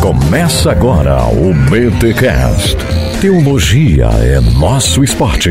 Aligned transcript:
Começa 0.00 0.70
agora 0.70 1.26
o 1.26 1.52
BTCast. 1.68 2.74
Teologia 3.20 4.06
é 4.06 4.40
nosso 4.58 5.04
esporte. 5.04 5.50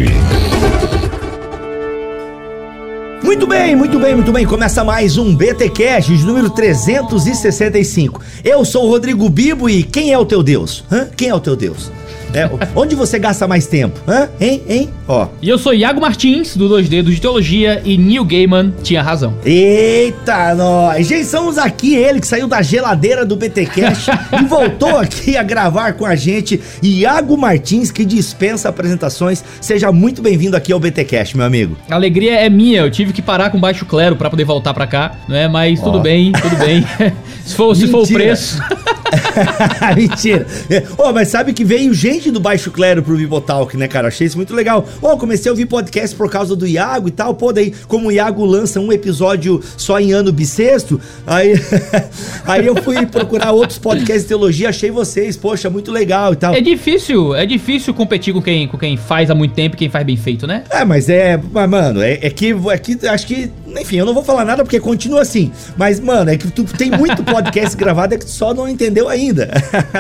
Muito 3.24 3.46
bem, 3.46 3.76
muito 3.76 4.00
bem, 4.00 4.16
muito 4.16 4.32
bem. 4.32 4.48
Começa 4.48 4.84
mais 4.84 5.20
um 5.20 5.36
BT 5.36 5.70
Cash 5.70 6.08
de 6.08 6.26
número 6.26 6.50
365. 6.50 8.22
Eu 8.44 8.66
sou 8.66 8.86
o 8.86 8.90
Rodrigo 8.90 9.30
Bibo 9.30 9.70
e 9.70 9.84
quem 9.84 10.12
é 10.12 10.18
o 10.18 10.26
teu 10.26 10.42
Deus? 10.42 10.84
Hã? 10.92 11.08
Quem 11.16 11.30
é 11.30 11.36
o 11.36 11.40
teu 11.40 11.56
Deus? 11.56 11.92
É, 12.34 12.50
onde 12.76 12.96
você 12.96 13.18
gasta 13.18 13.48
mais 13.48 13.66
tempo? 13.66 14.00
Hã? 14.08 14.30
Hein? 14.40 14.62
Hein? 14.68 14.90
Ó. 15.08 15.28
E 15.42 15.50
eu 15.50 15.58
sou 15.58 15.74
Iago 15.74 16.00
Martins, 16.00 16.56
do 16.56 16.70
Dois 16.70 16.88
Dedos 16.88 17.16
de 17.16 17.22
Teologia, 17.22 17.82
e 17.84 17.98
Neil 17.98 18.24
Gaiman 18.24 18.74
tinha 18.84 19.02
razão. 19.02 19.34
Eita, 19.44 20.54
nós! 20.54 21.08
Gente, 21.08 21.22
estamos 21.22 21.58
aqui, 21.58 21.96
ele 21.96 22.20
que 22.20 22.28
saiu 22.28 22.48
da 22.48 22.62
geladeira 22.62 23.26
do 23.26 23.36
BT 23.36 23.66
Cash 23.66 24.08
e 24.40 24.46
voltou 24.46 24.98
aqui 24.98 25.36
a 25.36 25.44
gravar 25.44 25.94
com 25.94 26.06
a 26.06 26.16
gente, 26.16 26.62
Iago 26.84 27.36
Martins, 27.38 27.92
que 27.92 28.06
dispensa 28.06 28.70
apresentações. 28.70 29.44
Seja 29.60 29.92
muito 29.92 30.22
bem-vindo 30.22 30.56
aqui 30.56 30.72
ao 30.72 30.80
BT 30.80 31.06
Cash, 31.06 31.34
meu 31.34 31.46
amigo. 31.46 31.78
A 31.90 31.96
alegria 31.96 32.36
é 32.36 32.50
minha, 32.50 32.82
eu 32.82 32.92
tive 32.92 33.12
que 33.12 33.22
parar 33.22 33.50
com 33.50 33.60
baixo 33.60 33.86
clero 33.86 34.16
pra 34.16 34.30
poder 34.30 34.44
voltar 34.44 34.74
pra 34.74 34.86
cá, 34.86 35.14
né? 35.28 35.48
Mas 35.48 35.82
tudo 35.82 35.98
Ó. 35.98 36.02
bem, 36.02 36.32
tudo 36.32 36.56
bem. 36.58 36.86
se, 37.44 37.56
for, 37.56 37.76
se 37.76 37.88
for 37.88 38.04
o 38.04 38.08
preço. 38.08 38.60
Mentira. 39.96 40.46
Ô, 40.98 41.12
mas 41.12 41.28
sabe 41.30 41.54
que 41.54 41.64
veio 41.64 41.94
gente 41.94 42.32
do 42.32 42.40
Baixo 42.40 42.72
Clero 42.72 43.02
pro 43.02 43.16
Bibotalk, 43.16 43.76
né, 43.78 43.88
cara? 43.88 44.08
Achei 44.08 44.28
isso 44.28 44.38
muito 44.38 44.54
legal. 44.54 44.88
Ô, 45.02 45.18
comecei 45.18 45.50
a 45.50 45.54
ouvir 45.54 45.66
podcast 45.66 46.16
por 46.16 46.30
causa 46.30 46.56
do 46.56 46.68
Iago 46.68 47.08
e 47.08 47.12
tal. 47.12 47.34
Pô, 47.34 47.52
daí, 47.52 47.74
como 47.88 48.08
o 48.08 48.12
Iago 48.12 48.46
lança 48.46 48.80
um 48.80 48.92
episódio 48.92 49.62
só 49.78 50.00
em 50.00 50.12
ano 50.12 50.32
bissexto, 50.32 51.00
aí, 51.26 51.54
aí 52.46 52.66
eu 52.66 52.76
fui 52.82 53.06
procurar 53.06 53.52
outros 53.52 53.78
podcasts 53.78 54.24
de 54.24 54.30
teologia, 54.30 54.70
achei 54.70 54.92
vocês, 54.92 55.36
poxa, 55.38 55.70
muito 55.70 55.92
legal 55.92 56.34
e 56.34 56.36
tal. 56.36 56.54
É 56.54 56.62
difícil, 56.62 57.36
é 57.36 57.46
difícil 57.46 57.94
competir 57.94 58.34
com 58.34 58.42
quem, 58.42 58.68
com 58.68 58.78
quem 58.78 58.98
faz 58.98 59.30
há 59.30 59.36
muito 59.36 59.54
tempo 59.54 59.76
e 59.76 59.80
quem 59.80 59.90
faz 59.90 60.06
bem 60.06 60.18
feito, 60.18 60.46
né? 60.46 60.64
É, 60.70 60.86
mas 60.86 61.10
é. 61.10 61.40
Mas, 61.52 61.70
mano, 61.70 62.02
é, 62.02 62.20
é 62.22 62.30
que. 62.30 62.56
É 62.70 62.78
que 62.78 63.08
acho 63.08 63.28
que. 63.28 63.52
Enfim, 63.68 63.98
eu 63.98 64.06
não 64.06 64.14
vou 64.14 64.24
falar 64.24 64.46
nada 64.46 64.64
porque 64.64 64.80
continua 64.80 65.22
assim. 65.22 65.52
Mas, 65.78 66.00
mano, 66.00 66.30
é 66.30 66.38
que 66.38 66.50
tu 66.52 66.64
tem 66.64 66.92
muito 66.92 67.24
podcast 67.24 67.76
gravado 67.78 68.14
é 68.14 68.18
que 68.18 68.26
tu 68.26 68.32
só 68.32 68.54
não 68.54 68.68
entendeu 68.68 68.99
ainda. 69.08 69.50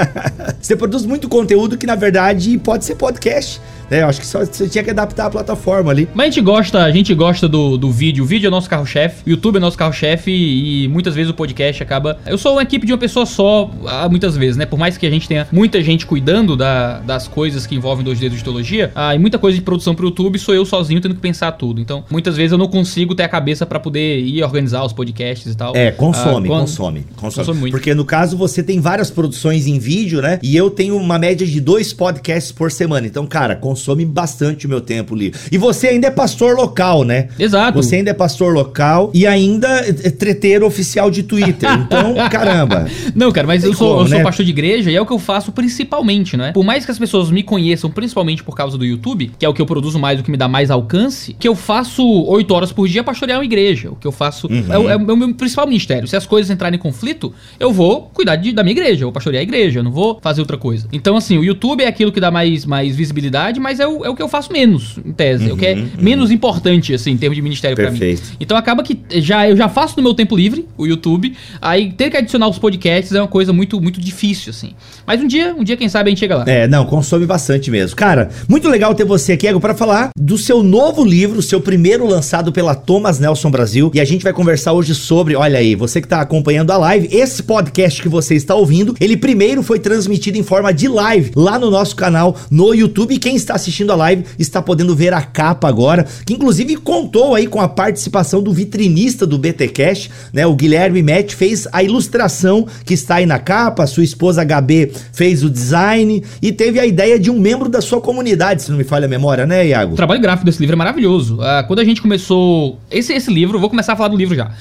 Você 0.59 0.75
produz 0.75 1.05
muito 1.05 1.30
conteúdo 1.30 1.78
que, 1.78 1.86
na 1.86 1.95
verdade, 1.95 2.58
pode 2.58 2.86
ser 2.86 2.95
podcast. 2.95 3.61
Né? 3.89 4.01
Eu 4.01 4.07
acho 4.07 4.19
que 4.19 4.25
só 4.27 4.39
você 4.45 4.67
tinha 4.67 4.83
que 4.83 4.89
adaptar 4.89 5.25
a 5.25 5.29
plataforma 5.29 5.91
ali. 5.91 6.07
Mas 6.13 6.25
a 6.27 6.29
gente 6.31 6.41
gosta, 6.41 6.83
a 6.83 6.91
gente 6.91 7.13
gosta 7.13 7.47
do, 7.47 7.77
do 7.77 7.91
vídeo. 7.91 8.23
O 8.23 8.27
vídeo 8.27 8.47
é 8.47 8.49
nosso 8.51 8.69
carro-chefe, 8.69 9.23
o 9.25 9.29
YouTube 9.29 9.57
é 9.57 9.59
nosso 9.59 9.77
carro-chefe 9.77 10.31
e 10.31 10.87
muitas 10.87 11.15
vezes 11.15 11.29
o 11.31 11.33
podcast 11.33 11.81
acaba. 11.81 12.19
Eu 12.25 12.37
sou 12.37 12.53
uma 12.53 12.61
equipe 12.63 12.85
de 12.85 12.93
uma 12.93 12.97
pessoa 12.97 13.25
só, 13.25 13.69
ah, 13.87 14.07
muitas 14.09 14.35
vezes, 14.37 14.57
né? 14.57 14.65
Por 14.65 14.77
mais 14.77 14.97
que 14.97 15.05
a 15.05 15.09
gente 15.09 15.27
tenha 15.27 15.47
muita 15.51 15.81
gente 15.81 16.05
cuidando 16.05 16.55
da- 16.55 16.99
das 16.99 17.27
coisas 17.27 17.65
que 17.65 17.75
envolvem 17.75 18.03
dois 18.05 18.19
dedos 18.19 18.37
de 18.37 18.43
teologia, 18.43 18.91
ah, 18.95 19.15
e 19.15 19.19
muita 19.19 19.37
coisa 19.37 19.57
de 19.57 19.63
produção 19.63 19.95
pro 19.95 20.05
YouTube, 20.07 20.37
sou 20.39 20.53
eu 20.53 20.65
sozinho 20.65 21.01
tendo 21.01 21.15
que 21.15 21.21
pensar 21.21 21.51
tudo. 21.53 21.81
Então, 21.81 22.03
muitas 22.09 22.35
vezes 22.37 22.51
eu 22.51 22.57
não 22.57 22.67
consigo 22.67 23.15
ter 23.15 23.23
a 23.23 23.29
cabeça 23.29 23.65
pra 23.65 23.79
poder 23.79 24.19
ir 24.19 24.43
organizar 24.43 24.83
os 24.85 24.93
podcasts 24.93 25.51
e 25.53 25.55
tal. 25.57 25.75
É, 25.75 25.91
consome, 25.91 26.21
Ah, 26.29 26.31
quando- 26.47 26.47
consome, 26.61 27.05
consome. 27.15 27.45
Consome 27.45 27.59
muito. 27.59 27.71
Porque 27.71 27.93
no 27.95 28.05
caso 28.05 28.37
você 28.37 28.61
tem 28.61 28.79
várias 28.79 29.09
produções 29.09 29.67
em 29.67 29.79
vídeo, 29.79 30.21
né? 30.21 30.39
E 30.43 30.55
eu 30.55 30.69
tenho 30.69 30.95
uma 30.97 31.17
média 31.17 31.45
de 31.45 31.59
dois 31.59 31.91
podcasts 31.93 32.51
por 32.51 32.71
semana. 32.71 33.07
Então, 33.07 33.25
cara, 33.25 33.55
consome 33.55 33.78
bastante 34.05 34.66
o 34.66 34.69
meu 34.69 34.81
tempo 34.81 35.16
livre. 35.16 35.39
E 35.52 35.58
você 35.58 35.88
ainda 35.88 36.08
é 36.08 36.11
pastor 36.11 36.55
local, 36.55 37.03
né? 37.03 37.30
Exato. 37.38 37.81
Você 37.81 37.97
ainda 37.97 38.11
é 38.11 38.13
pastor 38.13 38.53
local 38.53 39.11
e 39.13 39.25
ainda 39.27 39.67
é 39.88 40.09
treteiro 40.09 40.66
oficial 40.66 41.09
de 41.11 41.23
Twitter. 41.23 41.69
Então, 41.73 42.16
caramba. 42.30 42.85
Não, 43.16 43.31
cara, 43.31 43.47
mas 43.47 43.63
eu 43.63 43.73
sou, 43.73 43.89
como, 43.89 44.02
eu 44.02 44.07
sou 44.07 44.17
né? 44.17 44.23
pastor 44.23 44.45
de 44.45 44.52
igreja 44.52 44.91
e 44.91 44.95
é 44.95 45.02
o 45.02 45.05
que 45.05 45.13
eu 45.13 45.19
faço 45.19 45.52
principalmente, 45.52 46.35
né? 46.35 46.52
Por 46.52 46.63
mais 46.63 46.85
que 46.85 46.91
as 46.91 47.00
pessoas 47.00 47.30
me 47.31 47.44
conheçam 47.44 47.89
principalmente 47.89 48.44
por 48.44 48.55
causa 48.55 48.77
do 48.77 48.85
YouTube, 48.85 49.31
que 49.38 49.45
é 49.45 49.50
o 49.50 49.53
que 49.53 49.61
eu 49.61 49.66
produzo 49.66 50.00
mais, 50.00 50.19
o 50.19 50.23
que 50.23 50.31
me 50.31 50.38
dá 50.38 50.47
mais 50.47 50.72
alcance, 50.72 51.35
que 51.40 51.47
eu 51.47 51.56
faço 51.56 52.03
oito 52.25 52.53
horas 52.53 52.72
por 52.72 52.88
dia 52.88 53.03
pastorear 53.03 53.40
uma 53.40 53.46
igreja. 53.46 53.91
O 53.91 53.96
que 53.96 54.07
eu 54.07 54.11
faço 54.11 54.47
Uhum. 54.47 54.66
é, 54.73 54.78
o- 54.79 54.90
é 54.90 54.96
o 54.96 55.17
meu 55.17 55.34
principal 55.35 55.67
ministério. 55.67 56.07
Se 56.07 56.16
as 56.16 56.25
coisas 56.25 56.50
entrarem 56.50 56.78
em 56.78 56.81
conflito, 56.81 57.34
eu 57.59 57.72
vou 57.72 58.09
cuidar 58.13 58.35
de- 58.35 58.51
da 58.53 58.63
minha 58.63 58.72
igreja, 58.73 59.03
eu 59.03 59.07
vou 59.07 59.11
pastorear 59.11 59.41
a 59.41 59.44
igreja, 59.44 59.79
eu 59.79 59.84
não 59.84 59.91
vou 59.91 60.19
fazer 60.22 60.41
outra 60.41 60.57
coisa. 60.57 60.88
Então, 60.91 61.16
assim, 61.16 61.38
o 61.38 61.44
YouTube 61.44 61.84
é 61.84 61.88
aquilo 61.88 62.11
que 62.11 62.19
dá 62.19 62.31
mais, 62.31 62.66
mais 62.66 62.96
visibilidade, 62.96 63.59
mas 63.59 63.69
é 63.78 63.85
o, 63.85 64.06
é 64.06 64.09
o 64.09 64.16
que 64.16 64.22
eu 64.22 64.30
faço 64.30 64.53
menos, 64.53 64.97
em 65.06 65.12
tese. 65.12 65.50
É 65.50 65.53
o 65.53 65.57
que 65.57 65.66
é 65.66 65.75
menos 66.00 66.31
importante, 66.31 66.94
assim, 66.94 67.12
em 67.12 67.18
termos 67.18 67.35
de 67.35 67.41
ministério 67.41 67.75
pra 67.75 67.91
mim. 67.91 67.91
Uhum, 67.91 68.00
Perfeito. 68.00 68.38
Então 68.40 68.56
acaba 68.56 68.81
que 68.81 68.97
já, 69.22 69.50
eu 69.50 69.57
já 69.57 69.68
faço 69.68 69.96
no 69.97 70.03
meu 70.03 70.13
tempo 70.13 70.35
livre, 70.35 70.66
o 70.78 70.88
YouTube, 70.88 71.35
aí 71.62 71.91
ter 71.91 72.09
que 72.09 72.16
adicionar 72.16 72.47
os 72.47 72.58
podcasts 72.58 73.13
é 73.13 73.22
uma 73.22 73.28
coisa 73.28 73.52
muito, 73.52 73.81
muito 73.81 74.00
difícil, 74.00 74.52
assim. 74.52 74.72
Mas 75.06 75.22
um 75.22 75.28
dia, 75.28 75.53
um 75.53 75.63
dia, 75.63 75.75
quem 75.75 75.90
sabe, 75.90 76.09
a 76.09 76.12
gente 76.12 76.19
chega 76.19 76.38
lá. 76.38 76.46
É, 76.47 76.68
não, 76.68 76.85
consome 76.85 77.25
bastante 77.25 77.69
mesmo. 77.69 77.96
Cara, 77.96 78.29
muito 78.47 78.69
legal 78.69 78.96
ter 78.96 79.03
você 79.03 79.34
aqui, 79.34 79.47
Ego, 79.47 79.59
para 79.59 79.75
falar 79.75 80.12
do 80.18 80.38
seu 80.38 80.63
novo 80.63 81.03
livro, 81.03 81.41
seu 81.41 81.59
primeiro 81.59 82.08
lançado 82.08 82.52
pela 82.52 82.74
Thomas 82.74 83.19
Nelson 83.19 83.52
Brasil. 83.52 83.91
E 83.94 84.00
a 84.00 84.06
gente 84.06 84.24
vai 84.24 84.34
conversar 84.34 84.74
hoje 84.74 84.96
sobre, 84.96 85.35
olha 85.35 85.59
aí, 85.59 85.75
você 85.75 86.02
que 86.02 86.08
tá 86.08 86.22
acompanhando 86.22 86.72
a 86.72 86.78
live, 86.78 87.09
esse 87.12 87.44
podcast 87.44 88.02
que 88.02 88.09
você 88.09 88.35
está 88.35 88.56
ouvindo, 88.56 88.96
ele 89.00 89.18
primeiro 89.18 89.62
foi 89.62 89.79
transmitido 89.79 90.38
em 90.38 90.44
forma 90.44 90.74
de 90.74 90.88
live 90.88 91.31
lá 91.35 91.59
no 91.59 91.69
nosso 91.69 91.96
canal 91.96 92.35
no 92.50 92.74
YouTube. 92.74 93.13
E 93.13 93.19
quem 93.19 93.35
está 93.35 93.58
assistindo 93.59 93.92
a 93.92 93.96
live 93.96 94.25
está 94.38 94.62
podendo 94.62 94.96
ver 94.96 95.14
a 95.14 95.22
capa 95.22 95.68
agora, 95.68 96.06
que 96.25 96.34
inclusive 96.34 96.75
contou 96.78 97.36
aí 97.36 97.47
com 97.47 97.62
a 97.62 97.68
participação 97.68 98.42
do 98.42 98.52
vitrinista 98.52 99.25
do 99.25 99.38
BT 99.38 99.68
Cash, 99.70 100.09
né? 100.34 100.46
O 100.46 100.56
Guilherme 100.56 101.03
Matt 101.03 101.34
fez 101.34 101.68
a 101.72 101.84
ilustração 101.84 102.68
que 102.86 102.94
está 102.94 103.16
aí 103.16 103.25
na 103.25 103.40
capa, 103.40 103.84
a 103.84 103.88
sua 103.88 104.03
esposa 104.03 104.44
HB 104.44 104.92
fez 105.14 105.44
o 105.44 105.50
design 105.50 106.24
e 106.42 106.52
teve 106.52 106.80
a 106.80 106.86
ideia 106.86 107.20
de 107.20 107.30
um 107.30 107.40
membro 107.40 107.70
da 107.70 107.81
sua 107.81 108.02
comunidade, 108.02 108.64
se 108.64 108.72
não 108.72 108.78
me 108.78 108.84
falha 108.84 109.06
a 109.06 109.09
memória, 109.09 109.46
né, 109.46 109.68
Iago? 109.68 109.94
O 109.94 109.96
trabalho 109.96 110.22
gráfico 110.22 110.46
desse 110.46 110.59
livro 110.59 110.76
é 110.76 110.78
maravilhoso. 110.78 111.40
Ah, 111.41 111.64
quando 111.68 111.80
a 111.80 111.84
gente 111.84 112.02
começou. 112.02 112.80
Esse, 112.90 113.14
esse 113.14 113.31
livro, 113.31 113.59
vou 113.59 113.70
começar 113.70 113.94
a 113.94 113.96
falar 113.96 114.09
do 114.09 114.18
livro 114.18 114.36
já. 114.36 114.52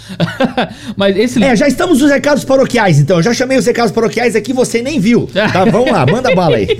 Mas 0.96 1.16
esse 1.16 1.42
É, 1.42 1.54
já 1.54 1.68
estamos 1.68 2.00
nos 2.00 2.10
recados 2.10 2.44
paroquiais, 2.44 2.98
então. 2.98 3.18
Eu 3.18 3.22
já 3.22 3.32
chamei 3.32 3.56
os 3.56 3.66
recados 3.66 3.92
paroquiais 3.92 4.34
aqui, 4.34 4.52
você 4.52 4.82
nem 4.82 4.98
viu. 5.00 5.28
Tá, 5.48 5.64
vamos 5.64 5.90
lá, 5.90 6.04
manda 6.04 6.34
bala 6.34 6.56
aí. 6.56 6.68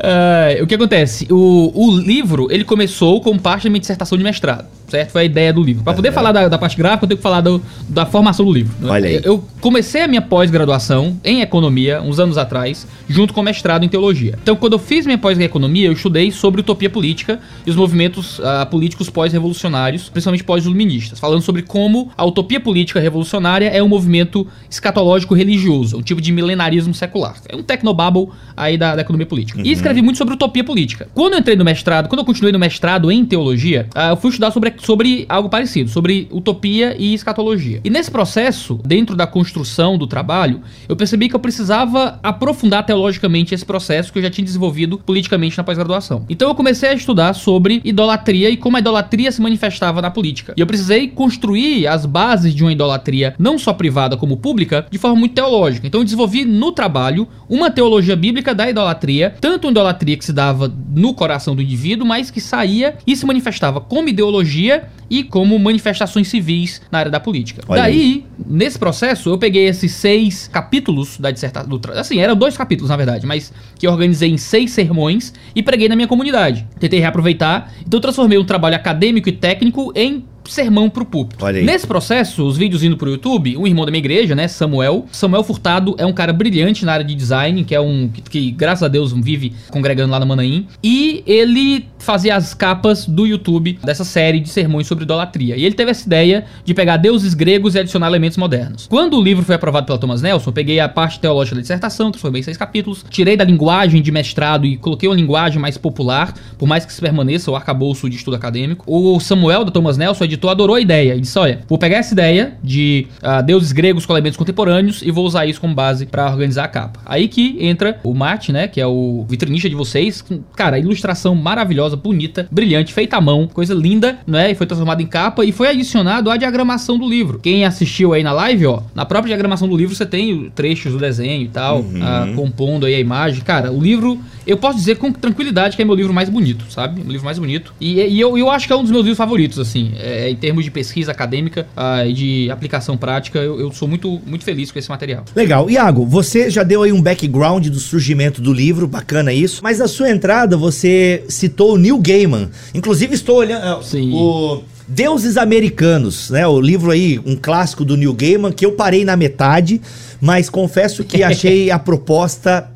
Ah, 0.00 0.62
o 0.62 0.66
que 0.66 0.74
acontece? 0.74 1.26
O, 1.30 1.72
o 1.74 1.96
livro, 1.98 2.48
ele 2.50 2.64
começou 2.64 3.20
como 3.20 3.38
parte 3.40 3.64
da 3.64 3.70
minha 3.70 3.80
dissertação 3.80 4.16
de 4.16 4.24
mestrado, 4.24 4.66
certo? 4.88 5.10
Foi 5.10 5.22
a 5.22 5.24
ideia 5.24 5.52
do 5.52 5.62
livro. 5.62 5.82
Pra 5.84 5.92
poder 5.94 6.12
falar 6.12 6.32
da, 6.32 6.48
da 6.48 6.58
parte 6.58 6.76
gráfica, 6.76 7.04
eu 7.04 7.08
tenho 7.08 7.16
que 7.18 7.22
falar 7.22 7.40
do- 7.40 7.60
da 7.88 8.06
formação 8.06 8.44
do 8.46 8.52
livro. 8.52 8.72
né? 8.80 8.90
Olha 8.90 9.08
aí. 9.08 9.20
Eu 9.24 9.44
comecei 9.60 10.02
a 10.02 10.08
minha 10.08 10.22
pós-graduação 10.22 11.18
em 11.24 11.40
economia, 11.42 12.00
uns 12.00 12.18
anos 12.18 12.38
atrás, 12.38 12.86
junto 13.08 13.34
com 13.34 13.42
mestrado 13.42 13.84
em 13.84 13.88
teologia. 13.88 14.38
Então, 14.42 14.56
quando 14.56 14.72
eu 14.74 14.78
fiz 14.78 15.04
minha 15.06 15.18
pós 15.18 15.38
em 15.38 15.42
economia, 15.42 15.86
eu 15.88 15.92
estudei 15.92 16.30
sobre 16.30 16.60
utopia 16.60 16.88
política 16.88 17.40
e 17.66 17.70
os 17.70 17.76
movimentos 17.76 18.40
ah, 18.42 18.64
políticos 18.66 19.10
pós-revolucionários, 19.10 20.08
principalmente 20.08 20.44
pós-iluministas, 20.44 21.18
falando 21.18 21.42
sobre 21.42 21.62
como 21.62 22.10
a 22.16 22.24
utopia 22.24 22.60
política 22.60 23.00
revolucionária 23.00 23.66
é 23.68 23.82
um 23.82 23.88
movimento 23.88 24.46
escatológico 24.70 25.34
religioso, 25.34 25.98
um 25.98 26.02
tipo 26.02 26.20
de 26.20 26.32
milenarismo 26.32 26.94
secular. 26.94 27.36
É 27.48 27.56
um 27.56 27.62
tecnobabble 27.62 28.28
aí 28.56 28.76
da, 28.76 28.94
da 28.96 29.02
economia 29.02 29.26
política. 29.26 29.60
E 29.62 29.70
escrevi 29.72 30.02
muito 30.02 30.16
sobre 30.18 30.34
utopia 30.34 30.64
política. 30.64 31.07
Quando 31.14 31.34
eu 31.34 31.40
entrei 31.40 31.56
no 31.56 31.64
mestrado, 31.64 32.08
quando 32.08 32.20
eu 32.20 32.24
continuei 32.24 32.52
no 32.52 32.58
mestrado 32.58 33.10
em 33.10 33.24
teologia, 33.24 33.88
ah, 33.94 34.10
eu 34.10 34.16
fui 34.16 34.30
estudar 34.30 34.50
sobre, 34.50 34.74
sobre 34.78 35.26
algo 35.28 35.48
parecido, 35.48 35.90
sobre 35.90 36.28
utopia 36.30 36.94
e 36.98 37.14
escatologia. 37.14 37.80
E 37.84 37.90
nesse 37.90 38.10
processo, 38.10 38.80
dentro 38.84 39.16
da 39.16 39.26
construção 39.26 39.98
do 39.98 40.06
trabalho, 40.06 40.60
eu 40.88 40.96
percebi 40.96 41.28
que 41.28 41.34
eu 41.34 41.40
precisava 41.40 42.18
aprofundar 42.22 42.84
teologicamente 42.84 43.54
esse 43.54 43.64
processo 43.64 44.12
que 44.12 44.18
eu 44.18 44.22
já 44.22 44.30
tinha 44.30 44.44
desenvolvido 44.44 44.98
politicamente 44.98 45.56
na 45.56 45.64
pós-graduação. 45.64 46.24
Então 46.28 46.48
eu 46.48 46.54
comecei 46.54 46.88
a 46.88 46.94
estudar 46.94 47.34
sobre 47.34 47.80
idolatria 47.84 48.50
e 48.50 48.56
como 48.56 48.76
a 48.76 48.80
idolatria 48.80 49.32
se 49.32 49.40
manifestava 49.40 50.00
na 50.00 50.10
política. 50.10 50.54
E 50.56 50.60
eu 50.60 50.66
precisei 50.66 51.08
construir 51.08 51.86
as 51.86 52.06
bases 52.06 52.54
de 52.54 52.62
uma 52.62 52.72
idolatria, 52.72 53.34
não 53.38 53.58
só 53.58 53.72
privada 53.72 54.16
como 54.16 54.36
pública, 54.36 54.86
de 54.90 54.98
forma 54.98 55.16
muito 55.16 55.34
teológica. 55.34 55.86
Então 55.86 56.00
eu 56.00 56.04
desenvolvi 56.04 56.44
no 56.44 56.72
trabalho 56.72 57.28
uma 57.48 57.70
teologia 57.70 58.16
bíblica 58.16 58.54
da 58.54 58.68
idolatria, 58.68 59.34
tanto 59.40 59.66
uma 59.66 59.70
idolatria 59.70 60.16
que 60.16 60.24
se 60.24 60.32
dava 60.32 60.68
no 60.98 61.14
coração 61.14 61.54
do 61.54 61.62
indivíduo, 61.62 62.06
mas 62.06 62.30
que 62.30 62.40
saía 62.40 62.96
e 63.06 63.16
se 63.16 63.24
manifestava 63.24 63.80
como 63.80 64.08
ideologia 64.08 64.88
e 65.08 65.22
como 65.22 65.58
manifestações 65.58 66.28
civis 66.28 66.82
na 66.90 66.98
área 66.98 67.10
da 67.10 67.20
política. 67.20 67.62
Olha 67.66 67.82
Daí, 67.82 67.94
aí. 67.94 68.24
nesse 68.46 68.78
processo, 68.78 69.30
eu 69.30 69.38
peguei 69.38 69.66
esses 69.66 69.92
seis 69.92 70.48
capítulos 70.48 71.16
da 71.18 71.30
dissertação. 71.30 71.80
Assim, 71.94 72.18
eram 72.18 72.36
dois 72.36 72.56
capítulos, 72.56 72.90
na 72.90 72.96
verdade, 72.96 73.26
mas 73.26 73.52
que 73.78 73.86
eu 73.86 73.92
organizei 73.92 74.30
em 74.30 74.36
seis 74.36 74.70
sermões 74.72 75.32
e 75.54 75.62
preguei 75.62 75.88
na 75.88 75.96
minha 75.96 76.08
comunidade. 76.08 76.66
Tentei 76.78 77.00
reaproveitar, 77.00 77.72
então 77.80 77.98
eu 77.98 78.02
transformei 78.02 78.38
um 78.38 78.44
trabalho 78.44 78.76
acadêmico 78.76 79.28
e 79.28 79.32
técnico 79.32 79.92
em 79.94 80.24
sermão 80.50 80.88
pro 80.88 81.04
púlpito. 81.04 81.44
Nesse 81.46 81.86
processo, 81.86 82.46
os 82.46 82.56
vídeos 82.56 82.82
indo 82.82 82.96
pro 82.96 83.10
YouTube, 83.10 83.56
um 83.56 83.66
irmão 83.66 83.84
da 83.84 83.90
minha 83.90 84.00
igreja, 84.00 84.34
né, 84.34 84.48
Samuel, 84.48 85.06
Samuel 85.10 85.42
Furtado 85.42 85.94
é 85.98 86.06
um 86.06 86.12
cara 86.12 86.32
brilhante 86.32 86.84
na 86.84 86.92
área 86.92 87.04
de 87.04 87.14
design, 87.14 87.64
que 87.64 87.74
é 87.74 87.80
um 87.80 88.08
que, 88.08 88.22
que, 88.22 88.50
graças 88.50 88.82
a 88.82 88.88
Deus 88.88 89.12
vive 89.12 89.54
congregando 89.70 90.12
lá 90.12 90.20
na 90.20 90.26
Manaim, 90.26 90.66
e 90.82 91.22
ele 91.26 91.86
fazia 91.98 92.36
as 92.36 92.54
capas 92.54 93.06
do 93.06 93.26
YouTube 93.26 93.78
dessa 93.84 94.04
série 94.04 94.40
de 94.40 94.48
sermões 94.48 94.86
sobre 94.86 95.04
idolatria. 95.04 95.56
E 95.56 95.64
ele 95.64 95.74
teve 95.74 95.90
essa 95.90 96.06
ideia 96.06 96.44
de 96.64 96.74
pegar 96.74 96.96
deuses 96.96 97.34
gregos 97.34 97.74
e 97.74 97.78
adicionar 97.78 98.06
elementos 98.06 98.38
modernos. 98.38 98.86
Quando 98.86 99.18
o 99.18 99.22
livro 99.22 99.44
foi 99.44 99.54
aprovado 99.54 99.86
pela 99.86 99.98
Thomas 99.98 100.22
Nelson, 100.22 100.50
eu 100.50 100.54
peguei 100.54 100.80
a 100.80 100.88
parte 100.88 101.20
teológica 101.20 101.56
da 101.56 101.60
dissertação, 101.60 102.10
transformei 102.10 102.40
em 102.40 102.44
seis 102.44 102.56
capítulos, 102.56 103.04
tirei 103.10 103.36
da 103.36 103.44
linguagem 103.44 104.00
de 104.00 104.10
mestrado 104.10 104.66
e 104.66 104.76
coloquei 104.76 105.08
uma 105.08 105.16
linguagem 105.16 105.60
mais 105.60 105.76
popular, 105.76 106.34
por 106.56 106.66
mais 106.66 106.84
que 106.84 106.92
se 106.92 107.00
permaneça 107.00 107.50
o 107.50 107.56
arcabouço 107.56 108.08
de 108.08 108.16
estudo 108.16 108.36
acadêmico. 108.36 108.84
O 108.86 109.18
Samuel, 109.20 109.64
da 109.64 109.70
Thomas 109.70 109.96
Nelson, 109.96 110.24
o 110.24 110.26
editor, 110.38 110.50
adorou 110.50 110.76
a 110.76 110.80
ideia 110.80 111.14
e 111.14 111.20
disse: 111.20 111.38
Olha, 111.38 111.60
vou 111.68 111.78
pegar 111.78 111.98
essa 111.98 112.14
ideia 112.14 112.54
de 112.62 113.06
uh, 113.22 113.42
deuses 113.42 113.72
gregos 113.72 114.06
com 114.06 114.12
elementos 114.12 114.36
contemporâneos 114.36 115.02
e 115.02 115.10
vou 115.10 115.26
usar 115.26 115.46
isso 115.46 115.60
como 115.60 115.74
base 115.74 116.06
para 116.06 116.30
organizar 116.30 116.64
a 116.64 116.68
capa. 116.68 117.00
Aí 117.04 117.28
que 117.28 117.56
entra 117.60 117.98
o 118.02 118.14
Matt, 118.14 118.50
né, 118.50 118.68
que 118.68 118.80
é 118.80 118.86
o 118.86 119.26
vitrinista 119.28 119.68
de 119.68 119.74
vocês, 119.74 120.22
com, 120.22 120.40
cara, 120.56 120.78
ilustração 120.78 121.34
maravilhosa, 121.34 121.96
bonita, 121.96 122.48
brilhante, 122.50 122.92
feita 122.92 123.16
à 123.16 123.20
mão, 123.20 123.46
coisa 123.46 123.74
linda, 123.74 124.18
né, 124.26 124.52
e 124.52 124.54
foi 124.54 124.66
transformada 124.66 125.02
em 125.02 125.06
capa 125.06 125.44
e 125.44 125.52
foi 125.52 125.68
adicionado 125.68 126.30
a 126.30 126.36
diagramação 126.36 126.96
do 126.96 127.08
livro. 127.08 127.40
Quem 127.40 127.64
assistiu 127.64 128.12
aí 128.12 128.22
na 128.22 128.32
live, 128.32 128.66
ó, 128.66 128.82
na 128.94 129.04
própria 129.04 129.28
diagramação 129.28 129.68
do 129.68 129.76
livro 129.76 129.94
você 129.94 130.06
tem 130.06 130.50
trechos 130.54 130.92
do 130.92 130.98
desenho 130.98 131.42
e 131.42 131.48
tal, 131.48 131.80
uhum. 131.80 132.00
uh, 132.00 132.34
compondo 132.34 132.86
aí 132.86 132.94
a 132.94 133.00
imagem. 133.00 133.42
Cara, 133.42 133.72
o 133.72 133.80
livro, 133.80 134.18
eu 134.48 134.56
posso 134.56 134.78
dizer 134.78 134.96
com 134.96 135.12
tranquilidade 135.12 135.76
que 135.76 135.82
é 135.82 135.84
meu 135.84 135.94
livro 135.94 136.12
mais 136.12 136.30
bonito, 136.30 136.64
sabe? 136.70 137.02
O 137.02 137.08
livro 137.10 137.24
mais 137.24 137.38
bonito. 137.38 137.74
E, 137.78 138.00
e 138.00 138.18
eu, 138.18 138.38
eu 138.38 138.50
acho 138.50 138.66
que 138.66 138.72
é 138.72 138.76
um 138.76 138.82
dos 138.82 138.90
meus 138.90 139.02
livros 139.02 139.18
favoritos, 139.18 139.58
assim, 139.58 139.92
é, 139.98 140.30
em 140.30 140.36
termos 140.36 140.64
de 140.64 140.70
pesquisa 140.70 141.12
acadêmica 141.12 141.68
uh, 141.76 142.08
e 142.08 142.12
de 142.14 142.50
aplicação 142.50 142.96
prática, 142.96 143.38
eu, 143.38 143.60
eu, 143.60 143.70
sou 143.72 143.86
muito, 143.86 144.20
muito 144.26 144.44
feliz 144.44 144.72
com 144.72 144.78
esse 144.78 144.88
material. 144.88 145.24
Legal. 145.36 145.68
Iago, 145.68 146.06
você 146.06 146.48
já 146.48 146.62
deu 146.62 146.82
aí 146.82 146.92
um 146.92 147.02
background 147.02 147.66
do 147.66 147.78
surgimento 147.78 148.40
do 148.40 148.52
livro, 148.52 148.88
bacana 148.88 149.34
isso, 149.34 149.60
mas 149.62 149.78
na 149.80 149.86
sua 149.86 150.10
entrada 150.10 150.56
você 150.56 151.24
citou 151.28 151.74
o 151.74 151.76
Neil 151.76 151.98
Gaiman. 151.98 152.48
Inclusive 152.74 153.14
estou 153.14 153.36
olhando... 153.36 153.82
Sim. 153.82 154.14
O 154.14 154.62
Deuses 154.90 155.36
Americanos, 155.36 156.30
né? 156.30 156.46
O 156.46 156.58
livro 156.58 156.90
aí, 156.90 157.20
um 157.26 157.36
clássico 157.36 157.84
do 157.84 157.94
Neil 157.94 158.14
Gaiman, 158.14 158.50
que 158.50 158.64
eu 158.64 158.72
parei 158.72 159.04
na 159.04 159.16
metade, 159.16 159.82
mas 160.20 160.48
confesso 160.50 161.04
que 161.04 161.22
achei 161.22 161.70
a 161.70 161.78
proposta. 161.78 162.70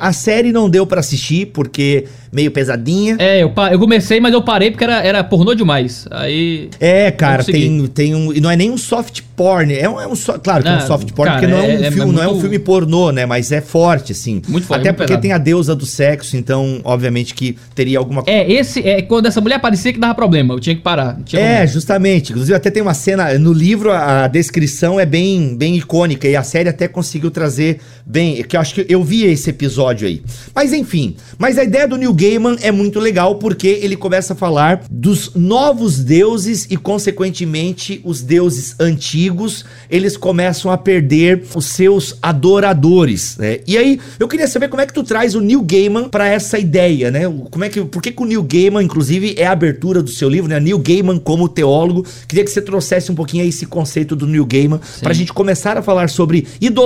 A 0.00 0.12
série 0.12 0.52
não 0.52 0.68
deu 0.68 0.86
para 0.86 1.00
assistir, 1.00 1.46
porque 1.46 2.06
meio 2.32 2.50
pesadinha. 2.50 3.16
É, 3.18 3.42
eu, 3.42 3.52
eu 3.70 3.78
comecei, 3.78 4.20
mas 4.20 4.32
eu 4.32 4.42
parei 4.42 4.70
porque 4.70 4.84
era, 4.84 5.02
era 5.02 5.24
pornô 5.24 5.54
demais. 5.54 6.06
Aí. 6.10 6.70
É, 6.80 7.10
cara, 7.10 7.42
tem, 7.44 7.86
tem 7.88 8.14
um. 8.14 8.32
E 8.32 8.40
não 8.40 8.50
é 8.50 8.56
nem 8.56 8.70
um 8.70 8.78
soft 8.78 9.22
porn. 9.36 9.74
É 9.74 9.88
um, 9.88 10.00
é 10.00 10.06
um 10.06 10.14
claro 10.42 10.62
que 10.62 10.68
é 10.68 10.76
um 10.76 10.80
soft 10.80 11.12
porn, 11.12 11.30
cara, 11.30 11.40
porque 11.40 11.46
não 11.46 11.58
é, 11.58 11.62
um 11.62 11.84
é, 11.84 11.90
filme, 11.90 12.10
é 12.10 12.14
não 12.14 12.22
é 12.22 12.28
um 12.28 12.40
filme 12.40 12.58
pornô, 12.58 13.12
né? 13.12 13.26
Mas 13.26 13.52
é 13.52 13.60
forte, 13.60 14.12
assim. 14.12 14.42
Muito 14.48 14.66
forte. 14.66 14.80
Até 14.80 14.90
muito 14.90 14.96
porque 14.96 15.08
pesado. 15.08 15.22
tem 15.22 15.32
a 15.32 15.38
deusa 15.38 15.74
do 15.74 15.86
sexo, 15.86 16.36
então, 16.36 16.80
obviamente, 16.84 17.34
que 17.34 17.56
teria 17.74 17.98
alguma 17.98 18.22
coisa. 18.22 18.38
É, 18.38 18.50
esse. 18.50 18.80
É 18.86 19.02
quando 19.02 19.26
essa 19.26 19.40
mulher 19.40 19.56
aparecia 19.56 19.92
que 19.92 19.98
dava 19.98 20.14
problema. 20.14 20.54
Eu 20.54 20.60
tinha 20.60 20.74
que 20.74 20.82
parar. 20.82 21.18
Tinha 21.24 21.40
é, 21.40 21.66
justamente. 21.66 22.32
Inclusive, 22.32 22.56
até 22.56 22.70
tem 22.70 22.82
uma 22.82 22.94
cena. 22.94 23.38
No 23.38 23.52
livro, 23.52 23.90
a, 23.90 24.24
a 24.24 24.28
descrição 24.28 24.98
é 24.98 25.06
bem, 25.06 25.56
bem 25.56 25.76
icônica. 25.76 26.26
E 26.28 26.36
a 26.36 26.42
série 26.42 26.68
até 26.68 26.87
conseguiu 26.88 27.30
trazer 27.30 27.80
bem. 28.04 28.42
Que 28.42 28.56
eu 28.56 28.60
acho 28.60 28.74
que 28.74 28.86
eu 28.88 29.02
vi 29.02 29.24
esse 29.24 29.50
episódio 29.50 30.06
aí. 30.06 30.22
Mas 30.54 30.72
enfim. 30.72 31.16
Mas 31.38 31.58
a 31.58 31.64
ideia 31.64 31.86
do 31.86 31.96
Neil 31.96 32.12
Gaiman 32.12 32.56
é 32.60 32.70
muito 32.70 32.98
legal 32.98 33.36
porque 33.36 33.68
ele 33.82 33.96
começa 33.96 34.32
a 34.32 34.36
falar 34.36 34.84
dos 34.90 35.34
novos 35.34 35.98
deuses 35.98 36.66
e, 36.70 36.76
consequentemente, 36.76 38.00
os 38.04 38.22
deuses 38.22 38.74
antigos, 38.80 39.64
eles 39.90 40.16
começam 40.16 40.70
a 40.70 40.78
perder 40.78 41.44
os 41.54 41.66
seus 41.66 42.16
adoradores, 42.22 43.36
né? 43.38 43.60
E 43.66 43.76
aí, 43.76 44.00
eu 44.18 44.28
queria 44.28 44.48
saber 44.48 44.68
como 44.68 44.82
é 44.82 44.86
que 44.86 44.92
tu 44.92 45.02
traz 45.02 45.34
o 45.34 45.40
Neil 45.40 45.62
Gaiman 45.62 46.08
para 46.08 46.26
essa 46.26 46.58
ideia, 46.58 47.10
né? 47.10 47.22
Como 47.50 47.64
é 47.64 47.68
que, 47.68 47.84
por 47.84 48.02
que, 48.02 48.12
que 48.12 48.22
o 48.22 48.26
Neil 48.26 48.42
Gaiman, 48.42 48.82
inclusive, 48.82 49.34
é 49.36 49.46
a 49.46 49.52
abertura 49.52 50.02
do 50.02 50.10
seu 50.10 50.28
livro, 50.28 50.48
né? 50.48 50.58
Neil 50.60 50.78
Gaiman 50.78 51.18
como 51.18 51.48
teólogo. 51.48 52.04
Queria 52.26 52.44
que 52.44 52.50
você 52.50 52.60
trouxesse 52.60 53.10
um 53.10 53.14
pouquinho 53.14 53.42
aí 53.42 53.48
esse 53.48 53.66
conceito 53.66 54.14
do 54.14 54.26
Neil 54.26 54.46
Gaiman 54.46 54.80
para 55.00 55.10
a 55.10 55.14
gente 55.14 55.32
começar 55.32 55.76
a 55.76 55.82
falar 55.82 56.08
sobre 56.08 56.46
idolatria, 56.60 56.77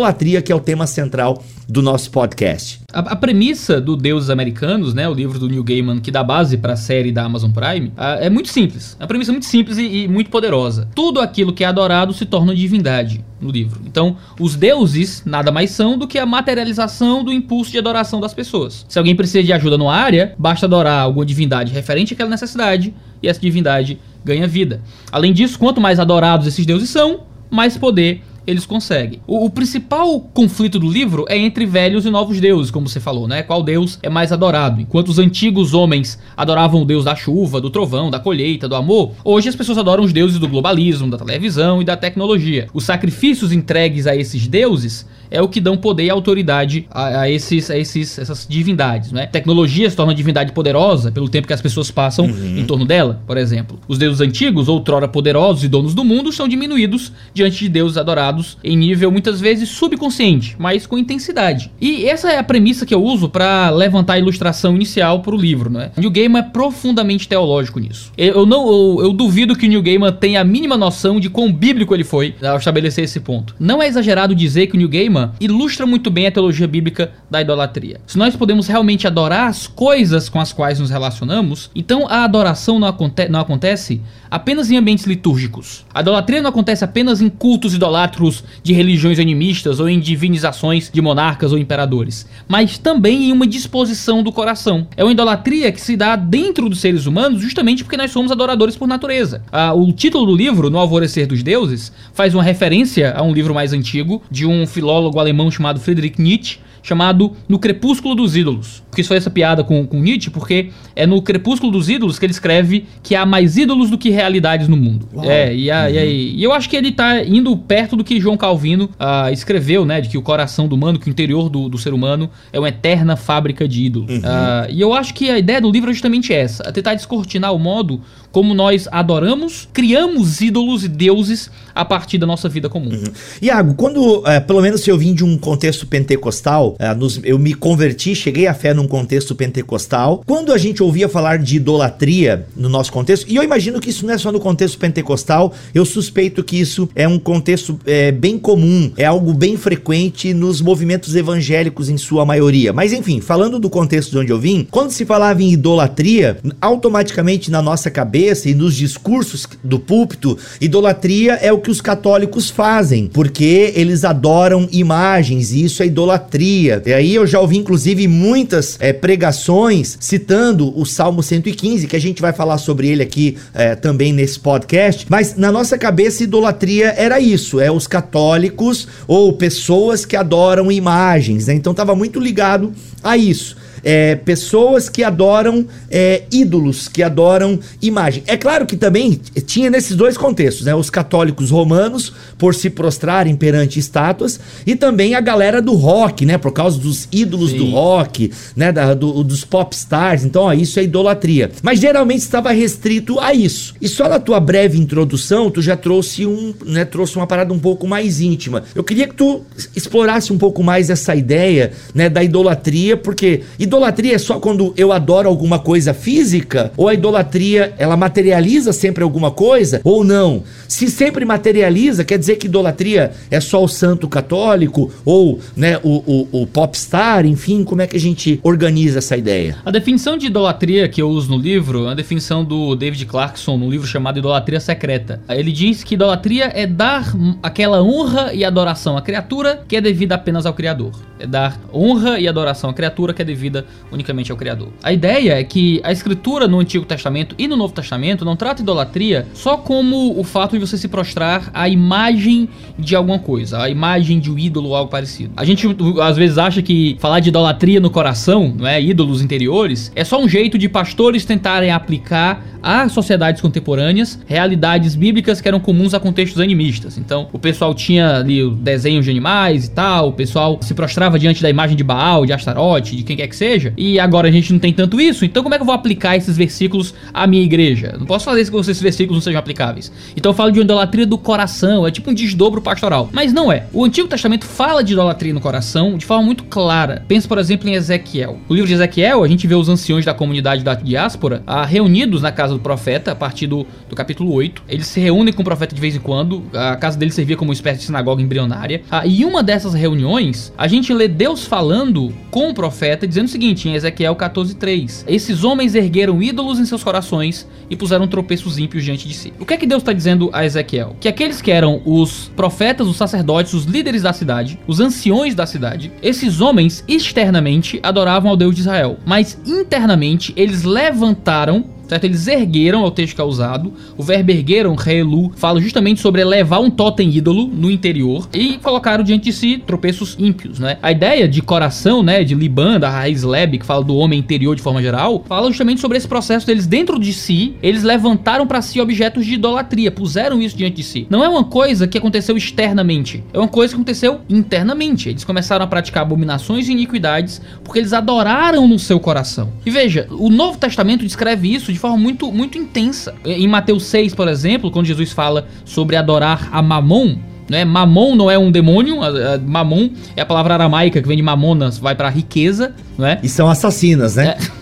que 0.42 0.50
é 0.50 0.54
o 0.54 0.60
tema 0.60 0.86
central 0.86 1.42
do 1.68 1.82
nosso 1.82 2.10
podcast. 2.10 2.80
A, 2.92 3.00
a, 3.00 3.16
premissa 3.16 3.78
do 3.78 3.94
Deuses 3.94 4.30
Americanos, 4.30 4.94
né, 4.94 5.06
o 5.08 5.12
livro 5.12 5.38
do 5.38 5.48
Neil 5.48 5.62
Gaiman 5.62 6.00
que 6.00 6.10
dá 6.10 6.24
base 6.24 6.56
para 6.56 6.72
a 6.72 6.76
série 6.76 7.12
da 7.12 7.24
Amazon 7.24 7.50
Prime, 7.50 7.92
a, 7.94 8.14
é 8.14 8.30
muito 8.30 8.48
simples. 8.48 8.96
A 8.98 9.06
premissa 9.06 9.30
é 9.30 9.32
muito 9.32 9.44
simples 9.44 9.76
e, 9.76 10.04
e, 10.04 10.08
muito 10.08 10.30
poderosa. 10.30 10.88
Tudo 10.94 11.20
aquilo 11.20 11.52
que 11.52 11.62
é 11.62 11.66
adorado 11.66 12.14
se 12.14 12.24
torna 12.24 12.54
divindade 12.54 13.22
no 13.38 13.50
livro. 13.50 13.82
Então, 13.86 14.16
os 14.40 14.56
deuses 14.56 15.22
nada 15.26 15.52
mais 15.52 15.70
são 15.72 15.98
do 15.98 16.06
que 16.06 16.18
a 16.18 16.24
materialização 16.24 17.22
do 17.22 17.32
impulso 17.32 17.70
de 17.70 17.78
adoração 17.78 18.18
das 18.18 18.32
pessoas. 18.32 18.86
Se 18.88 18.98
alguém 18.98 19.14
precisa 19.14 19.44
de 19.44 19.52
ajuda 19.52 19.76
numa 19.76 19.94
área, 19.94 20.34
basta 20.38 20.64
adorar 20.64 21.00
alguma 21.00 21.26
divindade 21.26 21.72
referente 21.72 22.14
àquela 22.14 22.30
necessidade 22.30 22.94
e 23.22 23.28
essa 23.28 23.40
divindade 23.40 23.98
ganha 24.24 24.46
vida. 24.48 24.80
Além 25.10 25.34
disso, 25.34 25.58
quanto 25.58 25.80
mais 25.80 26.00
adorados 26.00 26.46
esses 26.46 26.64
deuses 26.64 26.88
são, 26.88 27.24
mais 27.50 27.76
poder 27.76 28.22
eles 28.46 28.66
conseguem. 28.66 29.20
O, 29.26 29.44
o, 29.44 29.50
principal 29.50 30.20
conflito 30.20 30.78
do 30.78 30.90
livro 30.90 31.24
é 31.28 31.36
entre 31.36 31.66
velhos 31.66 32.06
e 32.06 32.10
novos 32.10 32.40
deuses, 32.40 32.70
como 32.70 32.88
você 32.88 33.00
falou, 33.00 33.28
né? 33.28 33.42
Qual 33.42 33.62
deus 33.62 33.98
é 34.02 34.08
mais 34.08 34.32
adorado? 34.32 34.80
Enquanto 34.80 35.08
os 35.08 35.18
antigos 35.18 35.74
homens 35.74 36.18
adoravam 36.36 36.82
o 36.82 36.84
deus 36.84 37.04
da 37.04 37.14
chuva, 37.14 37.60
do 37.60 37.70
trovão, 37.70 38.10
da 38.10 38.18
colheita, 38.18 38.68
do 38.68 38.74
amor, 38.74 39.12
hoje 39.24 39.48
as 39.48 39.56
pessoas 39.56 39.78
adoram 39.78 40.04
os 40.04 40.12
deuses 40.12 40.38
do 40.38 40.48
globalismo, 40.48 41.10
da 41.10 41.18
televisão 41.18 41.80
e 41.80 41.84
da 41.84 41.96
tecnologia. 41.96 42.68
Os 42.72 42.84
sacrifícios 42.84 43.52
entregues 43.52 44.06
a 44.06 44.16
esses 44.16 44.46
deuses 44.46 45.06
é 45.32 45.40
o 45.40 45.48
que 45.48 45.60
dão 45.60 45.76
poder 45.76 46.04
e 46.04 46.10
autoridade 46.10 46.86
a, 46.90 47.22
a 47.22 47.30
esses, 47.30 47.70
a 47.70 47.78
esses, 47.78 48.18
essas 48.18 48.46
divindades, 48.48 49.10
né? 49.10 49.26
Tecnologia 49.26 49.88
se 49.88 49.96
torna 49.96 50.14
divindade 50.14 50.52
poderosa 50.52 51.10
pelo 51.10 51.28
tempo 51.28 51.46
que 51.46 51.54
as 51.54 51.60
pessoas 51.62 51.90
passam 51.90 52.26
uhum. 52.26 52.58
em 52.58 52.64
torno 52.66 52.84
dela, 52.84 53.20
por 53.26 53.38
exemplo. 53.38 53.80
Os 53.88 53.96
deuses 53.96 54.20
antigos, 54.20 54.68
outrora 54.68 55.08
poderosos 55.08 55.64
e 55.64 55.68
donos 55.68 55.94
do 55.94 56.04
mundo, 56.04 56.30
são 56.30 56.46
diminuídos 56.46 57.12
diante 57.32 57.60
de 57.60 57.68
deuses 57.70 57.96
adorados 57.96 58.58
em 58.62 58.76
nível 58.76 59.10
muitas 59.10 59.40
vezes 59.40 59.70
subconsciente, 59.70 60.54
mas 60.58 60.86
com 60.86 60.98
intensidade. 60.98 61.70
E 61.80 62.04
essa 62.04 62.30
é 62.30 62.38
a 62.38 62.44
premissa 62.44 62.84
que 62.84 62.94
eu 62.94 63.02
uso 63.02 63.28
para 63.28 63.70
levantar 63.70 64.14
a 64.14 64.18
ilustração 64.18 64.76
inicial 64.76 65.20
para 65.20 65.34
o 65.34 65.38
livro, 65.38 65.70
né? 65.70 65.90
New 65.96 66.10
Gaiman 66.10 66.40
é 66.40 66.42
profundamente 66.42 67.26
teológico 67.26 67.80
nisso. 67.80 68.12
Eu 68.18 68.44
não, 68.44 68.66
eu, 68.66 68.98
eu 69.04 69.12
duvido 69.12 69.56
que 69.56 69.66
o 69.66 69.68
New 69.68 69.82
Gaiman 69.82 70.12
tenha 70.12 70.42
a 70.42 70.44
mínima 70.44 70.76
noção 70.76 71.18
de 71.18 71.30
quão 71.30 71.50
bíblico 71.50 71.94
ele 71.94 72.04
foi 72.04 72.34
ao 72.42 72.58
estabelecer 72.58 73.04
esse 73.04 73.20
ponto. 73.20 73.54
Não 73.58 73.82
é 73.82 73.86
exagerado 73.86 74.34
dizer 74.34 74.66
que 74.66 74.74
o 74.74 74.78
New 74.78 74.88
Gaiman 74.88 75.21
ilustra 75.40 75.86
muito 75.86 76.10
bem 76.10 76.26
a 76.26 76.32
teologia 76.32 76.66
bíblica 76.66 77.12
da 77.30 77.40
idolatria. 77.40 78.00
Se 78.06 78.18
nós 78.18 78.34
podemos 78.36 78.66
realmente 78.66 79.06
adorar 79.06 79.48
as 79.48 79.66
coisas 79.66 80.28
com 80.28 80.40
as 80.40 80.52
quais 80.52 80.78
nos 80.78 80.90
relacionamos, 80.90 81.70
então 81.74 82.06
a 82.08 82.24
adoração 82.24 82.78
não, 82.78 82.88
aconte 82.88 83.28
não 83.28 83.40
acontece 83.40 84.00
apenas 84.32 84.70
em 84.70 84.78
ambientes 84.78 85.04
litúrgicos. 85.04 85.84
A 85.92 86.00
idolatria 86.00 86.40
não 86.40 86.48
acontece 86.48 86.82
apenas 86.82 87.20
em 87.20 87.28
cultos 87.28 87.74
idolátricos 87.74 88.42
de 88.62 88.72
religiões 88.72 89.18
animistas 89.18 89.78
ou 89.78 89.90
em 89.90 90.00
divinizações 90.00 90.90
de 90.90 91.02
monarcas 91.02 91.52
ou 91.52 91.58
imperadores, 91.58 92.26
mas 92.48 92.78
também 92.78 93.24
em 93.24 93.32
uma 93.32 93.46
disposição 93.46 94.22
do 94.22 94.32
coração. 94.32 94.86
É 94.96 95.04
uma 95.04 95.12
idolatria 95.12 95.70
que 95.70 95.80
se 95.80 95.98
dá 95.98 96.16
dentro 96.16 96.66
dos 96.70 96.80
seres 96.80 97.04
humanos 97.04 97.42
justamente 97.42 97.84
porque 97.84 97.98
nós 97.98 98.10
somos 98.10 98.32
adoradores 98.32 98.74
por 98.74 98.88
natureza. 98.88 99.42
O 99.76 99.92
título 99.92 100.24
do 100.24 100.34
livro, 100.34 100.70
No 100.70 100.78
Alvorecer 100.78 101.26
dos 101.26 101.42
Deuses, 101.42 101.92
faz 102.14 102.32
uma 102.32 102.42
referência 102.42 103.12
a 103.14 103.22
um 103.22 103.34
livro 103.34 103.52
mais 103.52 103.74
antigo 103.74 104.22
de 104.30 104.46
um 104.46 104.66
filólogo 104.66 105.20
alemão 105.20 105.50
chamado 105.50 105.78
Friedrich 105.78 106.22
Nietzsche, 106.22 106.58
chamado 106.82 107.32
No 107.48 107.58
Crepúsculo 107.58 108.14
dos 108.14 108.36
Ídolos. 108.36 108.82
Porque 108.90 109.00
isso 109.00 109.08
foi 109.08 109.16
essa 109.16 109.30
piada 109.30 109.64
com, 109.64 109.86
com 109.86 110.00
Nietzsche, 110.00 110.30
porque 110.30 110.70
é 110.94 111.06
no 111.06 111.22
Crepúsculo 111.22 111.72
dos 111.72 111.88
Ídolos 111.88 112.18
que 112.18 112.26
ele 112.26 112.32
escreve 112.32 112.84
que 113.02 113.14
há 113.14 113.24
mais 113.24 113.56
ídolos 113.56 113.88
do 113.88 113.96
que 113.96 114.10
realidades 114.10 114.68
no 114.68 114.76
mundo. 114.76 115.08
Uau. 115.14 115.24
É, 115.24 115.54
e, 115.54 115.70
a, 115.70 115.84
uhum. 115.84 115.90
e, 115.90 116.36
e, 116.36 116.44
eu 116.44 116.52
acho 116.52 116.68
que 116.68 116.76
ele 116.76 116.92
tá 116.92 117.22
indo 117.24 117.56
perto 117.56 117.96
do 117.96 118.04
que 118.04 118.20
João 118.20 118.36
Calvino 118.36 118.90
uh, 119.00 119.32
escreveu, 119.32 119.84
né? 119.84 120.00
De 120.00 120.08
que 120.08 120.18
o 120.18 120.22
coração 120.22 120.68
do 120.68 120.74
humano, 120.74 120.98
que 120.98 121.08
o 121.08 121.10
interior 121.10 121.48
do, 121.48 121.68
do 121.68 121.78
ser 121.78 121.94
humano 121.94 122.28
é 122.52 122.58
uma 122.58 122.68
eterna 122.68 123.16
fábrica 123.16 123.66
de 123.66 123.84
ídolos. 123.84 124.10
Uhum. 124.10 124.18
Uh, 124.18 124.70
e 124.70 124.80
eu 124.80 124.92
acho 124.92 125.14
que 125.14 125.30
a 125.30 125.38
ideia 125.38 125.60
do 125.60 125.70
livro 125.70 125.90
é 125.90 125.92
justamente 125.94 126.32
essa: 126.32 126.64
é 126.66 126.72
tentar 126.72 126.94
descortinar 126.94 127.54
o 127.54 127.58
modo 127.58 128.02
como 128.32 128.54
nós 128.54 128.88
adoramos, 128.90 129.68
criamos 129.72 130.40
ídolos 130.40 130.84
e 130.84 130.88
deuses 130.88 131.50
a 131.74 131.84
partir 131.84 132.18
da 132.18 132.26
nossa 132.26 132.48
vida 132.48 132.68
comum. 132.68 132.90
Uhum. 132.90 133.12
Iago, 133.40 133.74
quando, 133.74 134.26
é, 134.26 134.40
pelo 134.40 134.60
menos 134.60 134.80
se 134.80 134.90
eu 134.90 134.98
vim 134.98 135.14
de 135.14 135.24
um 135.24 135.36
contexto 135.36 135.86
pentecostal, 135.86 136.76
é, 136.78 136.94
nos, 136.94 137.20
eu 137.22 137.38
me 137.38 137.54
converti, 137.54 138.14
cheguei 138.14 138.46
à 138.46 138.54
fé 138.54 138.74
num 138.74 138.86
contexto 138.86 139.34
pentecostal. 139.34 140.22
Quando 140.26 140.52
a 140.52 140.58
gente 140.58 140.82
ouvia 140.82 141.08
falar 141.08 141.38
de 141.38 141.56
idolatria 141.56 142.46
no 142.56 142.68
nosso 142.68 142.92
contexto, 142.92 143.26
e 143.28 143.36
eu 143.36 143.42
imagino 143.42 143.80
que 143.80 143.90
isso 143.90 144.06
não 144.06 144.14
é 144.14 144.18
só 144.18 144.32
no 144.32 144.40
contexto 144.40 144.78
pentecostal, 144.78 145.52
eu 145.74 145.84
suspeito 145.84 146.42
que 146.42 146.58
isso 146.58 146.88
é 146.94 147.06
um 147.06 147.18
contexto 147.18 147.78
é, 147.86 148.10
bem 148.10 148.38
comum, 148.38 148.92
é 148.96 149.04
algo 149.04 149.32
bem 149.34 149.56
frequente 149.56 150.32
nos 150.34 150.60
movimentos 150.60 151.14
evangélicos 151.14 151.88
em 151.88 151.96
sua 151.96 152.24
maioria. 152.24 152.72
Mas 152.72 152.92
enfim, 152.92 153.20
falando 153.20 153.58
do 153.58 153.70
contexto 153.70 154.10
de 154.10 154.18
onde 154.18 154.32
eu 154.32 154.38
vim, 154.38 154.66
quando 154.70 154.90
se 154.90 155.04
falava 155.04 155.42
em 155.42 155.52
idolatria, 155.52 156.38
automaticamente 156.60 157.50
na 157.50 157.62
nossa 157.62 157.90
cabeça, 157.90 158.21
cabeça 158.22 158.48
e 158.48 158.54
nos 158.54 158.76
discursos 158.76 159.48
do 159.64 159.78
púlpito, 159.78 160.38
idolatria 160.60 161.34
é 161.34 161.52
o 161.52 161.58
que 161.58 161.70
os 161.70 161.80
católicos 161.80 162.50
fazem, 162.50 163.08
porque 163.12 163.72
eles 163.74 164.04
adoram 164.04 164.68
imagens 164.70 165.52
e 165.52 165.64
isso 165.64 165.82
é 165.82 165.86
idolatria. 165.86 166.80
E 166.86 166.92
aí 166.92 167.14
eu 167.14 167.26
já 167.26 167.40
ouvi 167.40 167.58
inclusive 167.58 168.06
muitas 168.06 168.76
é, 168.78 168.92
pregações 168.92 169.96
citando 169.98 170.78
o 170.78 170.86
Salmo 170.86 171.22
115, 171.22 171.88
que 171.88 171.96
a 171.96 172.00
gente 172.00 172.22
vai 172.22 172.32
falar 172.32 172.58
sobre 172.58 172.88
ele 172.88 173.02
aqui 173.02 173.36
é, 173.52 173.74
também 173.74 174.12
nesse 174.12 174.38
podcast, 174.38 175.06
mas 175.08 175.34
na 175.36 175.50
nossa 175.50 175.76
cabeça 175.76 176.22
idolatria 176.22 176.94
era 176.96 177.18
isso, 177.18 177.58
é 177.58 177.70
os 177.72 177.88
católicos 177.88 178.86
ou 179.08 179.32
pessoas 179.32 180.04
que 180.04 180.16
adoram 180.16 180.70
imagens, 180.70 181.48
né? 181.48 181.54
Então 181.54 181.72
estava 181.72 181.96
muito 181.96 182.20
ligado 182.20 182.72
a 183.02 183.16
isso 183.16 183.56
é, 183.82 184.16
pessoas 184.16 184.88
que 184.88 185.02
adoram 185.02 185.66
é, 185.90 186.22
ídolos, 186.30 186.88
que 186.88 187.02
adoram 187.02 187.58
imagem. 187.80 188.22
É 188.26 188.36
claro 188.36 188.66
que 188.66 188.76
também 188.76 189.20
tinha 189.46 189.70
nesses 189.70 189.96
dois 189.96 190.16
contextos, 190.16 190.66
né? 190.66 190.74
Os 190.74 190.90
católicos 190.90 191.50
romanos, 191.50 192.12
por 192.38 192.54
se 192.54 192.70
prostrarem 192.70 193.34
perante 193.34 193.78
estátuas, 193.78 194.38
e 194.66 194.76
também 194.76 195.14
a 195.14 195.20
galera 195.20 195.60
do 195.60 195.74
rock, 195.74 196.24
né? 196.24 196.38
Por 196.38 196.52
causa 196.52 196.78
dos 196.78 197.08
ídolos 197.12 197.50
Sim. 197.50 197.58
do 197.58 197.70
rock, 197.70 198.30
né? 198.56 198.72
Da, 198.72 198.94
do, 198.94 199.22
dos 199.24 199.44
pop 199.44 199.74
stars. 199.74 200.24
Então, 200.24 200.42
ó, 200.42 200.52
isso 200.52 200.78
é 200.78 200.84
idolatria. 200.84 201.50
Mas 201.62 201.80
geralmente 201.80 202.20
estava 202.20 202.52
restrito 202.52 203.18
a 203.18 203.34
isso. 203.34 203.74
E 203.80 203.88
só 203.88 204.08
na 204.08 204.18
tua 204.18 204.40
breve 204.40 204.78
introdução, 204.78 205.50
tu 205.50 205.60
já 205.60 205.76
trouxe 205.76 206.26
um, 206.26 206.54
né? 206.64 206.84
Trouxe 206.84 207.16
uma 207.16 207.26
parada 207.26 207.52
um 207.52 207.58
pouco 207.58 207.86
mais 207.86 208.20
íntima. 208.20 208.64
Eu 208.74 208.84
queria 208.84 209.08
que 209.08 209.14
tu 209.14 209.42
explorasse 209.74 210.32
um 210.32 210.38
pouco 210.38 210.62
mais 210.62 210.90
essa 210.90 211.14
ideia, 211.14 211.72
né? 211.94 212.08
Da 212.08 212.22
idolatria, 212.22 212.96
porque 212.96 213.42
idolatria 213.72 214.14
é 214.14 214.18
só 214.18 214.38
quando 214.38 214.74
eu 214.76 214.92
adoro 214.92 215.26
alguma 215.26 215.58
coisa 215.58 215.94
física? 215.94 216.70
Ou 216.76 216.88
a 216.88 216.94
idolatria, 216.94 217.72
ela 217.78 217.96
materializa 217.96 218.70
sempre 218.70 219.02
alguma 219.02 219.30
coisa? 219.30 219.80
Ou 219.82 220.04
não? 220.04 220.42
Se 220.68 220.88
sempre 220.88 221.24
materializa, 221.24 222.04
quer 222.04 222.18
dizer 222.18 222.36
que 222.36 222.46
idolatria 222.46 223.12
é 223.30 223.40
só 223.40 223.64
o 223.64 223.68
santo 223.68 224.06
católico? 224.08 224.92
Ou 225.06 225.40
né, 225.56 225.78
o, 225.82 226.28
o, 226.32 226.42
o 226.42 226.46
popstar? 226.46 227.24
Enfim, 227.24 227.64
como 227.64 227.80
é 227.80 227.86
que 227.86 227.96
a 227.96 228.00
gente 228.00 228.38
organiza 228.42 228.98
essa 228.98 229.16
ideia? 229.16 229.56
A 229.64 229.70
definição 229.70 230.18
de 230.18 230.26
idolatria 230.26 230.86
que 230.86 231.00
eu 231.00 231.08
uso 231.08 231.30
no 231.30 231.38
livro 231.38 231.86
é 231.86 231.92
a 231.92 231.94
definição 231.94 232.44
do 232.44 232.76
David 232.76 233.06
Clarkson, 233.06 233.56
num 233.56 233.70
livro 233.70 233.86
chamado 233.86 234.18
Idolatria 234.18 234.60
Secreta. 234.60 235.22
Ele 235.30 235.50
diz 235.50 235.82
que 235.82 235.94
idolatria 235.94 236.52
é 236.54 236.66
dar 236.66 237.14
aquela 237.42 237.82
honra 237.82 238.34
e 238.34 238.44
adoração 238.44 238.98
à 238.98 239.02
criatura 239.02 239.64
que 239.66 239.76
é 239.76 239.80
devida 239.80 240.14
apenas 240.14 240.44
ao 240.44 240.52
Criador. 240.52 240.92
É 241.18 241.26
dar 241.26 241.58
honra 241.72 242.18
e 242.18 242.28
adoração 242.28 242.68
à 242.68 242.74
criatura 242.74 243.14
que 243.14 243.22
é 243.22 243.24
devida 243.24 243.61
unicamente 243.90 244.30
ao 244.30 244.38
Criador. 244.38 244.68
A 244.82 244.92
ideia 244.92 245.38
é 245.38 245.44
que 245.44 245.80
a 245.84 245.92
escritura 245.92 246.48
no 246.48 246.58
Antigo 246.58 246.84
Testamento 246.84 247.34
e 247.38 247.46
no 247.46 247.56
Novo 247.56 247.74
Testamento 247.74 248.24
não 248.24 248.36
trata 248.36 248.62
idolatria 248.62 249.26
só 249.34 249.56
como 249.56 250.18
o 250.18 250.24
fato 250.24 250.52
de 250.52 250.58
você 250.58 250.76
se 250.76 250.88
prostrar 250.88 251.50
à 251.54 251.68
imagem 251.68 252.48
de 252.78 252.94
alguma 252.96 253.18
coisa, 253.18 253.60
a 253.62 253.68
imagem 253.68 254.18
de 254.20 254.30
um 254.30 254.38
ídolo 254.38 254.68
ou 254.68 254.76
algo 254.76 254.90
parecido. 254.90 255.32
A 255.36 255.44
gente 255.44 255.66
às 256.02 256.16
vezes 256.16 256.38
acha 256.38 256.62
que 256.62 256.96
falar 257.00 257.20
de 257.20 257.28
idolatria 257.28 257.80
no 257.80 257.90
coração, 257.90 258.54
não 258.56 258.66
é, 258.66 258.80
ídolos 258.80 259.22
interiores, 259.22 259.92
é 259.94 260.04
só 260.04 260.20
um 260.20 260.28
jeito 260.28 260.58
de 260.58 260.68
pastores 260.68 261.24
tentarem 261.24 261.70
aplicar 261.70 262.44
a 262.62 262.88
sociedades 262.88 263.42
contemporâneas 263.42 264.18
realidades 264.26 264.94
bíblicas 264.94 265.40
que 265.40 265.48
eram 265.48 265.58
comuns 265.58 265.94
a 265.94 266.00
contextos 266.00 266.40
animistas. 266.40 266.96
Então, 266.96 267.28
o 267.32 267.38
pessoal 267.38 267.74
tinha 267.74 268.16
ali 268.18 268.48
desenhos 268.50 269.04
de 269.04 269.10
animais 269.10 269.66
e 269.66 269.70
tal, 269.70 270.08
o 270.08 270.12
pessoal 270.12 270.58
se 270.62 270.72
prostrava 270.72 271.18
diante 271.18 271.42
da 271.42 271.50
imagem 271.50 271.76
de 271.76 271.82
Baal, 271.82 272.24
de 272.24 272.32
Astarote, 272.32 272.96
de 272.96 273.02
quem 273.02 273.16
quer 273.16 273.26
que 273.26 273.36
seja, 273.36 273.51
e 273.76 273.98
agora 273.98 274.28
a 274.28 274.30
gente 274.30 274.52
não 274.52 274.58
tem 274.58 274.72
tanto 274.72 275.00
isso, 275.00 275.24
então 275.24 275.42
como 275.42 275.54
é 275.54 275.58
que 275.58 275.62
eu 275.62 275.66
vou 275.66 275.74
aplicar 275.74 276.16
esses 276.16 276.36
versículos 276.36 276.94
à 277.12 277.26
minha 277.26 277.42
igreja? 277.42 277.96
Não 277.98 278.06
posso 278.06 278.24
fazer 278.24 278.40
isso 278.40 278.52
com 278.52 278.60
esses 278.60 278.80
versículos 278.80 279.16
não 279.16 279.22
sejam 279.22 279.38
aplicáveis. 279.38 279.92
Então 280.16 280.30
eu 280.30 280.36
falo 280.36 280.50
de 280.50 280.60
idolatria 280.60 281.06
do 281.06 281.18
coração, 281.18 281.86
é 281.86 281.90
tipo 281.90 282.10
um 282.10 282.14
desdobro 282.14 282.60
pastoral. 282.60 283.10
Mas 283.12 283.32
não 283.32 283.50
é. 283.50 283.66
O 283.72 283.84
Antigo 283.84 284.08
Testamento 284.08 284.46
fala 284.46 284.82
de 284.82 284.92
idolatria 284.92 285.34
no 285.34 285.40
coração 285.40 285.96
de 285.96 286.06
forma 286.06 286.24
muito 286.24 286.44
clara. 286.44 287.04
Pensa, 287.06 287.28
por 287.28 287.38
exemplo, 287.38 287.68
em 287.68 287.74
Ezequiel. 287.74 288.38
No 288.48 288.54
livro 288.54 288.68
de 288.68 288.74
Ezequiel, 288.74 289.22
a 289.22 289.28
gente 289.28 289.46
vê 289.46 289.54
os 289.54 289.68
anciões 289.68 290.04
da 290.04 290.14
comunidade 290.14 290.62
da 290.62 290.74
diáspora 290.74 291.42
ah, 291.46 291.64
reunidos 291.64 292.22
na 292.22 292.32
casa 292.32 292.54
do 292.54 292.60
profeta, 292.60 293.12
a 293.12 293.14
partir 293.14 293.46
do, 293.46 293.66
do 293.88 293.96
capítulo 293.96 294.32
8. 294.32 294.62
Eles 294.68 294.86
se 294.86 295.00
reúnem 295.00 295.32
com 295.32 295.42
o 295.42 295.44
profeta 295.44 295.74
de 295.74 295.80
vez 295.80 295.96
em 295.96 296.00
quando, 296.00 296.42
a 296.52 296.76
casa 296.76 296.98
dele 296.98 297.10
servia 297.10 297.36
como 297.36 297.50
uma 297.50 297.54
espécie 297.54 297.80
de 297.80 297.84
sinagoga 297.86 298.22
embrionária. 298.22 298.82
Ah, 298.90 299.06
e 299.06 299.24
uma 299.24 299.42
dessas 299.42 299.74
reuniões, 299.74 300.52
a 300.56 300.68
gente 300.68 300.92
lê 300.92 301.08
Deus 301.08 301.44
falando 301.44 302.12
com 302.30 302.50
o 302.50 302.54
profeta, 302.54 303.06
dizendo 303.06 303.28
seguinte, 303.28 303.41
em 303.42 303.74
Ezequiel 303.74 304.14
14:3. 304.14 305.04
Esses 305.08 305.42
homens 305.42 305.74
ergueram 305.74 306.22
ídolos 306.22 306.60
em 306.60 306.64
seus 306.64 306.84
corações 306.84 307.48
e 307.68 307.74
puseram 307.74 308.06
tropeços 308.06 308.58
ímpios 308.58 308.84
diante 308.84 309.08
de 309.08 309.14
si. 309.14 309.32
O 309.40 309.44
que 309.44 309.54
é 309.54 309.56
que 309.56 309.66
Deus 309.66 309.82
está 309.82 309.92
dizendo 309.92 310.30
a 310.32 310.44
Ezequiel? 310.44 310.96
Que 311.00 311.08
aqueles 311.08 311.42
que 311.42 311.50
eram 311.50 311.82
os 311.84 312.30
profetas, 312.36 312.86
os 312.86 312.96
sacerdotes, 312.96 313.52
os 313.52 313.64
líderes 313.64 314.02
da 314.02 314.12
cidade, 314.12 314.58
os 314.66 314.78
anciões 314.78 315.34
da 315.34 315.46
cidade, 315.46 315.90
esses 316.02 316.40
homens 316.40 316.84
externamente 316.86 317.80
adoravam 317.82 318.30
ao 318.30 318.36
Deus 318.36 318.54
de 318.54 318.60
Israel, 318.60 318.98
mas 319.04 319.38
internamente 319.44 320.32
eles 320.36 320.62
levantaram 320.62 321.64
certo? 321.88 322.04
Eles 322.04 322.26
ergueram, 322.26 322.84
é 322.84 322.86
o 322.86 322.90
texto 322.90 323.14
que 323.14 323.20
é 323.20 323.24
usado. 323.24 323.72
O 323.96 324.02
verbo 324.02 324.30
ergueram, 324.30 324.74
reelu, 324.74 325.32
fala 325.36 325.60
justamente 325.60 326.00
sobre 326.00 326.20
elevar 326.20 326.60
um 326.60 326.70
totem 326.70 327.10
ídolo 327.10 327.46
no 327.46 327.70
interior 327.70 328.28
e 328.32 328.58
colocaram 328.58 329.04
diante 329.04 329.24
de 329.24 329.32
si 329.32 329.62
tropeços 329.66 330.16
ímpios, 330.18 330.58
né? 330.58 330.78
A 330.82 330.92
ideia 330.92 331.28
de 331.28 331.42
coração, 331.42 332.02
né, 332.02 332.24
de 332.24 332.34
Liban, 332.34 332.78
da 332.78 332.90
raiz 332.90 333.22
leb, 333.22 333.58
que 333.58 333.66
fala 333.66 333.84
do 333.84 333.96
homem 333.96 334.18
interior 334.18 334.56
de 334.56 334.62
forma 334.62 334.82
geral, 334.82 335.24
fala 335.26 335.48
justamente 335.48 335.80
sobre 335.80 335.98
esse 335.98 336.08
processo 336.08 336.46
deles 336.46 336.66
dentro 336.66 336.98
de 336.98 337.12
si, 337.12 337.54
eles 337.62 337.82
levantaram 337.82 338.46
para 338.46 338.62
si 338.62 338.80
objetos 338.80 339.26
de 339.26 339.34
idolatria, 339.34 339.90
puseram 339.90 340.40
isso 340.40 340.56
diante 340.56 340.76
de 340.76 340.82
si. 340.82 341.06
Não 341.10 341.24
é 341.24 341.28
uma 341.28 341.44
coisa 341.44 341.86
que 341.86 341.98
aconteceu 341.98 342.36
externamente, 342.36 343.22
é 343.32 343.38
uma 343.38 343.48
coisa 343.48 343.72
que 343.72 343.76
aconteceu 343.76 344.20
internamente. 344.28 345.08
Eles 345.08 345.24
começaram 345.24 345.64
a 345.64 345.68
praticar 345.68 346.02
abominações 346.02 346.68
e 346.68 346.72
iniquidades 346.72 347.40
porque 347.64 347.78
eles 347.78 347.92
adoraram 347.92 348.68
no 348.68 348.78
seu 348.78 349.00
coração. 349.00 349.52
E 349.64 349.70
veja, 349.70 350.06
o 350.10 350.30
Novo 350.30 350.58
Testamento 350.58 351.04
descreve 351.04 351.52
isso 351.52 351.71
de 351.72 351.78
forma 351.78 351.96
muito, 351.96 352.30
muito 352.30 352.58
intensa. 352.58 353.14
Em 353.24 353.48
Mateus 353.48 353.84
6, 353.86 354.14
por 354.14 354.28
exemplo, 354.28 354.70
quando 354.70 354.86
Jesus 354.86 355.12
fala 355.12 355.46
sobre 355.64 355.96
adorar 355.96 356.48
a 356.52 356.62
Mamon, 356.62 357.16
né? 357.48 357.64
Mamon 357.64 358.14
não 358.14 358.30
é 358.30 358.38
um 358.38 358.50
demônio, 358.50 358.98
Mamon 359.46 359.90
é 360.16 360.22
a 360.22 360.26
palavra 360.26 360.54
aramaica 360.54 361.02
que 361.02 361.08
vem 361.08 361.16
de 361.16 361.22
mamonas, 361.22 361.78
vai 361.78 361.94
para 361.94 362.08
riqueza, 362.08 362.74
né? 362.96 363.18
E 363.22 363.28
são 363.28 363.48
assassinas, 363.48 364.16
né? 364.16 364.36
É. 364.38 364.61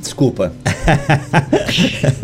Desculpa. 0.00 0.52